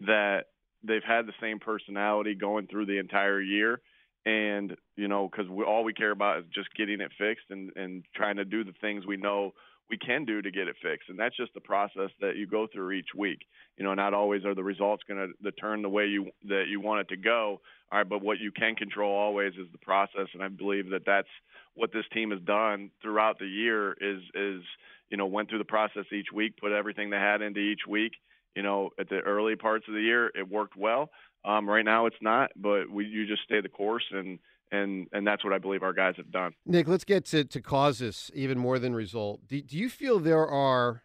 that 0.00 0.44
they've 0.82 1.04
had 1.06 1.26
the 1.26 1.34
same 1.40 1.58
personality 1.58 2.34
going 2.34 2.66
through 2.66 2.86
the 2.86 2.98
entire 2.98 3.40
year, 3.40 3.80
and 4.24 4.76
you 4.96 5.08
know 5.08 5.28
because 5.28 5.50
all 5.66 5.84
we 5.84 5.92
care 5.92 6.10
about 6.10 6.38
is 6.38 6.44
just 6.54 6.68
getting 6.74 7.00
it 7.00 7.10
fixed 7.18 7.46
and 7.50 7.70
and 7.76 8.04
trying 8.14 8.36
to 8.36 8.44
do 8.44 8.64
the 8.64 8.74
things 8.80 9.06
we 9.06 9.16
know 9.16 9.52
we 9.90 9.98
can 9.98 10.24
do 10.24 10.40
to 10.40 10.50
get 10.50 10.68
it 10.68 10.76
fixed. 10.82 11.10
And 11.10 11.18
that's 11.18 11.36
just 11.36 11.52
the 11.52 11.60
process 11.60 12.08
that 12.20 12.36
you 12.36 12.46
go 12.46 12.66
through 12.72 12.92
each 12.92 13.10
week. 13.16 13.40
You 13.76 13.84
know 13.84 13.94
not 13.94 14.14
always 14.14 14.44
are 14.44 14.54
the 14.54 14.62
results 14.62 15.02
going 15.06 15.34
to 15.42 15.52
turn 15.52 15.82
the 15.82 15.88
way 15.88 16.06
you 16.06 16.30
that 16.48 16.64
you 16.68 16.80
want 16.80 17.00
it 17.00 17.08
to 17.08 17.16
go. 17.16 17.60
All 17.90 17.98
right 17.98 18.08
but 18.08 18.22
what 18.22 18.38
you 18.38 18.52
can 18.52 18.74
control 18.74 19.14
always 19.14 19.52
is 19.54 19.66
the 19.72 19.78
process. 19.78 20.28
And 20.34 20.42
i 20.42 20.48
believe 20.48 20.90
that 20.90 21.02
that's 21.04 21.28
what 21.74 21.92
this 21.92 22.04
team 22.12 22.30
has 22.30 22.40
done 22.40 22.90
throughout 23.00 23.38
the 23.38 23.46
year 23.46 23.92
is 23.92 24.22
is 24.34 24.62
you 25.10 25.16
know 25.16 25.26
went 25.26 25.48
through 25.48 25.58
the 25.58 25.64
process 25.64 26.04
each 26.12 26.32
week 26.32 26.56
put 26.58 26.72
everything 26.72 27.10
they 27.10 27.16
had 27.16 27.42
into 27.42 27.60
each 27.60 27.86
week. 27.88 28.12
You 28.54 28.62
know 28.62 28.90
at 28.98 29.08
the 29.08 29.20
early 29.20 29.56
parts 29.56 29.86
of 29.88 29.94
the 29.94 30.00
year 30.00 30.30
it 30.34 30.48
worked 30.48 30.76
well 30.76 31.10
um 31.44 31.68
right 31.68 31.84
now 31.84 32.06
it's 32.06 32.16
not 32.20 32.50
but 32.56 32.90
we 32.90 33.04
you 33.04 33.26
just 33.26 33.42
stay 33.42 33.60
the 33.60 33.68
course 33.68 34.04
and 34.12 34.38
and 34.72 35.06
and 35.12 35.26
that's 35.26 35.44
what 35.44 35.52
I 35.52 35.58
believe 35.58 35.82
our 35.82 35.92
guys 35.92 36.14
have 36.16 36.32
done. 36.32 36.54
Nick, 36.66 36.88
let's 36.88 37.04
get 37.04 37.26
to, 37.26 37.44
to 37.44 37.60
causes 37.60 38.30
even 38.34 38.58
more 38.58 38.78
than 38.78 38.94
result. 38.94 39.46
Do, 39.46 39.60
do 39.60 39.76
you 39.76 39.88
feel 39.88 40.18
there 40.18 40.48
are 40.48 41.04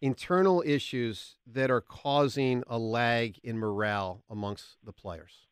internal 0.00 0.62
issues 0.64 1.36
that 1.46 1.70
are 1.70 1.80
causing 1.80 2.62
a 2.66 2.78
lag 2.78 3.38
in 3.42 3.58
morale 3.58 4.22
amongst 4.30 4.76
the 4.84 4.92
players? 4.92 5.46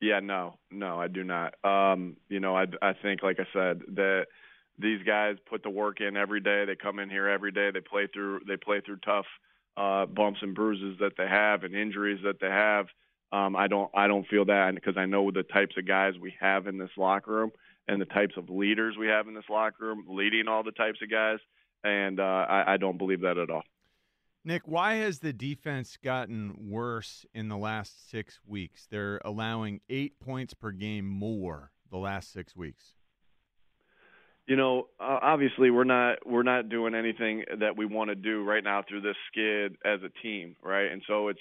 Yeah, 0.00 0.20
no, 0.20 0.58
no, 0.70 1.00
I 1.00 1.08
do 1.08 1.22
not. 1.22 1.54
Um, 1.64 2.16
you 2.28 2.40
know, 2.40 2.56
I 2.56 2.64
I 2.82 2.94
think, 2.94 3.22
like 3.22 3.38
I 3.38 3.46
said, 3.52 3.82
that 3.94 4.26
these 4.78 5.02
guys 5.06 5.36
put 5.48 5.62
the 5.62 5.70
work 5.70 6.00
in 6.00 6.16
every 6.16 6.40
day. 6.40 6.64
They 6.66 6.76
come 6.76 6.98
in 6.98 7.08
here 7.08 7.28
every 7.28 7.52
day. 7.52 7.70
They 7.72 7.80
play 7.80 8.08
through 8.12 8.40
they 8.48 8.56
play 8.56 8.80
through 8.84 8.98
tough 9.04 9.26
uh, 9.76 10.06
bumps 10.06 10.40
and 10.42 10.54
bruises 10.54 10.98
that 11.00 11.12
they 11.16 11.26
have 11.26 11.64
and 11.64 11.74
injuries 11.74 12.20
that 12.24 12.40
they 12.40 12.48
have. 12.48 12.86
Um, 13.32 13.56
I 13.56 13.66
don't 13.66 13.90
I 13.94 14.06
don't 14.06 14.26
feel 14.28 14.44
that 14.44 14.74
because 14.74 14.96
I 14.96 15.06
know 15.06 15.30
the 15.30 15.42
types 15.42 15.76
of 15.76 15.86
guys 15.86 16.14
we 16.20 16.34
have 16.40 16.66
in 16.66 16.78
this 16.78 16.90
locker 16.96 17.32
room 17.32 17.50
and 17.88 18.00
the 18.00 18.06
types 18.06 18.34
of 18.36 18.48
leaders 18.48 18.96
we 18.98 19.08
have 19.08 19.26
in 19.26 19.34
this 19.34 19.44
locker 19.50 19.86
room, 19.86 20.04
leading 20.08 20.48
all 20.48 20.62
the 20.62 20.72
types 20.72 21.00
of 21.02 21.10
guys, 21.10 21.38
and 21.82 22.20
uh, 22.20 22.22
I, 22.48 22.74
I 22.74 22.76
don't 22.76 22.98
believe 22.98 23.22
that 23.22 23.36
at 23.36 23.50
all. 23.50 23.62
Nick, 24.44 24.62
why 24.66 24.94
has 24.96 25.20
the 25.20 25.32
defense 25.32 25.96
gotten 25.96 26.54
worse 26.68 27.24
in 27.32 27.48
the 27.48 27.56
last 27.56 28.10
six 28.10 28.40
weeks? 28.46 28.86
They're 28.90 29.20
allowing 29.24 29.80
eight 29.88 30.20
points 30.20 30.52
per 30.52 30.70
game 30.70 31.06
more 31.06 31.72
the 31.90 31.96
last 31.96 32.30
six 32.32 32.54
weeks. 32.54 32.94
You 34.46 34.56
know, 34.56 34.88
uh, 35.00 35.18
obviously 35.22 35.70
we're 35.70 35.84
not 35.84 36.26
we're 36.26 36.42
not 36.42 36.68
doing 36.68 36.94
anything 36.94 37.44
that 37.60 37.76
we 37.76 37.86
want 37.86 38.10
to 38.10 38.14
do 38.14 38.44
right 38.44 38.62
now 38.62 38.82
through 38.86 39.00
this 39.00 39.16
skid 39.30 39.76
as 39.84 40.00
a 40.02 40.10
team, 40.22 40.56
right? 40.62 40.92
And 40.92 41.02
so 41.06 41.28
it's 41.28 41.40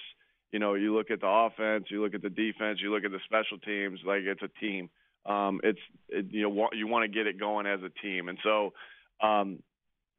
you 0.54 0.60
know, 0.60 0.76
you 0.76 0.96
look 0.96 1.10
at 1.10 1.20
the 1.20 1.28
offense, 1.28 1.86
you 1.90 2.02
look 2.02 2.14
at 2.14 2.22
the 2.22 2.30
defense, 2.30 2.80
you 2.82 2.94
look 2.94 3.04
at 3.04 3.12
the 3.12 3.20
special 3.26 3.58
teams, 3.58 4.00
like 4.06 4.22
it's 4.22 4.44
a 4.44 4.60
team. 4.60 4.90
Um, 5.26 5.60
it's 5.64 5.80
it, 6.10 6.28
you 6.32 6.44
know 6.44 6.70
you 6.74 6.88
want 6.88 7.04
to 7.04 7.14
get 7.14 7.28
it 7.28 7.40
going 7.40 7.66
as 7.66 7.80
a 7.82 7.90
team, 8.02 8.30
and 8.30 8.38
so 8.44 8.74
um, 9.22 9.60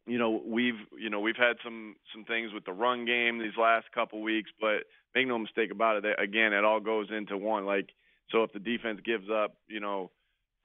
you 0.07 0.19
know 0.19 0.43
we've 0.45 0.81
you 0.99 1.11
know 1.11 1.21
we've 1.21 1.37
had 1.37 1.57
some 1.63 1.97
some 2.13 2.25
things 2.25 2.53
with 2.53 2.65
the 2.65 2.73
run 2.73 3.05
game 3.05 3.39
these 3.39 3.57
last 3.59 3.87
couple 3.95 4.23
weeks, 4.23 4.51
but 4.61 4.85
make 5.15 5.29
no 5.29 5.39
mistake 5.39 5.71
about 5.71 6.05
it. 6.05 6.19
Again, 6.19 6.53
it 6.53 6.65
all 6.65 6.81
goes 6.81 7.09
into 7.11 7.37
one. 7.37 7.67
Like 7.67 7.91
so, 8.31 8.43
if 8.43 8.53
the 8.53 8.59
defense 8.59 9.01
gives 9.05 9.29
up, 9.31 9.57
you 9.69 9.81
know, 9.81 10.11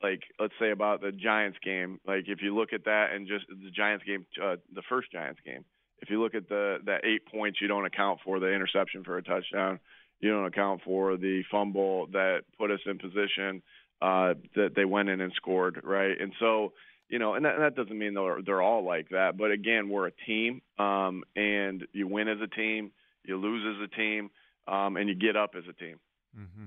like 0.02 0.22
let's 0.40 0.54
say 0.60 0.72
about 0.72 1.02
the 1.02 1.12
Giants 1.12 1.58
game, 1.64 2.00
like 2.08 2.26
if 2.28 2.42
you 2.42 2.56
look 2.56 2.74
at 2.74 2.86
that 2.86 3.12
and 3.14 3.28
just 3.28 3.46
the 3.48 3.72
Giants 3.72 4.06
game, 4.06 4.26
uh, 4.42 4.56
the 4.74 4.84
first 4.90 5.12
Giants 5.12 5.40
game 5.46 5.66
if 6.02 6.10
you 6.10 6.22
look 6.22 6.36
at 6.36 6.48
the 6.50 6.78
that 6.86 7.06
eight 7.06 7.26
points, 7.26 7.60
you 7.62 7.68
don't 7.68 7.86
account 7.86 8.20
for 8.24 8.40
the 8.40 8.48
interception 8.48 9.04
for 9.04 9.18
a 9.18 9.24
touchdown. 9.24 9.80
You 10.20 10.32
don't 10.32 10.46
account 10.46 10.82
for 10.84 11.18
the 11.18 11.44
fumble 11.50 12.08
that 12.08 12.42
put 12.58 12.72
us 12.72 12.80
in 12.86 12.98
position 12.98 13.62
uh, 14.02 14.34
that 14.56 14.76
they 14.76 14.86
went 14.86 15.10
in 15.10 15.22
and 15.22 15.32
scored, 15.36 15.82
right? 15.84 16.20
And 16.20 16.34
so, 16.40 16.74
you 17.10 17.20
know, 17.20 17.36
and 17.36 17.46
that, 17.46 17.56
and 17.56 17.64
that 17.64 17.76
doesn't 17.76 17.98
mean 17.98 18.14
they're 18.14 18.42
they're 18.46 18.62
all 18.62 18.84
like 18.84 19.10
that. 19.10 19.38
But 19.38 19.52
again, 19.52 19.90
we're 19.90 20.08
a 20.08 20.12
team, 20.26 20.62
um, 20.78 21.24
and 21.36 21.86
you 21.94 22.08
win 22.08 22.28
as 22.28 22.40
a 22.42 22.48
team, 22.48 22.92
you 23.24 23.38
lose 23.38 23.78
as 23.78 23.90
a 23.92 23.96
team, 23.96 24.30
um, 24.68 24.98
and 24.98 25.10
you 25.10 25.16
get 25.16 25.36
up 25.36 25.52
as 25.58 25.64
a 25.70 25.74
team. 25.74 26.00
Mm-hmm. 26.38 26.66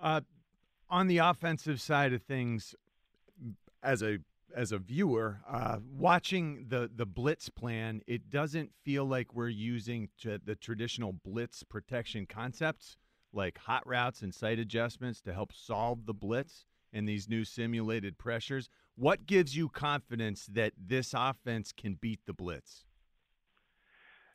Uh, 0.00 0.20
on 0.90 1.06
the 1.06 1.18
offensive 1.18 1.80
side 1.80 2.12
of 2.12 2.22
things, 2.22 2.74
as 3.82 4.02
a 4.02 4.18
as 4.56 4.72
a 4.72 4.78
viewer, 4.78 5.40
uh, 5.48 5.78
watching 5.90 6.66
the 6.68 6.90
the 6.94 7.06
blitz 7.06 7.48
plan, 7.48 8.00
it 8.06 8.30
doesn't 8.30 8.72
feel 8.84 9.04
like 9.04 9.34
we're 9.34 9.48
using 9.48 10.08
the 10.22 10.56
traditional 10.56 11.12
blitz 11.12 11.62
protection 11.62 12.26
concepts 12.26 12.96
like 13.32 13.58
hot 13.58 13.86
routes 13.86 14.22
and 14.22 14.34
sight 14.34 14.58
adjustments 14.58 15.20
to 15.20 15.32
help 15.32 15.52
solve 15.52 16.06
the 16.06 16.14
blitz 16.14 16.64
and 16.92 17.08
these 17.08 17.28
new 17.28 17.44
simulated 17.44 18.16
pressures. 18.18 18.70
What 18.96 19.26
gives 19.26 19.56
you 19.56 19.68
confidence 19.68 20.46
that 20.46 20.72
this 20.78 21.14
offense 21.14 21.72
can 21.72 21.94
beat 21.94 22.20
the 22.26 22.32
blitz? 22.32 22.84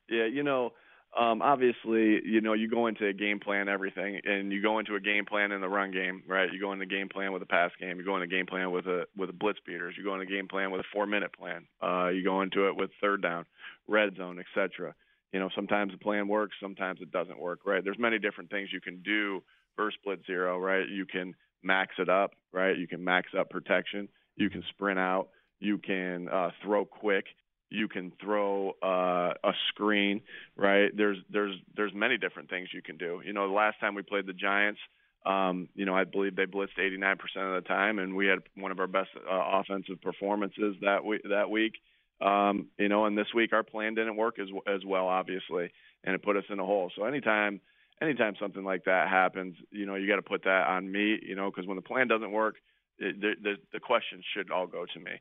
Yeah, 0.09 0.25
you 0.25 0.43
know, 0.43 0.73
um, 1.19 1.41
obviously, 1.41 2.21
you 2.25 2.41
know, 2.41 2.53
you 2.53 2.69
go 2.69 2.87
into 2.87 3.07
a 3.07 3.13
game 3.13 3.39
plan, 3.39 3.69
everything, 3.69 4.19
and 4.23 4.51
you 4.51 4.61
go 4.61 4.79
into 4.79 4.95
a 4.95 4.99
game 4.99 5.25
plan 5.25 5.51
in 5.51 5.61
the 5.61 5.69
run 5.69 5.91
game, 5.91 6.23
right? 6.27 6.51
You 6.51 6.59
go 6.59 6.71
into 6.73 6.83
a 6.83 6.87
game 6.87 7.07
plan 7.09 7.31
with 7.31 7.41
a 7.43 7.45
pass 7.45 7.71
game. 7.79 7.97
You 7.97 8.05
go 8.05 8.15
into 8.15 8.25
a 8.25 8.35
game 8.35 8.47
plan 8.47 8.71
with 8.71 8.87
a 8.87 9.05
with 9.15 9.29
a 9.29 9.33
blitz 9.33 9.59
beaters. 9.65 9.95
You 9.97 10.03
go 10.03 10.15
into 10.15 10.25
a 10.25 10.35
game 10.35 10.47
plan 10.47 10.71
with 10.71 10.81
a 10.81 10.89
four 10.91 11.05
minute 11.05 11.31
plan. 11.37 11.67
Uh, 11.81 12.09
you 12.09 12.23
go 12.23 12.41
into 12.41 12.67
it 12.67 12.75
with 12.75 12.89
third 12.99 13.21
down, 13.21 13.45
red 13.87 14.15
zone, 14.17 14.39
etc. 14.39 14.95
You 15.31 15.39
know, 15.39 15.49
sometimes 15.55 15.91
the 15.91 15.97
plan 15.97 16.27
works, 16.27 16.55
sometimes 16.61 16.99
it 17.01 17.11
doesn't 17.11 17.39
work, 17.39 17.59
right? 17.65 17.83
There's 17.83 17.99
many 17.99 18.17
different 18.19 18.49
things 18.49 18.69
you 18.71 18.81
can 18.81 19.01
do 19.03 19.43
for 19.75 19.91
split 19.91 20.21
zero, 20.25 20.59
right? 20.59 20.87
You 20.87 21.05
can 21.05 21.35
max 21.63 21.95
it 21.99 22.09
up, 22.09 22.31
right? 22.51 22.77
You 22.77 22.87
can 22.87 23.03
max 23.03 23.29
up 23.37 23.49
protection. 23.49 24.09
You 24.35 24.49
can 24.49 24.63
sprint 24.69 24.99
out. 24.99 25.29
You 25.59 25.77
can 25.77 26.27
uh, 26.27 26.49
throw 26.63 26.85
quick 26.85 27.25
you 27.73 27.87
can 27.87 28.11
throw 28.21 28.71
uh, 28.83 29.33
a 29.43 29.53
screen, 29.69 30.21
right? 30.55 30.89
There's 30.95 31.17
there's 31.29 31.55
there's 31.75 31.93
many 31.93 32.17
different 32.17 32.49
things 32.49 32.69
you 32.73 32.81
can 32.81 32.97
do. 32.97 33.21
You 33.25 33.33
know, 33.33 33.47
the 33.47 33.53
last 33.53 33.79
time 33.79 33.95
we 33.95 34.03
played 34.03 34.27
the 34.27 34.33
Giants, 34.33 34.79
um, 35.25 35.67
you 35.75 35.85
know, 35.85 35.95
I 35.95 36.03
believe 36.03 36.35
they 36.35 36.45
blitzed 36.45 36.77
89% 36.77 37.17
of 37.57 37.63
the 37.63 37.67
time, 37.67 37.99
and 37.99 38.15
we 38.15 38.27
had 38.27 38.39
one 38.55 38.71
of 38.71 38.79
our 38.79 38.87
best 38.87 39.09
uh, 39.15 39.59
offensive 39.59 40.01
performances 40.01 40.75
that 40.81 41.03
week. 41.03 41.21
That 41.29 41.49
week, 41.49 41.75
Um, 42.21 42.67
you 42.77 42.89
know, 42.89 43.05
and 43.05 43.17
this 43.17 43.33
week 43.33 43.51
our 43.53 43.63
plan 43.63 43.95
didn't 43.95 44.15
work 44.15 44.39
as 44.39 44.49
as 44.67 44.85
well, 44.85 45.07
obviously, 45.07 45.71
and 46.03 46.15
it 46.15 46.21
put 46.23 46.37
us 46.37 46.45
in 46.49 46.59
a 46.59 46.65
hole. 46.65 46.91
So 46.95 47.03
anytime 47.05 47.59
anytime 48.01 48.35
something 48.39 48.63
like 48.63 48.85
that 48.85 49.09
happens, 49.09 49.55
you 49.71 49.85
know, 49.85 49.95
you 49.95 50.07
got 50.07 50.17
to 50.17 50.21
put 50.33 50.43
that 50.43 50.67
on 50.67 50.91
me, 50.91 51.19
you 51.21 51.35
know, 51.35 51.49
because 51.49 51.67
when 51.67 51.75
the 51.77 51.81
plan 51.81 52.07
doesn't 52.07 52.31
work, 52.31 52.55
it, 52.99 53.19
the, 53.19 53.33
the 53.41 53.53
the 53.73 53.79
questions 53.79 54.23
should 54.33 54.51
all 54.51 54.67
go 54.67 54.85
to 54.93 54.99
me. 54.99 55.11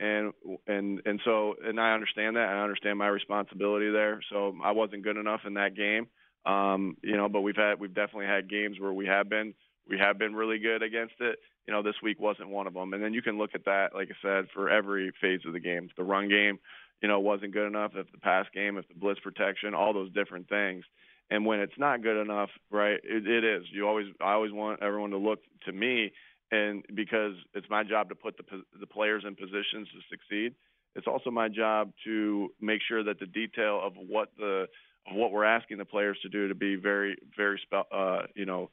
And 0.00 0.32
and 0.66 1.02
and 1.04 1.20
so 1.24 1.54
and 1.62 1.78
I 1.78 1.92
understand 1.92 2.36
that. 2.36 2.48
I 2.48 2.62
understand 2.62 2.98
my 2.98 3.08
responsibility 3.08 3.90
there. 3.90 4.20
So 4.30 4.56
I 4.64 4.72
wasn't 4.72 5.04
good 5.04 5.18
enough 5.18 5.42
in 5.46 5.54
that 5.54 5.76
game. 5.76 6.06
Um, 6.46 6.96
you 7.02 7.16
know, 7.18 7.28
but 7.28 7.42
we've 7.42 7.56
had 7.56 7.78
we've 7.78 7.94
definitely 7.94 8.26
had 8.26 8.48
games 8.48 8.80
where 8.80 8.94
we 8.94 9.06
have 9.06 9.28
been 9.28 9.54
we 9.86 9.98
have 9.98 10.18
been 10.18 10.34
really 10.34 10.58
good 10.58 10.82
against 10.82 11.14
it. 11.20 11.38
You 11.66 11.74
know, 11.74 11.82
this 11.82 11.96
week 12.02 12.18
wasn't 12.18 12.48
one 12.48 12.66
of 12.66 12.72
them. 12.74 12.94
And 12.94 13.02
then 13.02 13.12
you 13.12 13.20
can 13.20 13.36
look 13.36 13.50
at 13.54 13.66
that, 13.66 13.88
like 13.94 14.08
I 14.10 14.16
said, 14.22 14.46
for 14.54 14.70
every 14.70 15.12
phase 15.20 15.40
of 15.46 15.52
the 15.52 15.60
game. 15.60 15.88
If 15.90 15.96
the 15.96 16.02
run 16.02 16.28
game, 16.28 16.58
you 17.02 17.08
know, 17.08 17.20
wasn't 17.20 17.52
good 17.52 17.66
enough, 17.66 17.92
if 17.94 18.10
the 18.10 18.18
pass 18.18 18.46
game, 18.54 18.78
if 18.78 18.88
the 18.88 18.94
blitz 18.94 19.20
protection, 19.20 19.74
all 19.74 19.92
those 19.92 20.12
different 20.12 20.48
things. 20.48 20.84
And 21.30 21.46
when 21.46 21.60
it's 21.60 21.78
not 21.78 22.02
good 22.02 22.20
enough, 22.20 22.50
right, 22.70 22.98
it, 23.04 23.26
it 23.26 23.44
is. 23.44 23.64
You 23.70 23.86
always, 23.86 24.06
I 24.20 24.32
always 24.32 24.52
want 24.52 24.82
everyone 24.82 25.10
to 25.10 25.18
look 25.18 25.40
to 25.66 25.72
me, 25.72 26.12
and 26.50 26.84
because 26.94 27.34
it's 27.54 27.68
my 27.70 27.84
job 27.84 28.08
to 28.08 28.14
put 28.14 28.36
the 28.36 28.44
the 28.78 28.86
players 28.86 29.24
in 29.26 29.34
positions 29.34 29.88
to 29.88 30.00
succeed. 30.10 30.54
It's 30.96 31.06
also 31.06 31.30
my 31.30 31.48
job 31.48 31.92
to 32.04 32.48
make 32.60 32.80
sure 32.86 33.04
that 33.04 33.20
the 33.20 33.26
detail 33.26 33.80
of 33.82 33.92
what 33.96 34.30
the 34.36 34.66
of 35.08 35.16
what 35.16 35.32
we're 35.32 35.44
asking 35.44 35.78
the 35.78 35.84
players 35.84 36.18
to 36.22 36.28
do 36.28 36.48
to 36.48 36.54
be 36.54 36.76
very, 36.76 37.16
very, 37.36 37.60
uh, 37.72 38.22
you 38.34 38.44
know, 38.44 38.70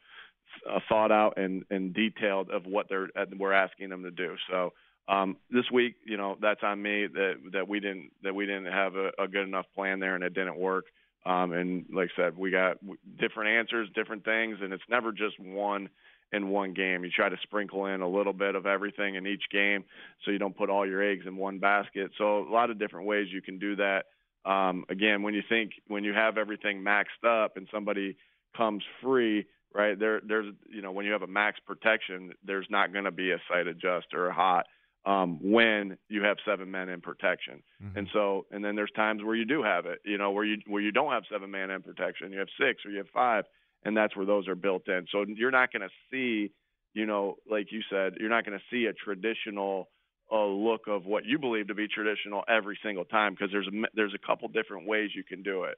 uh, 0.69 0.79
thought 0.89 1.11
out 1.11 1.37
and, 1.37 1.63
and 1.69 1.93
detailed 1.93 2.49
of 2.49 2.65
what 2.65 2.87
they're 2.89 3.09
uh, 3.15 3.25
we're 3.37 3.53
asking 3.53 3.89
them 3.89 4.03
to 4.03 4.11
do. 4.11 4.35
So 4.49 4.73
um, 5.07 5.37
this 5.51 5.69
week, 5.71 5.95
you 6.05 6.17
know, 6.17 6.37
that's 6.41 6.61
on 6.63 6.81
me 6.81 7.07
that 7.07 7.35
that 7.53 7.67
we 7.67 7.79
didn't 7.79 8.11
that 8.23 8.33
we 8.33 8.45
didn't 8.45 8.71
have 8.71 8.95
a, 8.95 9.11
a 9.19 9.27
good 9.27 9.47
enough 9.47 9.65
plan 9.75 9.99
there 9.99 10.15
and 10.15 10.23
it 10.23 10.33
didn't 10.33 10.57
work. 10.57 10.85
Um, 11.25 11.51
and 11.51 11.85
like 11.93 12.09
I 12.17 12.21
said, 12.21 12.37
we 12.37 12.51
got 12.51 12.77
different 13.19 13.49
answers, 13.51 13.89
different 13.93 14.23
things, 14.23 14.59
and 14.61 14.71
it's 14.71 14.83
never 14.89 15.11
just 15.11 15.39
one 15.39 15.89
in 16.31 16.49
one 16.49 16.73
game. 16.73 17.03
You 17.03 17.09
try 17.09 17.29
to 17.29 17.37
sprinkle 17.43 17.85
in 17.85 18.01
a 18.01 18.07
little 18.09 18.33
bit 18.33 18.55
of 18.55 18.65
everything 18.65 19.15
in 19.15 19.25
each 19.27 19.43
game, 19.51 19.85
so 20.23 20.31
you 20.31 20.37
don't 20.39 20.57
put 20.57 20.69
all 20.69 20.85
your 20.87 21.01
eggs 21.03 21.25
in 21.25 21.37
one 21.37 21.59
basket. 21.59 22.11
So 22.17 22.39
a 22.39 22.51
lot 22.51 22.69
of 22.69 22.79
different 22.79 23.07
ways 23.07 23.27
you 23.31 23.41
can 23.41 23.59
do 23.59 23.75
that. 23.77 24.05
Um, 24.45 24.85
again, 24.89 25.23
when 25.23 25.33
you 25.33 25.43
think 25.47 25.71
when 25.87 26.03
you 26.03 26.13
have 26.13 26.37
everything 26.37 26.83
maxed 26.83 27.25
up 27.25 27.57
and 27.57 27.67
somebody 27.71 28.17
comes 28.55 28.83
free, 29.01 29.45
right 29.73 29.99
there 29.99 30.21
there's 30.25 30.53
you 30.69 30.81
know 30.81 30.91
when 30.91 31.05
you 31.05 31.11
have 31.11 31.21
a 31.21 31.27
max 31.27 31.59
protection 31.65 32.31
there's 32.45 32.67
not 32.69 32.93
going 32.93 33.03
to 33.05 33.11
be 33.11 33.31
a 33.31 33.37
sight 33.49 33.67
adjust 33.67 34.07
or 34.13 34.27
a 34.27 34.33
hot 34.33 34.65
um, 35.05 35.39
when 35.41 35.97
you 36.09 36.23
have 36.23 36.37
seven 36.45 36.71
men 36.71 36.89
in 36.89 37.01
protection 37.01 37.61
Mm-hmm. 37.83 37.97
and 37.99 38.07
so 38.11 38.45
and 38.49 38.65
then 38.65 38.75
there's 38.75 38.89
times 38.95 39.21
where 39.23 39.35
you 39.35 39.45
do 39.45 39.61
have 39.61 39.85
it 39.85 39.99
you 40.03 40.17
know 40.17 40.31
where 40.31 40.45
you 40.45 40.57
where 40.65 40.81
you 40.81 40.91
don't 40.91 41.11
have 41.11 41.23
seven 41.31 41.51
man 41.51 41.69
in 41.69 41.83
protection 41.83 42.31
you 42.31 42.39
have 42.39 42.47
six 42.59 42.83
or 42.85 42.89
you 42.89 42.97
have 42.97 43.09
five 43.13 43.43
and 43.83 43.95
that's 43.95 44.15
where 44.15 44.25
those 44.25 44.47
are 44.47 44.55
built 44.55 44.87
in. 44.87 45.05
So 45.11 45.25
you're 45.27 45.51
not 45.51 45.71
going 45.71 45.81
to 45.81 45.93
see 46.11 46.51
you 46.93 47.05
know 47.05 47.35
like 47.49 47.67
you 47.71 47.81
said 47.91 48.13
you're 48.19 48.29
not 48.29 48.45
going 48.45 48.57
to 48.57 48.63
see 48.71 48.85
a 48.85 48.93
traditional 48.93 49.89
uh, 50.31 50.45
look 50.45 50.87
of 50.87 51.05
what 51.05 51.25
you 51.25 51.37
believe 51.37 51.67
to 51.67 51.75
be 51.75 51.87
traditional 51.87 52.43
every 52.49 52.77
single 52.83 53.05
time 53.05 53.33
because 53.33 53.49
there's 53.51 53.67
a 53.67 53.87
there's 53.93 54.13
a 54.13 54.27
couple 54.27 54.47
different 54.49 54.87
ways 54.87 55.11
you 55.15 55.23
can 55.23 55.43
do 55.43 55.63
it. 55.63 55.77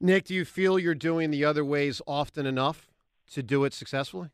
Nick, 0.00 0.24
do 0.24 0.34
you 0.34 0.44
feel 0.44 0.78
you're 0.78 0.94
doing 0.94 1.30
the 1.30 1.44
other 1.44 1.64
ways 1.64 2.02
often 2.06 2.46
enough 2.46 2.90
to 3.32 3.42
do 3.42 3.64
it 3.64 3.72
successfully? 3.72 4.30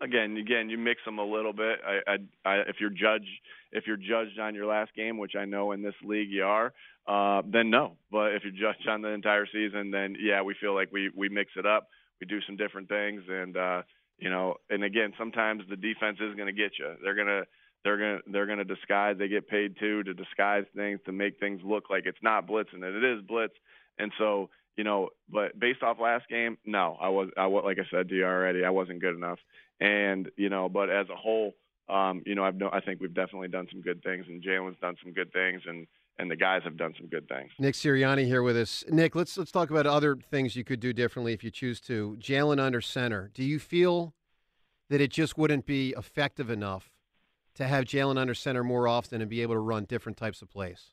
Again, 0.00 0.36
again, 0.36 0.68
you 0.68 0.78
mix 0.78 1.00
them 1.04 1.18
a 1.18 1.24
little 1.24 1.52
bit. 1.52 1.78
I, 1.86 2.12
I, 2.12 2.16
I, 2.48 2.54
if 2.68 2.76
you're 2.80 2.90
judged, 2.90 3.30
if 3.72 3.86
you're 3.86 3.96
judged 3.96 4.38
on 4.38 4.54
your 4.54 4.66
last 4.66 4.94
game, 4.94 5.18
which 5.18 5.34
I 5.38 5.44
know 5.44 5.72
in 5.72 5.82
this 5.82 5.94
league 6.04 6.30
you 6.30 6.44
are, 6.44 6.72
uh, 7.06 7.42
then 7.50 7.70
no. 7.70 7.92
But 8.10 8.34
if 8.34 8.42
you're 8.44 8.72
judged 8.72 8.88
on 8.88 9.02
the 9.02 9.08
entire 9.08 9.46
season, 9.46 9.90
then 9.90 10.16
yeah, 10.18 10.42
we 10.42 10.54
feel 10.60 10.74
like 10.74 10.92
we 10.92 11.10
we 11.16 11.28
mix 11.28 11.52
it 11.56 11.66
up. 11.66 11.88
We 12.20 12.26
do 12.26 12.40
some 12.46 12.56
different 12.56 12.88
things, 12.88 13.22
and 13.28 13.56
uh, 13.56 13.82
you 14.18 14.30
know, 14.30 14.56
and 14.70 14.82
again, 14.82 15.12
sometimes 15.18 15.62
the 15.68 15.76
defense 15.76 16.18
is 16.20 16.34
going 16.34 16.46
to 16.46 16.52
get 16.52 16.72
you. 16.78 16.94
They're 17.02 17.14
gonna 17.14 17.42
they're 17.84 17.98
gonna 17.98 18.18
they're 18.26 18.46
gonna 18.46 18.64
disguise. 18.64 19.16
They 19.18 19.28
get 19.28 19.48
paid 19.48 19.76
too 19.78 20.02
to 20.04 20.14
disguise 20.14 20.64
things 20.74 21.00
to 21.06 21.12
make 21.12 21.38
things 21.38 21.60
look 21.64 21.90
like 21.90 22.04
it's 22.06 22.22
not 22.22 22.46
blitz 22.46 22.70
and 22.72 22.82
it 22.82 23.04
is 23.04 23.22
blitz. 23.26 23.54
And 23.98 24.12
so 24.18 24.50
you 24.76 24.84
know, 24.84 25.08
but 25.28 25.58
based 25.58 25.82
off 25.82 25.98
last 26.00 26.28
game, 26.28 26.58
no, 26.64 26.96
I 27.00 27.08
was 27.08 27.30
I 27.36 27.46
was 27.46 27.64
like 27.64 27.78
I 27.78 27.86
said 27.90 28.08
to 28.08 28.14
you 28.14 28.24
already, 28.24 28.64
I 28.64 28.70
wasn't 28.70 29.00
good 29.00 29.14
enough. 29.14 29.38
And 29.80 30.30
you 30.36 30.48
know, 30.48 30.68
but 30.68 30.90
as 30.90 31.08
a 31.08 31.16
whole, 31.16 31.54
um, 31.88 32.22
you 32.26 32.34
know, 32.34 32.44
I've 32.44 32.56
no, 32.56 32.70
I 32.72 32.80
think 32.80 33.00
we've 33.00 33.14
definitely 33.14 33.48
done 33.48 33.68
some 33.70 33.80
good 33.80 34.02
things, 34.02 34.26
and 34.28 34.42
Jalen's 34.42 34.78
done 34.80 34.96
some 35.02 35.12
good 35.12 35.32
things, 35.32 35.62
and 35.66 35.86
and 36.18 36.30
the 36.30 36.36
guys 36.36 36.62
have 36.64 36.76
done 36.76 36.94
some 36.96 37.08
good 37.08 37.28
things. 37.28 37.50
Nick 37.58 37.74
Sirianni 37.74 38.26
here 38.26 38.42
with 38.42 38.56
us. 38.56 38.84
Nick, 38.88 39.14
let's 39.14 39.36
let's 39.38 39.50
talk 39.50 39.70
about 39.70 39.86
other 39.86 40.16
things 40.16 40.56
you 40.56 40.64
could 40.64 40.80
do 40.80 40.92
differently 40.92 41.32
if 41.32 41.42
you 41.42 41.50
choose 41.50 41.80
to. 41.82 42.16
Jalen 42.20 42.60
under 42.60 42.80
center. 42.80 43.30
Do 43.34 43.42
you 43.42 43.58
feel 43.58 44.14
that 44.88 45.00
it 45.00 45.10
just 45.10 45.36
wouldn't 45.36 45.66
be 45.66 45.94
effective 45.96 46.50
enough 46.50 46.90
to 47.54 47.64
have 47.64 47.84
Jalen 47.84 48.18
under 48.18 48.34
center 48.34 48.62
more 48.62 48.86
often 48.86 49.20
and 49.20 49.30
be 49.30 49.42
able 49.42 49.54
to 49.54 49.60
run 49.60 49.84
different 49.84 50.18
types 50.18 50.42
of 50.42 50.50
plays? 50.50 50.90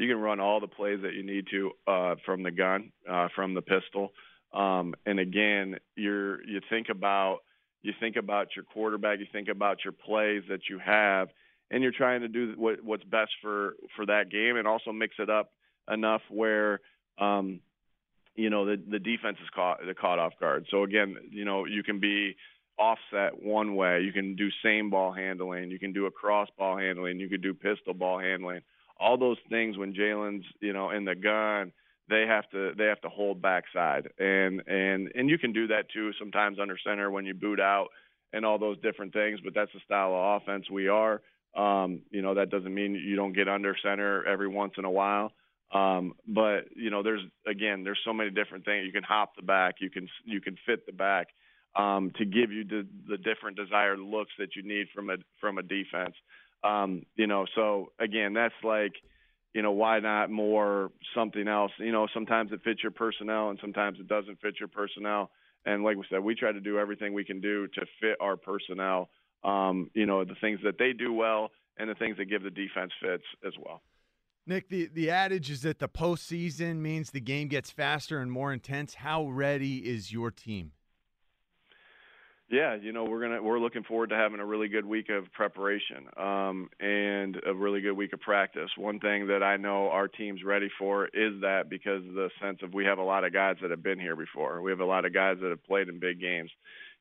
You 0.00 0.08
can 0.08 0.20
run 0.20 0.40
all 0.40 0.60
the 0.60 0.66
plays 0.66 1.00
that 1.02 1.12
you 1.12 1.22
need 1.22 1.46
to 1.50 1.72
uh, 1.86 2.14
from 2.24 2.42
the 2.42 2.50
gun, 2.50 2.90
uh, 3.08 3.28
from 3.34 3.52
the 3.52 3.60
pistol. 3.60 4.12
Um, 4.52 4.94
and 5.04 5.20
again, 5.20 5.76
you're 5.94 6.42
you 6.44 6.60
think 6.70 6.88
about 6.88 7.40
you 7.82 7.92
think 8.00 8.16
about 8.16 8.48
your 8.56 8.64
quarterback, 8.64 9.18
you 9.20 9.26
think 9.30 9.48
about 9.48 9.84
your 9.84 9.92
plays 9.92 10.42
that 10.48 10.60
you 10.68 10.78
have, 10.78 11.28
and 11.70 11.82
you're 11.82 11.92
trying 11.92 12.22
to 12.22 12.28
do 12.28 12.54
what, 12.56 12.82
what's 12.82 13.04
best 13.04 13.30
for 13.42 13.74
for 13.94 14.06
that 14.06 14.30
game, 14.30 14.56
and 14.56 14.66
also 14.66 14.90
mix 14.90 15.16
it 15.18 15.28
up 15.28 15.52
enough 15.92 16.22
where 16.30 16.80
um, 17.18 17.60
you 18.34 18.48
know 18.48 18.64
the 18.64 18.82
the 18.90 18.98
defense 18.98 19.36
is 19.42 19.50
caught 19.54 19.80
caught 20.00 20.18
off 20.18 20.32
guard. 20.40 20.66
So 20.70 20.82
again, 20.82 21.16
you 21.30 21.44
know 21.44 21.66
you 21.66 21.82
can 21.82 22.00
be 22.00 22.36
offset 22.78 23.42
one 23.42 23.76
way, 23.76 24.00
you 24.00 24.12
can 24.12 24.34
do 24.34 24.48
same 24.64 24.88
ball 24.88 25.12
handling, 25.12 25.70
you 25.70 25.78
can 25.78 25.92
do 25.92 26.06
a 26.06 26.10
cross 26.10 26.48
ball 26.56 26.78
handling, 26.78 27.20
you 27.20 27.28
could 27.28 27.42
do 27.42 27.52
pistol 27.52 27.92
ball 27.92 28.18
handling 28.18 28.62
all 29.00 29.16
those 29.16 29.38
things 29.48 29.76
when 29.78 29.94
Jalen's 29.94 30.44
you 30.60 30.72
know 30.72 30.90
in 30.90 31.04
the 31.04 31.14
gun 31.14 31.72
they 32.08 32.26
have 32.26 32.48
to 32.50 32.72
they 32.76 32.86
have 32.86 33.00
to 33.02 33.08
hold 33.08 33.40
backside. 33.40 34.10
And 34.18 34.62
and 34.66 35.10
and 35.14 35.30
you 35.30 35.38
can 35.38 35.52
do 35.52 35.68
that 35.68 35.90
too 35.92 36.10
sometimes 36.18 36.58
under 36.60 36.76
center 36.84 37.10
when 37.10 37.24
you 37.24 37.34
boot 37.34 37.60
out 37.60 37.88
and 38.32 38.44
all 38.44 38.58
those 38.58 38.80
different 38.80 39.12
things 39.12 39.40
but 39.42 39.54
that's 39.54 39.72
the 39.72 39.80
style 39.84 40.12
of 40.14 40.42
offense 40.42 40.68
we 40.70 40.88
are. 40.88 41.22
Um 41.56 42.02
you 42.10 42.20
know 42.22 42.34
that 42.34 42.50
doesn't 42.50 42.74
mean 42.74 42.94
you 42.94 43.16
don't 43.16 43.32
get 43.32 43.48
under 43.48 43.76
center 43.82 44.24
every 44.26 44.48
once 44.48 44.74
in 44.76 44.84
a 44.84 44.90
while. 44.90 45.32
Um 45.72 46.14
but 46.26 46.64
you 46.76 46.90
know 46.90 47.02
there's 47.02 47.22
again 47.46 47.84
there's 47.84 48.00
so 48.04 48.12
many 48.12 48.30
different 48.30 48.64
things. 48.64 48.84
You 48.84 48.92
can 48.92 49.04
hop 49.04 49.36
the 49.36 49.42
back. 49.42 49.76
You 49.80 49.90
can 49.90 50.08
you 50.24 50.40
can 50.40 50.58
fit 50.66 50.84
the 50.86 50.92
back 50.92 51.28
um 51.76 52.10
to 52.18 52.24
give 52.24 52.50
you 52.50 52.64
the 52.64 52.86
the 53.08 53.16
different 53.16 53.56
desired 53.56 54.00
looks 54.00 54.32
that 54.38 54.56
you 54.56 54.62
need 54.62 54.88
from 54.94 55.10
a 55.10 55.16
from 55.40 55.58
a 55.58 55.62
defense 55.62 56.16
um, 56.62 57.04
you 57.16 57.26
know, 57.26 57.46
so 57.54 57.92
again, 57.98 58.34
that's 58.34 58.54
like, 58.62 58.92
you 59.54 59.62
know, 59.62 59.72
why 59.72 59.98
not 59.98 60.30
more 60.30 60.90
something 61.14 61.48
else? 61.48 61.72
You 61.78 61.92
know, 61.92 62.06
sometimes 62.14 62.52
it 62.52 62.60
fits 62.62 62.82
your 62.82 62.92
personnel 62.92 63.50
and 63.50 63.58
sometimes 63.60 63.98
it 63.98 64.06
doesn't 64.06 64.40
fit 64.40 64.54
your 64.60 64.68
personnel. 64.68 65.30
And 65.66 65.82
like 65.82 65.96
we 65.96 66.04
said, 66.10 66.20
we 66.20 66.34
try 66.34 66.52
to 66.52 66.60
do 66.60 66.78
everything 66.78 67.12
we 67.12 67.24
can 67.24 67.40
do 67.40 67.66
to 67.68 67.80
fit 68.00 68.16
our 68.20 68.36
personnel. 68.36 69.10
Um, 69.42 69.90
you 69.94 70.06
know, 70.06 70.24
the 70.24 70.36
things 70.40 70.60
that 70.64 70.78
they 70.78 70.92
do 70.92 71.12
well 71.12 71.50
and 71.78 71.88
the 71.90 71.94
things 71.94 72.16
that 72.18 72.26
give 72.26 72.42
the 72.42 72.50
defense 72.50 72.92
fits 73.02 73.24
as 73.46 73.54
well. 73.58 73.82
Nick, 74.46 74.68
the, 74.68 74.88
the 74.92 75.10
adage 75.10 75.50
is 75.50 75.62
that 75.62 75.78
the 75.78 75.88
postseason 75.88 76.76
means 76.76 77.10
the 77.10 77.20
game 77.20 77.48
gets 77.48 77.70
faster 77.70 78.20
and 78.20 78.32
more 78.32 78.52
intense. 78.52 78.94
How 78.94 79.26
ready 79.26 79.78
is 79.78 80.12
your 80.12 80.30
team? 80.30 80.72
Yeah, 82.50 82.74
you 82.74 82.92
know 82.92 83.04
we're 83.04 83.20
gonna 83.20 83.40
we're 83.40 83.60
looking 83.60 83.84
forward 83.84 84.10
to 84.10 84.16
having 84.16 84.40
a 84.40 84.44
really 84.44 84.66
good 84.66 84.84
week 84.84 85.08
of 85.08 85.32
preparation 85.32 86.08
um, 86.16 86.68
and 86.80 87.40
a 87.46 87.54
really 87.54 87.80
good 87.80 87.92
week 87.92 88.12
of 88.12 88.20
practice. 88.20 88.70
One 88.76 88.98
thing 88.98 89.28
that 89.28 89.40
I 89.40 89.56
know 89.56 89.88
our 89.88 90.08
team's 90.08 90.42
ready 90.42 90.68
for 90.76 91.06
is 91.06 91.40
that 91.42 91.70
because 91.70 92.02
the 92.02 92.28
sense 92.42 92.58
of 92.64 92.74
we 92.74 92.84
have 92.86 92.98
a 92.98 93.04
lot 93.04 93.22
of 93.22 93.32
guys 93.32 93.54
that 93.62 93.70
have 93.70 93.84
been 93.84 94.00
here 94.00 94.16
before. 94.16 94.62
We 94.62 94.72
have 94.72 94.80
a 94.80 94.84
lot 94.84 95.04
of 95.04 95.14
guys 95.14 95.36
that 95.40 95.50
have 95.50 95.64
played 95.64 95.88
in 95.88 96.00
big 96.00 96.20
games. 96.20 96.50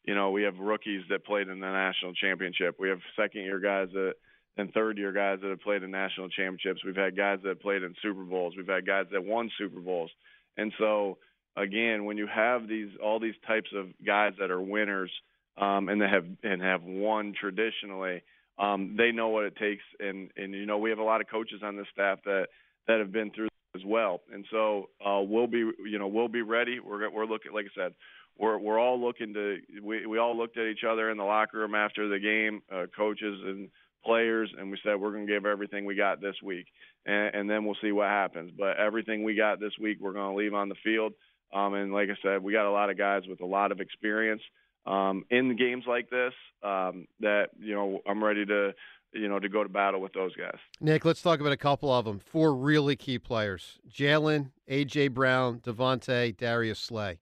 You 0.03 0.13
know, 0.13 0.29
we 0.29 0.43
have 0.43 0.59
rookies 0.59 1.01
that 1.09 1.25
played 1.25 1.47
in 1.47 1.59
the 1.59 1.65
national 1.65 2.13
championship. 2.13 2.75
We 2.79 2.89
have 2.89 2.99
second 3.15 3.41
year 3.41 3.59
guys 3.59 3.87
that 3.93 4.13
and 4.55 4.71
third 4.71 4.99
year 4.99 5.11
guys 5.11 5.39
that 5.41 5.49
have 5.49 5.61
played 5.61 5.81
in 5.81 5.89
national 5.89 6.29
championships. 6.29 6.85
We've 6.85 6.95
had 6.95 7.17
guys 7.17 7.39
that 7.43 7.59
played 7.59 7.81
in 7.81 7.95
Super 8.03 8.23
Bowls. 8.23 8.53
We've 8.55 8.67
had 8.67 8.85
guys 8.85 9.05
that 9.13 9.25
won 9.25 9.49
Super 9.57 9.79
Bowls. 9.79 10.11
And 10.57 10.71
so 10.77 11.17
again, 11.57 12.05
when 12.05 12.17
you 12.17 12.27
have 12.27 12.67
these 12.67 12.89
all 13.03 13.19
these 13.19 13.39
types 13.47 13.71
of 13.75 13.87
guys 14.05 14.33
that 14.39 14.51
are 14.51 14.61
winners 14.61 15.11
um, 15.59 15.89
and 15.89 16.01
they 16.01 16.07
have 16.07 16.25
and 16.43 16.61
have 16.61 16.83
won 16.83 17.33
traditionally, 17.39 18.23
um, 18.57 18.95
they 18.97 19.11
know 19.11 19.29
what 19.29 19.45
it 19.45 19.55
takes. 19.57 19.83
And 19.99 20.29
and 20.37 20.53
you 20.53 20.65
know 20.65 20.77
we 20.77 20.89
have 20.89 20.99
a 20.99 21.03
lot 21.03 21.21
of 21.21 21.27
coaches 21.29 21.61
on 21.63 21.75
this 21.75 21.87
staff 21.91 22.19
that 22.25 22.47
that 22.87 22.99
have 22.99 23.11
been 23.11 23.31
through 23.31 23.49
as 23.75 23.81
well. 23.85 24.21
And 24.33 24.45
so 24.51 24.89
uh, 25.05 25.21
we'll 25.21 25.47
be 25.47 25.57
you 25.57 25.99
know 25.99 26.07
we'll 26.07 26.27
be 26.27 26.41
ready. 26.41 26.79
We're 26.79 27.09
we're 27.09 27.25
looking 27.25 27.53
like 27.53 27.65
I 27.65 27.83
said. 27.83 27.93
We're 28.37 28.57
we're 28.57 28.79
all 28.79 28.99
looking 28.99 29.33
to 29.33 29.57
we 29.83 30.05
we 30.05 30.17
all 30.17 30.37
looked 30.37 30.57
at 30.57 30.67
each 30.67 30.85
other 30.89 31.09
in 31.11 31.17
the 31.17 31.25
locker 31.25 31.59
room 31.59 31.75
after 31.75 32.07
the 32.07 32.19
game, 32.19 32.61
uh, 32.73 32.85
coaches 32.95 33.41
and 33.43 33.69
players, 34.03 34.49
and 34.57 34.71
we 34.71 34.79
said 34.83 34.95
we're 34.99 35.11
going 35.11 35.27
to 35.27 35.33
give 35.33 35.45
everything 35.45 35.83
we 35.83 35.95
got 35.95 36.21
this 36.21 36.35
week, 36.41 36.67
and, 37.05 37.35
and 37.35 37.49
then 37.49 37.65
we'll 37.65 37.75
see 37.81 37.91
what 37.91 38.07
happens. 38.07 38.51
But 38.57 38.77
everything 38.77 39.23
we 39.23 39.35
got 39.35 39.59
this 39.59 39.73
week, 39.79 39.97
we're 39.99 40.13
going 40.13 40.31
to 40.31 40.37
leave 40.37 40.53
on 40.53 40.69
the 40.69 40.75
field. 40.85 41.13
Um, 41.53 41.73
and 41.73 41.91
like 41.91 42.09
I 42.09 42.15
said, 42.23 42.41
we 42.41 42.53
got 42.53 42.65
a 42.65 42.71
lot 42.71 42.89
of 42.89 42.97
guys 42.97 43.23
with 43.27 43.41
a 43.41 43.45
lot 43.45 43.73
of 43.73 43.81
experience 43.81 44.41
um, 44.89 45.25
in 45.29 45.55
games 45.55 45.85
like 45.87 46.09
this 46.09 46.33
um, 46.63 47.07
that 47.19 47.49
you 47.59 47.73
know 47.73 48.01
I'm 48.07 48.23
ready 48.23 48.45
to 48.45 48.73
you 49.13 49.27
know 49.27 49.39
to 49.39 49.49
go 49.49 49.63
to 49.63 49.69
battle 49.69 50.01
with 50.01 50.13
those 50.13 50.35
guys. 50.35 50.57
Nick, 50.81 51.05
let's 51.05 51.21
talk 51.21 51.39
about 51.39 51.53
a 51.53 51.57
couple 51.57 51.91
of 51.91 52.05
them. 52.05 52.19
Four 52.19 52.55
really 52.55 52.95
key 52.95 53.19
players: 53.19 53.79
Jalen, 53.89 54.51
AJ 54.69 55.13
Brown, 55.13 55.59
DeVonta, 55.59 56.35
Darius 56.35 56.79
Slay. 56.79 57.19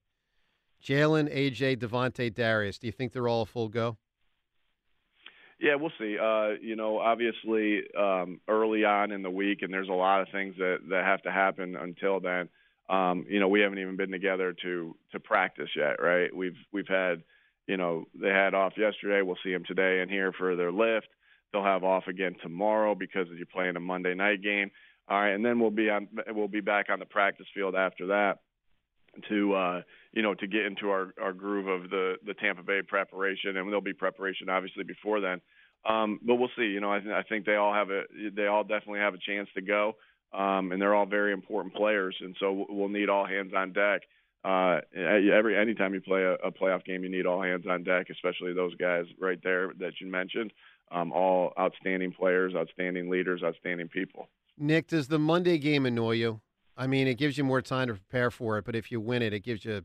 Jalen, 0.82 1.34
AJ, 1.34 1.78
DeVonta, 1.78 2.32
Darius. 2.32 2.78
Do 2.78 2.86
you 2.86 2.92
think 2.92 3.12
they're 3.12 3.28
all 3.28 3.42
a 3.42 3.46
full 3.46 3.68
go? 3.68 3.96
Yeah, 5.60 5.74
we'll 5.74 5.92
see. 5.98 6.16
Uh, 6.18 6.50
you 6.60 6.76
know, 6.76 6.98
obviously 6.98 7.82
um, 7.98 8.40
early 8.46 8.84
on 8.84 9.10
in 9.10 9.22
the 9.22 9.30
week, 9.30 9.62
and 9.62 9.72
there's 9.72 9.88
a 9.88 9.92
lot 9.92 10.20
of 10.20 10.28
things 10.30 10.54
that 10.58 10.78
that 10.88 11.04
have 11.04 11.22
to 11.22 11.32
happen 11.32 11.74
until 11.74 12.20
then. 12.20 12.48
Um, 12.88 13.26
you 13.28 13.40
know, 13.40 13.48
we 13.48 13.60
haven't 13.60 13.80
even 13.80 13.96
been 13.96 14.10
together 14.10 14.54
to 14.62 14.96
to 15.12 15.20
practice 15.20 15.68
yet, 15.76 16.00
right? 16.00 16.34
We've 16.34 16.56
we've 16.72 16.86
had, 16.86 17.22
you 17.68 17.76
know, 17.76 18.06
they 18.20 18.30
had 18.30 18.54
off 18.54 18.72
yesterday. 18.76 19.22
We'll 19.22 19.36
see 19.44 19.52
them 19.52 19.64
today 19.66 20.00
and 20.00 20.10
here 20.10 20.32
for 20.32 20.56
their 20.56 20.72
lift. 20.72 21.08
They'll 21.52 21.62
have 21.62 21.84
off 21.84 22.08
again 22.08 22.34
tomorrow 22.42 22.94
because 22.94 23.26
you're 23.36 23.46
playing 23.46 23.76
a 23.76 23.80
Monday 23.80 24.14
night 24.14 24.42
game. 24.42 24.70
All 25.08 25.20
right, 25.20 25.30
and 25.30 25.44
then 25.44 25.60
we'll 25.60 25.70
be 25.70 25.88
on 25.88 26.08
we'll 26.28 26.48
be 26.48 26.60
back 26.60 26.86
on 26.90 26.98
the 26.98 27.06
practice 27.06 27.46
field 27.54 27.74
after 27.74 28.08
that 28.08 28.38
to 29.28 29.54
uh, 29.54 29.82
you 30.12 30.22
know 30.22 30.34
to 30.34 30.46
get 30.46 30.66
into 30.66 30.90
our, 30.90 31.14
our 31.20 31.32
groove 31.32 31.66
of 31.66 31.90
the 31.90 32.16
the 32.26 32.34
Tampa 32.34 32.62
Bay 32.62 32.80
preparation, 32.86 33.56
and 33.56 33.68
there'll 33.68 33.80
be 33.80 33.94
preparation 33.94 34.48
obviously 34.48 34.84
before 34.84 35.20
then. 35.20 35.40
Um, 35.88 36.20
but 36.22 36.34
we'll 36.34 36.50
see. 36.56 36.64
You 36.64 36.80
know, 36.80 36.92
I, 36.92 36.98
th- 37.00 37.14
I 37.14 37.22
think 37.22 37.46
they 37.46 37.54
all 37.56 37.72
have 37.72 37.90
a 37.90 38.02
they 38.34 38.46
all 38.46 38.64
definitely 38.64 39.00
have 39.00 39.14
a 39.14 39.18
chance 39.18 39.48
to 39.54 39.62
go, 39.62 39.96
um, 40.34 40.72
and 40.72 40.80
they're 40.80 40.94
all 40.94 41.06
very 41.06 41.32
important 41.32 41.74
players, 41.74 42.16
and 42.20 42.36
so 42.38 42.66
we'll 42.68 42.88
need 42.88 43.08
all 43.08 43.26
hands 43.26 43.52
on 43.56 43.72
deck. 43.72 44.02
Uh, 44.48 44.80
every 44.96 45.58
anytime 45.58 45.92
you 45.92 46.00
play 46.00 46.22
a, 46.22 46.32
a 46.36 46.50
playoff 46.50 46.82
game, 46.82 47.02
you 47.02 47.10
need 47.10 47.26
all 47.26 47.42
hands 47.42 47.66
on 47.68 47.82
deck, 47.84 48.06
especially 48.10 48.54
those 48.54 48.74
guys 48.76 49.04
right 49.20 49.38
there 49.42 49.72
that 49.78 50.00
you 50.00 50.10
mentioned. 50.10 50.54
Um, 50.90 51.12
all 51.12 51.52
outstanding 51.60 52.12
players, 52.12 52.54
outstanding 52.56 53.10
leaders, 53.10 53.42
outstanding 53.44 53.88
people. 53.88 54.26
Nick, 54.56 54.86
does 54.86 55.08
the 55.08 55.18
Monday 55.18 55.58
game 55.58 55.84
annoy 55.84 56.12
you? 56.12 56.40
I 56.78 56.86
mean, 56.86 57.06
it 57.06 57.18
gives 57.18 57.36
you 57.36 57.44
more 57.44 57.60
time 57.60 57.88
to 57.88 57.94
prepare 57.94 58.30
for 58.30 58.56
it, 58.56 58.64
but 58.64 58.74
if 58.74 58.90
you 58.90 59.00
win 59.00 59.20
it, 59.20 59.34
it 59.34 59.40
gives 59.40 59.66
you 59.66 59.82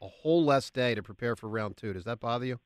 a 0.00 0.08
whole 0.08 0.42
less 0.46 0.70
day 0.70 0.94
to 0.94 1.02
prepare 1.02 1.36
for 1.36 1.48
round 1.50 1.76
two. 1.76 1.92
Does 1.92 2.04
that 2.04 2.20
bother 2.20 2.46
you? 2.46 2.58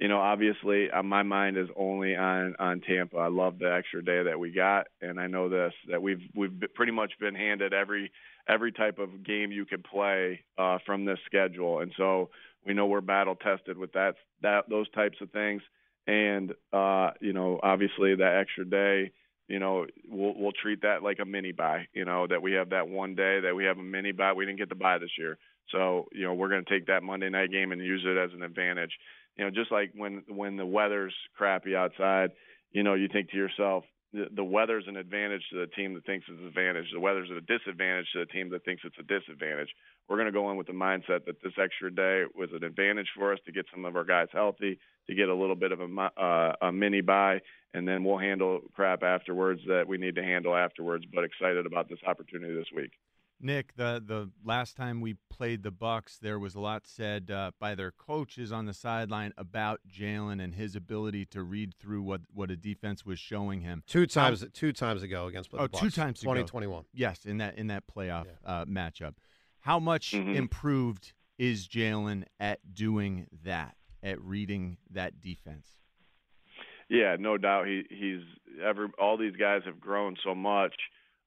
You 0.00 0.08
know, 0.08 0.18
obviously, 0.18 0.90
uh, 0.90 1.02
my 1.02 1.22
mind 1.22 1.56
is 1.56 1.68
only 1.76 2.16
on 2.16 2.54
on 2.58 2.80
Tampa. 2.80 3.18
I 3.18 3.28
love 3.28 3.58
the 3.58 3.72
extra 3.72 4.04
day 4.04 4.22
that 4.24 4.38
we 4.38 4.50
got, 4.50 4.86
and 5.00 5.20
I 5.20 5.26
know 5.26 5.48
this 5.48 5.72
that 5.90 6.02
we've 6.02 6.22
we've 6.34 6.52
pretty 6.74 6.92
much 6.92 7.12
been 7.20 7.34
handed 7.34 7.72
every 7.72 8.10
every 8.48 8.72
type 8.72 8.98
of 8.98 9.24
game 9.24 9.52
you 9.52 9.64
could 9.64 9.84
play 9.84 10.40
uh, 10.58 10.78
from 10.86 11.04
this 11.04 11.18
schedule, 11.26 11.80
and 11.80 11.92
so 11.96 12.30
we 12.66 12.74
know 12.74 12.86
we're 12.86 13.00
battle 13.00 13.36
tested 13.36 13.78
with 13.78 13.92
that 13.92 14.14
that 14.42 14.68
those 14.68 14.90
types 14.90 15.18
of 15.20 15.30
things. 15.30 15.62
And 16.06 16.52
uh, 16.72 17.10
you 17.20 17.32
know, 17.32 17.60
obviously, 17.62 18.14
that 18.16 18.38
extra 18.40 18.64
day 18.64 19.12
you 19.48 19.58
know, 19.58 19.86
we'll 20.06 20.34
we'll 20.36 20.52
treat 20.52 20.82
that 20.82 21.02
like 21.02 21.18
a 21.20 21.24
mini 21.24 21.52
bye. 21.52 21.88
You 21.94 22.04
know, 22.04 22.26
that 22.26 22.42
we 22.42 22.52
have 22.52 22.70
that 22.70 22.88
one 22.88 23.14
day 23.14 23.40
that 23.40 23.56
we 23.56 23.64
have 23.64 23.78
a 23.78 23.82
mini 23.82 24.12
bye. 24.12 24.34
We 24.34 24.44
didn't 24.44 24.58
get 24.58 24.68
the 24.68 24.74
bye 24.74 24.98
this 24.98 25.16
year, 25.18 25.38
so 25.72 26.06
you 26.12 26.24
know 26.24 26.34
we're 26.34 26.50
going 26.50 26.64
to 26.64 26.70
take 26.70 26.86
that 26.86 27.02
Monday 27.02 27.30
night 27.30 27.50
game 27.50 27.72
and 27.72 27.82
use 27.82 28.04
it 28.04 28.18
as 28.18 28.30
an 28.34 28.42
advantage. 28.42 28.92
You 29.36 29.44
know, 29.44 29.50
just 29.50 29.72
like 29.72 29.92
when 29.96 30.22
when 30.28 30.56
the 30.56 30.66
weather's 30.66 31.14
crappy 31.34 31.74
outside, 31.74 32.30
you 32.72 32.82
know, 32.82 32.92
you 32.92 33.08
think 33.10 33.30
to 33.30 33.36
yourself, 33.38 33.84
the, 34.12 34.26
the 34.34 34.44
weather's 34.44 34.84
an 34.86 34.96
advantage 34.96 35.42
to 35.50 35.60
the 35.60 35.66
team 35.66 35.94
that 35.94 36.06
thinks 36.06 36.26
it's 36.28 36.40
an 36.40 36.46
advantage. 36.46 36.86
The 36.92 37.00
weather's 37.00 37.30
a 37.30 37.40
disadvantage 37.40 38.06
to 38.12 38.20
the 38.20 38.26
team 38.26 38.50
that 38.50 38.64
thinks 38.64 38.82
it's 38.84 38.96
a 38.98 39.02
disadvantage. 39.02 39.68
We're 40.08 40.16
going 40.16 40.26
to 40.26 40.32
go 40.32 40.50
in 40.50 40.56
with 40.56 40.66
the 40.66 40.72
mindset 40.72 41.26
that 41.26 41.42
this 41.42 41.52
extra 41.62 41.94
day 41.94 42.24
was 42.34 42.50
an 42.52 42.64
advantage 42.64 43.08
for 43.14 43.32
us 43.32 43.38
to 43.46 43.52
get 43.52 43.66
some 43.72 43.84
of 43.84 43.96
our 43.96 44.04
guys 44.04 44.28
healthy, 44.32 44.78
to 45.08 45.14
get 45.14 45.28
a 45.28 45.34
little 45.34 45.56
bit 45.56 45.72
of 45.72 45.80
a, 45.80 46.10
uh, 46.20 46.52
a 46.62 46.72
mini 46.72 47.02
bye, 47.02 47.40
and 47.74 47.86
then 47.86 48.02
we'll 48.02 48.18
handle 48.18 48.60
crap 48.74 49.02
afterwards 49.02 49.60
that 49.66 49.86
we 49.86 49.98
need 49.98 50.14
to 50.14 50.22
handle 50.22 50.56
afterwards. 50.56 51.04
But 51.12 51.24
excited 51.24 51.66
about 51.66 51.88
this 51.88 51.98
opportunity 52.06 52.54
this 52.54 52.72
week. 52.74 52.92
Nick, 53.40 53.76
the 53.76 54.02
the 54.04 54.30
last 54.44 54.76
time 54.76 55.00
we 55.00 55.14
played 55.30 55.62
the 55.62 55.70
Bucs, 55.70 56.18
there 56.18 56.38
was 56.38 56.54
a 56.54 56.60
lot 56.60 56.86
said 56.86 57.30
uh, 57.30 57.52
by 57.60 57.74
their 57.74 57.92
coaches 57.92 58.50
on 58.50 58.66
the 58.66 58.74
sideline 58.74 59.32
about 59.36 59.80
Jalen 59.88 60.42
and 60.42 60.54
his 60.54 60.74
ability 60.74 61.24
to 61.26 61.42
read 61.42 61.74
through 61.74 62.02
what, 62.02 62.22
what 62.32 62.50
a 62.50 62.56
defense 62.56 63.06
was 63.06 63.18
showing 63.18 63.60
him. 63.60 63.84
Two 63.86 64.06
times, 64.06 64.42
um, 64.42 64.50
two 64.52 64.72
times 64.72 65.02
ago 65.02 65.26
against 65.26 65.50
the 65.52 65.58
oh, 65.58 65.68
Bucs. 65.68 65.80
two 65.80 65.90
times 65.90 66.20
twenty 66.20 66.42
twenty 66.44 66.66
one. 66.66 66.84
Yes, 66.92 67.24
in 67.24 67.38
that 67.38 67.56
in 67.56 67.68
that 67.68 67.84
playoff 67.86 68.26
yeah. 68.26 68.60
uh, 68.60 68.64
matchup. 68.64 69.14
How 69.60 69.78
much 69.78 70.12
mm-hmm. 70.12 70.34
improved 70.34 71.12
is 71.38 71.68
Jalen 71.68 72.24
at 72.40 72.74
doing 72.74 73.26
that, 73.44 73.76
at 74.02 74.20
reading 74.20 74.78
that 74.90 75.20
defense? 75.20 75.68
Yeah, 76.88 77.16
no 77.18 77.36
doubt. 77.38 77.66
He 77.66 77.84
he's 77.90 78.22
ever 78.64 78.88
all 78.98 79.16
these 79.16 79.36
guys 79.36 79.62
have 79.66 79.78
grown 79.78 80.16
so 80.24 80.34
much 80.34 80.74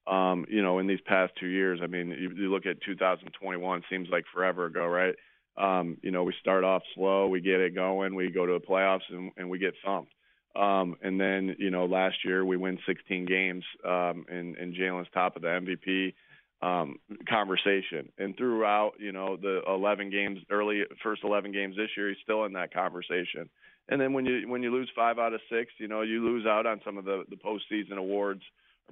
um, 0.07 0.45
you 0.49 0.61
know, 0.61 0.79
in 0.79 0.87
these 0.87 1.01
past 1.05 1.33
two 1.39 1.47
years. 1.47 1.79
I 1.83 1.87
mean, 1.87 2.09
you, 2.09 2.31
you 2.35 2.51
look 2.51 2.65
at 2.65 2.81
2021, 2.81 3.83
seems 3.89 4.09
like 4.11 4.25
forever 4.33 4.65
ago, 4.65 4.85
right? 4.85 5.15
Um, 5.57 5.97
you 6.01 6.11
know, 6.11 6.23
we 6.23 6.33
start 6.39 6.63
off 6.63 6.81
slow, 6.95 7.27
we 7.27 7.41
get 7.41 7.59
it 7.59 7.75
going, 7.75 8.15
we 8.15 8.31
go 8.31 8.45
to 8.45 8.53
the 8.53 8.65
playoffs, 8.65 9.01
and, 9.09 9.31
and 9.37 9.49
we 9.49 9.59
get 9.59 9.73
thumped. 9.85 10.11
Um, 10.55 10.95
and 11.01 11.19
then, 11.19 11.55
you 11.59 11.71
know, 11.71 11.85
last 11.85 12.17
year 12.25 12.43
we 12.43 12.57
win 12.57 12.77
16 12.85 13.25
games, 13.25 13.63
um, 13.85 14.25
and, 14.29 14.55
and 14.57 14.73
Jalen's 14.73 15.07
top 15.13 15.35
of 15.35 15.41
the 15.41 15.47
MVP 15.47 16.13
um, 16.61 16.97
conversation. 17.27 18.11
And 18.17 18.35
throughout, 18.37 18.93
you 18.99 19.11
know, 19.11 19.37
the 19.37 19.61
11 19.67 20.09
games, 20.09 20.39
early 20.49 20.83
first 21.03 21.23
11 21.23 21.51
games 21.51 21.75
this 21.75 21.89
year, 21.95 22.09
he's 22.09 22.17
still 22.23 22.45
in 22.45 22.53
that 22.53 22.73
conversation. 22.73 23.49
And 23.89 23.99
then 23.99 24.13
when 24.13 24.25
you 24.25 24.47
when 24.47 24.63
you 24.63 24.71
lose 24.71 24.89
five 24.95 25.19
out 25.19 25.33
of 25.33 25.41
six, 25.49 25.71
you 25.77 25.87
know, 25.87 26.01
you 26.01 26.23
lose 26.23 26.45
out 26.45 26.65
on 26.65 26.79
some 26.85 26.97
of 26.97 27.03
the 27.03 27.23
the 27.29 27.35
postseason 27.35 27.97
awards 27.97 28.43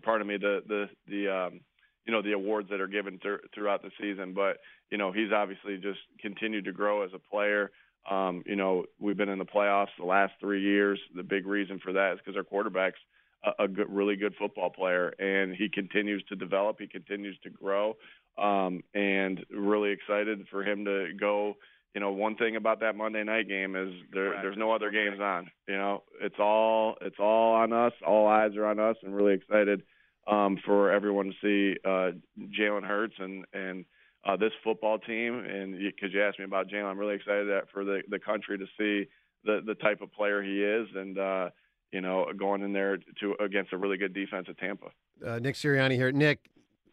pardon 0.03 0.27
me, 0.27 0.37
the 0.37 0.61
the 0.67 0.85
the 1.07 1.27
um, 1.27 1.61
you 2.05 2.13
know 2.13 2.21
the 2.21 2.33
awards 2.33 2.69
that 2.69 2.81
are 2.81 2.87
given 2.87 3.19
th- 3.19 3.39
throughout 3.53 3.81
the 3.81 3.91
season. 3.99 4.33
But 4.33 4.57
you 4.91 4.97
know 4.97 5.11
he's 5.11 5.31
obviously 5.31 5.77
just 5.77 5.99
continued 6.19 6.65
to 6.65 6.71
grow 6.71 7.03
as 7.03 7.11
a 7.13 7.19
player. 7.19 7.71
Um, 8.09 8.43
you 8.45 8.55
know 8.55 8.85
we've 8.99 9.17
been 9.17 9.29
in 9.29 9.39
the 9.39 9.45
playoffs 9.45 9.89
the 9.97 10.05
last 10.05 10.33
three 10.39 10.61
years. 10.61 10.99
The 11.15 11.23
big 11.23 11.45
reason 11.45 11.79
for 11.83 11.93
that 11.93 12.13
is 12.13 12.19
because 12.19 12.37
our 12.37 12.43
quarterback's 12.43 12.99
a, 13.43 13.63
a 13.63 13.67
good, 13.67 13.87
really 13.89 14.15
good 14.15 14.35
football 14.39 14.69
player, 14.69 15.09
and 15.19 15.55
he 15.55 15.69
continues 15.69 16.23
to 16.29 16.35
develop. 16.35 16.77
He 16.79 16.87
continues 16.87 17.37
to 17.43 17.49
grow, 17.49 17.95
um, 18.37 18.83
and 18.93 19.45
really 19.51 19.91
excited 19.91 20.45
for 20.49 20.63
him 20.63 20.85
to 20.85 21.09
go 21.19 21.55
you 21.93 22.01
know, 22.01 22.11
one 22.11 22.35
thing 22.35 22.55
about 22.55 22.81
that 22.81 22.95
Monday 22.95 23.23
night 23.23 23.47
game 23.47 23.75
is 23.75 23.93
there, 24.13 24.33
there's 24.41 24.57
no 24.57 24.71
other 24.71 24.91
games 24.91 25.19
on. 25.19 25.49
You 25.67 25.75
know, 25.75 26.03
it's 26.21 26.39
all 26.39 26.95
it's 27.01 27.19
all 27.19 27.55
on 27.55 27.73
us. 27.73 27.93
All 28.05 28.27
eyes 28.27 28.55
are 28.55 28.65
on 28.65 28.79
us, 28.79 28.95
and 29.01 29.15
really 29.15 29.33
excited 29.33 29.81
um, 30.27 30.57
for 30.65 30.91
everyone 30.91 31.31
to 31.31 31.33
see 31.41 31.79
uh, 31.83 32.11
Jalen 32.59 32.83
Hurts 32.83 33.15
and 33.17 33.45
and 33.53 33.85
uh, 34.23 34.37
this 34.37 34.51
football 34.63 34.99
team. 34.99 35.39
And 35.39 35.79
because 35.79 36.13
you, 36.13 36.19
you 36.19 36.25
asked 36.25 36.37
me 36.37 36.45
about 36.45 36.67
Jalen, 36.67 36.85
I'm 36.85 36.97
really 36.99 37.15
excited 37.15 37.47
that 37.47 37.71
for 37.73 37.83
the 37.83 38.01
the 38.07 38.19
country 38.19 38.57
to 38.59 38.65
see 38.77 39.09
the 39.43 39.61
the 39.65 39.75
type 39.75 40.01
of 40.01 40.11
player 40.11 40.43
he 40.43 40.63
is, 40.63 40.87
and 40.95 41.17
uh, 41.17 41.49
you 41.91 42.01
know, 42.01 42.27
going 42.37 42.61
in 42.61 42.71
there 42.71 42.97
to 43.19 43.35
against 43.39 43.73
a 43.73 43.77
really 43.77 43.97
good 43.97 44.13
defense 44.13 44.45
at 44.47 44.59
Tampa. 44.59 44.87
Uh, 45.25 45.39
Nick 45.39 45.55
Sirianni 45.55 45.95
here. 45.95 46.11
Nick, 46.11 46.49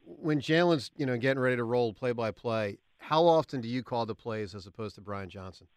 when 0.06 0.40
Jalen's 0.40 0.90
you 0.96 1.04
know 1.04 1.18
getting 1.18 1.40
ready 1.40 1.56
to 1.56 1.64
roll 1.64 1.92
play 1.92 2.12
by 2.12 2.30
play 2.30 2.78
how 3.08 3.24
often 3.24 3.60
do 3.60 3.68
you 3.68 3.84
call 3.84 4.04
the 4.04 4.16
plays 4.16 4.52
as 4.52 4.66
opposed 4.66 4.96
to 4.96 5.00
Brian 5.00 5.30
Johnson? 5.30 5.68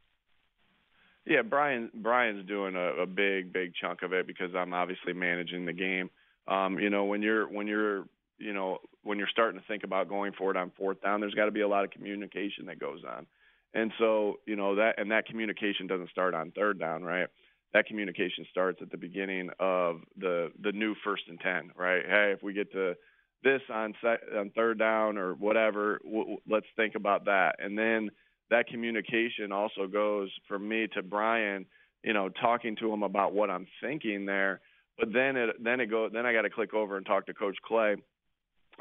Yeah, 1.28 1.44
Brian 1.44 1.92
Brian's 1.94 2.48
doing 2.48 2.76
a, 2.76 3.04
a 3.04 3.06
big 3.06 3.54
big 3.54 3.74
chunk 3.80 4.02
of 4.02 4.14
it 4.14 4.26
because 4.26 4.56
I'm 4.56 4.74
obviously 4.74 5.14
managing 5.14 5.66
the 5.66 5.74
game. 5.74 6.10
Um, 6.48 6.80
you 6.80 6.90
know, 6.90 7.06
when 7.06 7.22
you're 7.22 7.48
when 7.48 7.68
you're 7.68 8.06
you 8.40 8.52
know 8.52 8.80
when 9.04 9.20
you're 9.20 9.28
starting 9.32 9.60
to 9.62 9.68
think 9.68 9.84
about 9.84 10.10
going 10.10 10.34
forward 10.34 10.58
on 10.58 10.72
fourth 10.76 11.04
down, 11.04 11.20
there's 11.20 11.36
got 11.36 11.46
to 11.46 11.52
be 11.52 11.62
a 11.62 11.68
lot 11.68 11.84
of 11.84 11.92
communication 11.92 12.66
that 12.66 12.80
goes 12.80 13.02
on. 13.08 13.28
And 13.76 13.92
so, 14.00 14.40
you 14.48 14.56
know, 14.56 14.76
that 14.76 14.96
and 14.98 15.12
that 15.12 15.28
communication 15.28 15.86
doesn't 15.86 16.10
start 16.10 16.34
on 16.34 16.50
third 16.52 16.80
down, 16.80 17.04
right? 17.04 17.28
That 17.74 17.86
communication 17.86 18.48
starts 18.50 18.80
at 18.82 18.90
the 18.90 18.98
beginning 18.98 19.52
of 19.60 20.02
the 20.18 20.52
the 20.60 20.72
new 20.72 20.96
first 21.04 21.24
and 21.28 21.40
10, 21.40 21.74
right? 21.78 22.02
Hey, 22.08 22.32
if 22.36 22.42
we 22.42 22.54
get 22.54 22.72
to 22.72 22.96
this 23.44 23.62
on 23.74 23.94
set, 24.02 24.20
on 24.38 24.52
third 24.52 24.80
down 24.80 25.18
or 25.18 25.34
whatever. 25.34 26.00
W- 26.04 26.38
let's 26.50 26.66
think 26.76 26.96
about 26.96 27.26
that. 27.26 27.56
And 27.60 27.78
then 27.78 28.10
that 28.50 28.68
communication 28.68 29.52
also 29.52 29.88
goes 29.88 30.30
from 30.48 30.68
me 30.68 30.88
to 30.94 31.04
Brian, 31.04 31.66
you 32.04 32.14
know, 32.14 32.30
talking 32.30 32.76
to 32.78 32.92
him 32.92 33.04
about 33.04 33.34
what 33.34 33.50
I'm 33.50 33.68
thinking 33.82 34.26
there. 34.26 34.62
But 34.98 35.14
then 35.14 35.38
it 35.38 35.64
then 35.64 35.80
it 35.80 35.90
go 35.90 36.10
then 36.12 36.26
I 36.26 36.34
got 36.34 36.42
to 36.42 36.50
click 36.50 36.74
over 36.74 36.98
and 36.98 37.06
talk 37.06 37.28
to 37.28 37.34
Coach 37.34 37.58
Clay 37.66 37.96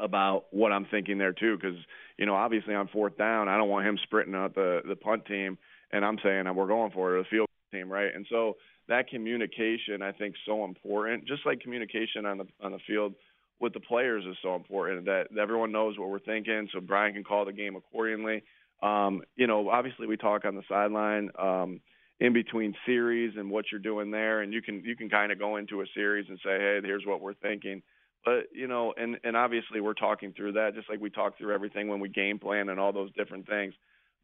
about 0.00 0.46
what 0.50 0.72
I'm 0.72 0.86
thinking 0.86 1.18
there 1.18 1.32
too, 1.32 1.56
because 1.56 1.76
you 2.18 2.26
know 2.26 2.34
obviously 2.34 2.74
on 2.74 2.88
fourth 2.88 3.16
down 3.16 3.48
I 3.48 3.56
don't 3.56 3.68
want 3.68 3.86
him 3.86 3.98
sprinting 4.02 4.34
out 4.34 4.54
the 4.54 4.80
the 4.86 4.96
punt 4.96 5.26
team, 5.26 5.58
and 5.92 6.04
I'm 6.04 6.18
saying 6.22 6.52
we're 6.54 6.66
going 6.66 6.90
for 6.90 7.16
it, 7.16 7.22
the 7.22 7.28
field 7.28 7.48
team, 7.72 7.90
right? 7.90 8.12
And 8.12 8.26
so 8.28 8.56
that 8.88 9.08
communication 9.08 10.02
I 10.02 10.10
think 10.10 10.34
so 10.44 10.64
important. 10.64 11.26
Just 11.26 11.46
like 11.46 11.60
communication 11.60 12.26
on 12.26 12.38
the 12.38 12.46
on 12.60 12.72
the 12.72 12.80
field 12.86 13.14
with 13.60 13.72
the 13.72 13.80
players 13.80 14.24
is 14.24 14.36
so 14.42 14.54
important 14.54 15.06
that 15.06 15.28
everyone 15.38 15.72
knows 15.72 15.98
what 15.98 16.08
we're 16.08 16.18
thinking, 16.20 16.68
so 16.72 16.80
Brian 16.80 17.14
can 17.14 17.24
call 17.24 17.44
the 17.44 17.52
game 17.52 17.76
accordingly. 17.76 18.42
Um, 18.82 19.22
you 19.36 19.46
know, 19.46 19.68
obviously 19.68 20.06
we 20.06 20.16
talk 20.16 20.44
on 20.44 20.54
the 20.54 20.62
sideline 20.68 21.30
um, 21.38 21.80
in 22.20 22.32
between 22.32 22.74
series 22.86 23.34
and 23.36 23.50
what 23.50 23.66
you're 23.70 23.80
doing 23.80 24.10
there, 24.10 24.42
and 24.42 24.52
you 24.52 24.62
can 24.62 24.82
you 24.84 24.96
can 24.96 25.08
kind 25.08 25.32
of 25.32 25.38
go 25.38 25.56
into 25.56 25.80
a 25.80 25.86
series 25.94 26.26
and 26.28 26.38
say, 26.38 26.58
hey, 26.58 26.80
here's 26.82 27.06
what 27.06 27.20
we're 27.20 27.34
thinking. 27.34 27.82
But 28.24 28.46
you 28.52 28.68
know, 28.68 28.94
and 28.96 29.18
and 29.24 29.36
obviously 29.36 29.80
we're 29.80 29.94
talking 29.94 30.32
through 30.32 30.52
that 30.52 30.74
just 30.74 30.88
like 30.88 31.00
we 31.00 31.10
talk 31.10 31.38
through 31.38 31.54
everything 31.54 31.88
when 31.88 32.00
we 32.00 32.08
game 32.08 32.38
plan 32.38 32.68
and 32.68 32.78
all 32.78 32.92
those 32.92 33.12
different 33.14 33.48
things. 33.48 33.74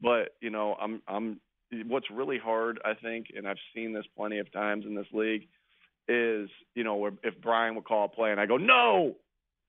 But 0.01 0.35
you 0.41 0.51
know, 0.51 0.77
I'm 0.81 1.03
I'm 1.09 1.41
what's 1.87 2.11
really 2.11 2.39
hard, 2.39 2.81
I 2.85 2.95
think, 2.95 3.29
and 3.37 3.49
I've 3.49 3.57
seen 3.75 3.93
this 3.93 4.05
plenty 4.17 4.39
of 4.39 4.53
times 4.53 4.85
in 4.87 4.95
this 4.95 5.07
league, 5.13 5.49
is 6.09 6.49
you 6.75 6.85
know 6.85 7.07
if 7.23 7.41
Brian 7.43 7.75
would 7.75 7.85
call 7.85 8.05
a 8.05 8.09
play 8.09 8.31
and 8.31 8.41
I 8.41 8.47
go 8.47 8.57
no, 8.57 9.17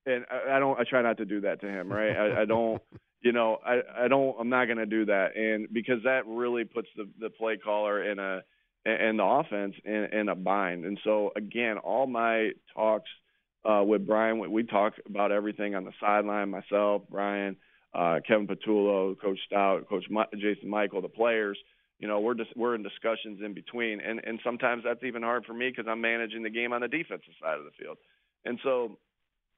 and 0.06 0.24
I, 0.30 0.56
I 0.56 0.58
don't 0.58 0.78
I 0.78 0.84
try 0.84 1.02
not 1.02 1.18
to 1.18 1.24
do 1.24 1.40
that 1.42 1.60
to 1.60 1.68
him, 1.68 1.90
right? 1.90 2.16
I, 2.16 2.42
I 2.42 2.44
don't, 2.44 2.80
you 3.22 3.32
know, 3.32 3.58
I 3.64 3.80
I 4.04 4.08
don't 4.08 4.36
I'm 4.38 4.48
not 4.48 4.66
going 4.66 4.78
to 4.78 4.86
do 4.86 5.06
that, 5.06 5.36
and 5.36 5.68
because 5.72 6.02
that 6.04 6.26
really 6.26 6.64
puts 6.64 6.88
the 6.96 7.08
the 7.20 7.30
play 7.30 7.56
caller 7.56 8.02
in 8.10 8.18
a 8.18 8.42
and 8.84 9.18
the 9.18 9.24
offense 9.24 9.74
in, 9.84 10.08
in 10.12 10.28
a 10.28 10.36
bind. 10.36 10.84
And 10.84 10.98
so 11.02 11.32
again, 11.36 11.78
all 11.78 12.06
my 12.06 12.50
talks 12.72 13.10
uh, 13.68 13.82
with 13.82 14.06
Brian, 14.06 14.38
we, 14.38 14.46
we 14.46 14.62
talk 14.62 14.92
about 15.06 15.32
everything 15.32 15.74
on 15.74 15.84
the 15.84 15.90
sideline. 16.00 16.50
Myself, 16.50 17.02
Brian, 17.10 17.56
uh, 17.92 18.20
Kevin 18.26 18.46
Patullo, 18.46 19.20
Coach 19.20 19.40
Stout, 19.46 19.88
Coach 19.88 20.04
My- 20.08 20.26
Jason 20.34 20.68
Michael, 20.70 21.02
the 21.02 21.08
players 21.08 21.58
you 21.98 22.06
know 22.08 22.20
we're 22.20 22.34
just 22.34 22.54
we're 22.56 22.74
in 22.74 22.82
discussions 22.82 23.40
in 23.44 23.54
between 23.54 24.00
and 24.00 24.20
and 24.24 24.38
sometimes 24.44 24.84
that's 24.84 25.02
even 25.02 25.22
hard 25.22 25.44
for 25.44 25.54
me 25.54 25.70
because 25.70 25.86
i'm 25.88 26.00
managing 26.00 26.42
the 26.42 26.50
game 26.50 26.72
on 26.72 26.80
the 26.80 26.88
defensive 26.88 27.32
side 27.40 27.58
of 27.58 27.64
the 27.64 27.70
field 27.82 27.96
and 28.44 28.58
so 28.62 28.98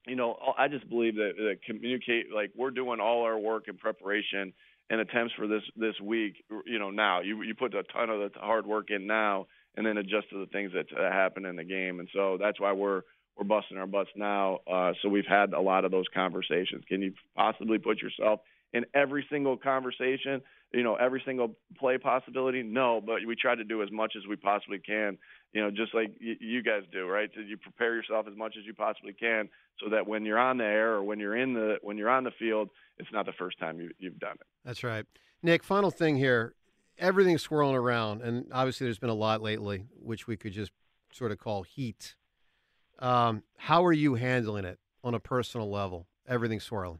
you 0.09 0.15
know 0.15 0.37
i 0.57 0.67
just 0.67 0.89
believe 0.89 1.15
that, 1.15 1.33
that 1.37 1.57
communicate 1.65 2.25
like 2.33 2.51
we're 2.57 2.71
doing 2.71 2.99
all 2.99 3.23
our 3.23 3.37
work 3.37 3.67
in 3.67 3.77
preparation 3.77 4.53
and 4.89 5.01
attempts 5.01 5.33
for 5.35 5.47
this 5.47 5.63
this 5.75 5.99
week 6.01 6.43
you 6.65 6.79
know 6.79 6.89
now. 6.89 7.21
You 7.21 7.41
you 7.43 7.53
put 7.53 7.73
a 7.75 7.83
ton 7.83 8.09
of 8.09 8.19
the 8.19 8.39
hard 8.39 8.65
work 8.65 8.89
in 8.89 9.07
now 9.07 9.47
and 9.77 9.85
then 9.85 9.97
adjust 9.97 10.29
to 10.31 10.39
the 10.39 10.47
things 10.47 10.71
that, 10.73 10.87
that 10.95 11.13
happen 11.13 11.45
in 11.45 11.55
the 11.55 11.63
game. 11.63 11.99
And 11.99 12.09
so 12.13 12.37
that's 12.39 12.59
why 12.59 12.71
we're 12.71 13.01
we're 13.37 13.45
busting 13.45 13.77
our 13.77 13.87
butts 13.87 14.09
now 14.15 14.59
uh 14.69 14.91
so 15.01 15.07
we've 15.07 15.25
had 15.25 15.53
a 15.53 15.61
lot 15.61 15.85
of 15.85 15.91
those 15.91 16.05
conversations. 16.13 16.83
Can 16.87 17.01
you 17.01 17.13
possibly 17.35 17.77
put 17.77 18.01
yourself 18.01 18.41
in 18.73 18.85
every 18.93 19.25
single 19.31 19.57
conversation 19.57 20.41
you 20.73 20.83
know 20.83 20.95
every 20.95 21.21
single 21.25 21.55
play 21.77 21.97
possibility 21.97 22.61
no 22.61 23.01
but 23.03 23.15
we 23.25 23.35
try 23.35 23.55
to 23.55 23.63
do 23.63 23.81
as 23.81 23.91
much 23.91 24.13
as 24.15 24.27
we 24.27 24.35
possibly 24.35 24.79
can 24.79 25.17
you 25.53 25.61
know 25.61 25.71
just 25.71 25.93
like 25.93 26.09
y- 26.21 26.37
you 26.39 26.61
guys 26.61 26.83
do 26.91 27.07
right 27.07 27.29
so 27.33 27.41
you 27.41 27.57
prepare 27.57 27.95
yourself 27.95 28.27
as 28.29 28.37
much 28.37 28.55
as 28.57 28.65
you 28.65 28.73
possibly 28.73 29.13
can 29.13 29.49
so 29.79 29.89
that 29.89 30.07
when 30.07 30.25
you're 30.25 30.37
on 30.39 30.57
the 30.57 30.63
air 30.63 30.93
or 30.93 31.03
when 31.03 31.19
you're 31.19 31.35
in 31.35 31.53
the 31.53 31.77
when 31.81 31.97
you're 31.97 32.09
on 32.09 32.23
the 32.23 32.31
field 32.37 32.69
it's 32.97 33.09
not 33.11 33.25
the 33.25 33.33
first 33.33 33.57
time 33.59 33.79
you, 33.79 33.89
you've 33.97 34.19
done 34.19 34.35
it 34.35 34.47
That's 34.65 34.83
right. 34.83 35.05
Nick, 35.41 35.63
final 35.63 35.89
thing 35.89 36.17
here. 36.17 36.53
Everything's 36.97 37.41
swirling 37.41 37.75
around, 37.75 38.21
and 38.21 38.51
obviously 38.51 38.85
there's 38.85 38.99
been 38.99 39.09
a 39.09 39.13
lot 39.13 39.41
lately, 39.41 39.85
which 39.97 40.27
we 40.27 40.35
could 40.35 40.51
just 40.51 40.73
sort 41.13 41.31
of 41.31 41.39
call 41.39 41.63
heat. 41.63 42.15
Um, 42.99 43.43
how 43.55 43.85
are 43.85 43.93
you 43.93 44.15
handling 44.15 44.65
it 44.65 44.79
on 45.01 45.13
a 45.13 45.19
personal 45.19 45.71
level? 45.71 46.07
Everything's 46.27 46.65
swirling. 46.65 46.99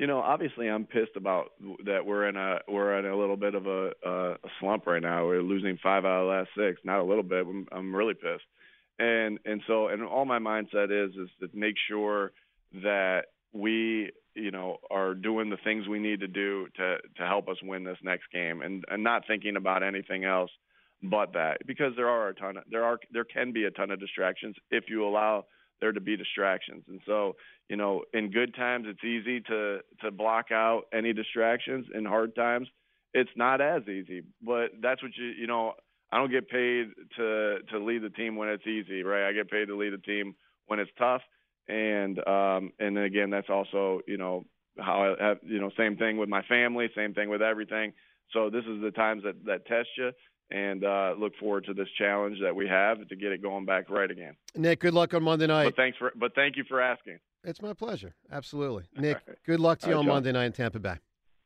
You 0.00 0.06
know 0.06 0.18
obviously 0.18 0.68
i'm 0.68 0.86
pissed 0.86 1.14
about 1.14 1.50
that 1.84 2.04
we're 2.04 2.26
in 2.26 2.34
a 2.34 2.58
we're 2.66 2.98
in 2.98 3.04
a 3.04 3.16
little 3.16 3.36
bit 3.36 3.54
of 3.54 3.66
a 3.66 3.90
a 4.04 4.34
slump 4.58 4.86
right 4.86 5.02
now. 5.02 5.26
We're 5.26 5.42
losing 5.42 5.78
five 5.82 6.04
out 6.04 6.22
of 6.22 6.26
the 6.26 6.32
last 6.32 6.48
six. 6.56 6.80
Not 6.84 7.00
a 7.00 7.04
little 7.04 7.22
bit 7.22 7.46
i'm, 7.46 7.66
I'm 7.70 7.94
really 7.94 8.14
pissed. 8.14 8.44
And 8.98 9.38
and 9.44 9.62
so 9.66 9.88
and 9.88 10.02
all 10.02 10.24
my 10.24 10.38
mindset 10.38 10.90
is 10.90 11.14
is 11.14 11.28
to 11.40 11.48
make 11.52 11.74
sure 11.86 12.32
that 12.82 13.26
we 13.52 14.10
you 14.34 14.50
know 14.50 14.78
are 14.90 15.14
doing 15.14 15.50
the 15.50 15.58
things 15.62 15.86
we 15.86 15.98
need 15.98 16.20
to 16.20 16.28
do 16.28 16.66
to 16.76 16.96
to 17.18 17.26
help 17.26 17.48
us 17.48 17.56
win 17.62 17.84
this 17.84 17.98
next 18.02 18.24
game 18.32 18.62
and 18.62 18.84
and 18.88 19.04
not 19.04 19.26
thinking 19.26 19.56
about 19.56 19.82
anything 19.82 20.24
else 20.24 20.50
but 21.02 21.32
that 21.32 21.58
because 21.66 21.92
there 21.96 22.08
are 22.08 22.28
a 22.28 22.34
ton 22.34 22.56
of 22.56 22.64
there 22.70 22.84
are 22.84 22.98
there 23.12 23.24
can 23.24 23.52
be 23.52 23.64
a 23.64 23.70
ton 23.70 23.90
of 23.90 23.98
distractions 23.98 24.54
if 24.70 24.84
you 24.88 25.04
allow 25.04 25.44
there 25.80 25.92
to 25.92 26.00
be 26.00 26.16
distractions. 26.16 26.84
And 26.88 27.00
so 27.06 27.36
you 27.68 27.76
know 27.76 28.02
in 28.12 28.30
good 28.30 28.54
times 28.54 28.86
it's 28.88 29.04
easy 29.04 29.40
to 29.42 29.80
to 30.00 30.10
block 30.10 30.46
out 30.52 30.82
any 30.92 31.12
distractions. 31.12 31.86
In 31.94 32.04
hard 32.04 32.34
times 32.34 32.68
it's 33.14 33.30
not 33.36 33.60
as 33.60 33.82
easy. 33.88 34.22
But 34.42 34.70
that's 34.80 35.02
what 35.02 35.12
you 35.16 35.26
you 35.26 35.46
know 35.46 35.74
i 36.12 36.18
don't 36.18 36.30
get 36.30 36.48
paid 36.48 36.88
to 37.16 37.58
to 37.70 37.78
lead 37.78 38.02
the 38.02 38.10
team 38.10 38.36
when 38.36 38.48
it's 38.48 38.66
easy 38.66 39.02
right? 39.02 39.28
I 39.28 39.32
get 39.32 39.50
paid 39.50 39.66
to 39.66 39.76
lead 39.76 39.92
the 39.92 39.98
team 39.98 40.34
when 40.66 40.78
it's 40.78 40.90
tough. 40.98 41.22
And 41.68 42.18
um 42.26 42.72
and 42.78 42.98
again 42.98 43.30
that's 43.30 43.50
also 43.50 44.00
you 44.06 44.16
know 44.16 44.44
how 44.78 45.14
I 45.18 45.24
have, 45.24 45.38
you 45.42 45.60
know 45.60 45.70
same 45.76 45.96
thing 45.96 46.16
with 46.16 46.28
my 46.28 46.42
family 46.42 46.88
same 46.96 47.14
thing 47.14 47.28
with 47.28 47.42
everything. 47.42 47.92
So 48.32 48.48
this 48.48 48.64
is 48.64 48.80
the 48.80 48.92
times 48.92 49.24
that 49.24 49.44
that 49.46 49.66
test 49.66 49.88
you 49.96 50.10
and 50.50 50.84
uh 50.84 51.14
look 51.18 51.32
forward 51.38 51.64
to 51.64 51.74
this 51.74 51.88
challenge 51.98 52.38
that 52.42 52.54
we 52.54 52.66
have 52.66 53.06
to 53.08 53.16
get 53.16 53.32
it 53.32 53.42
going 53.42 53.64
back 53.64 53.88
right 53.90 54.10
again 54.10 54.34
Nick, 54.56 54.80
good 54.80 54.94
luck 54.94 55.14
on 55.14 55.22
Monday 55.22 55.46
night. 55.46 55.64
but 55.64 55.76
thanks 55.76 55.96
for 55.98 56.12
but 56.16 56.34
thank 56.34 56.56
you 56.56 56.64
for 56.68 56.80
asking 56.80 57.18
It's 57.44 57.62
my 57.62 57.72
pleasure. 57.72 58.14
Absolutely. 58.30 58.84
Nick, 58.96 59.18
good 59.46 59.60
luck 59.60 59.78
to 59.80 59.86
you 59.86 59.92
right, 59.92 59.98
on 60.00 60.04
John. 60.04 60.14
Monday 60.14 60.32
night 60.32 60.46
in 60.46 60.52
Tampa 60.52 60.78
Bay. 60.78 60.96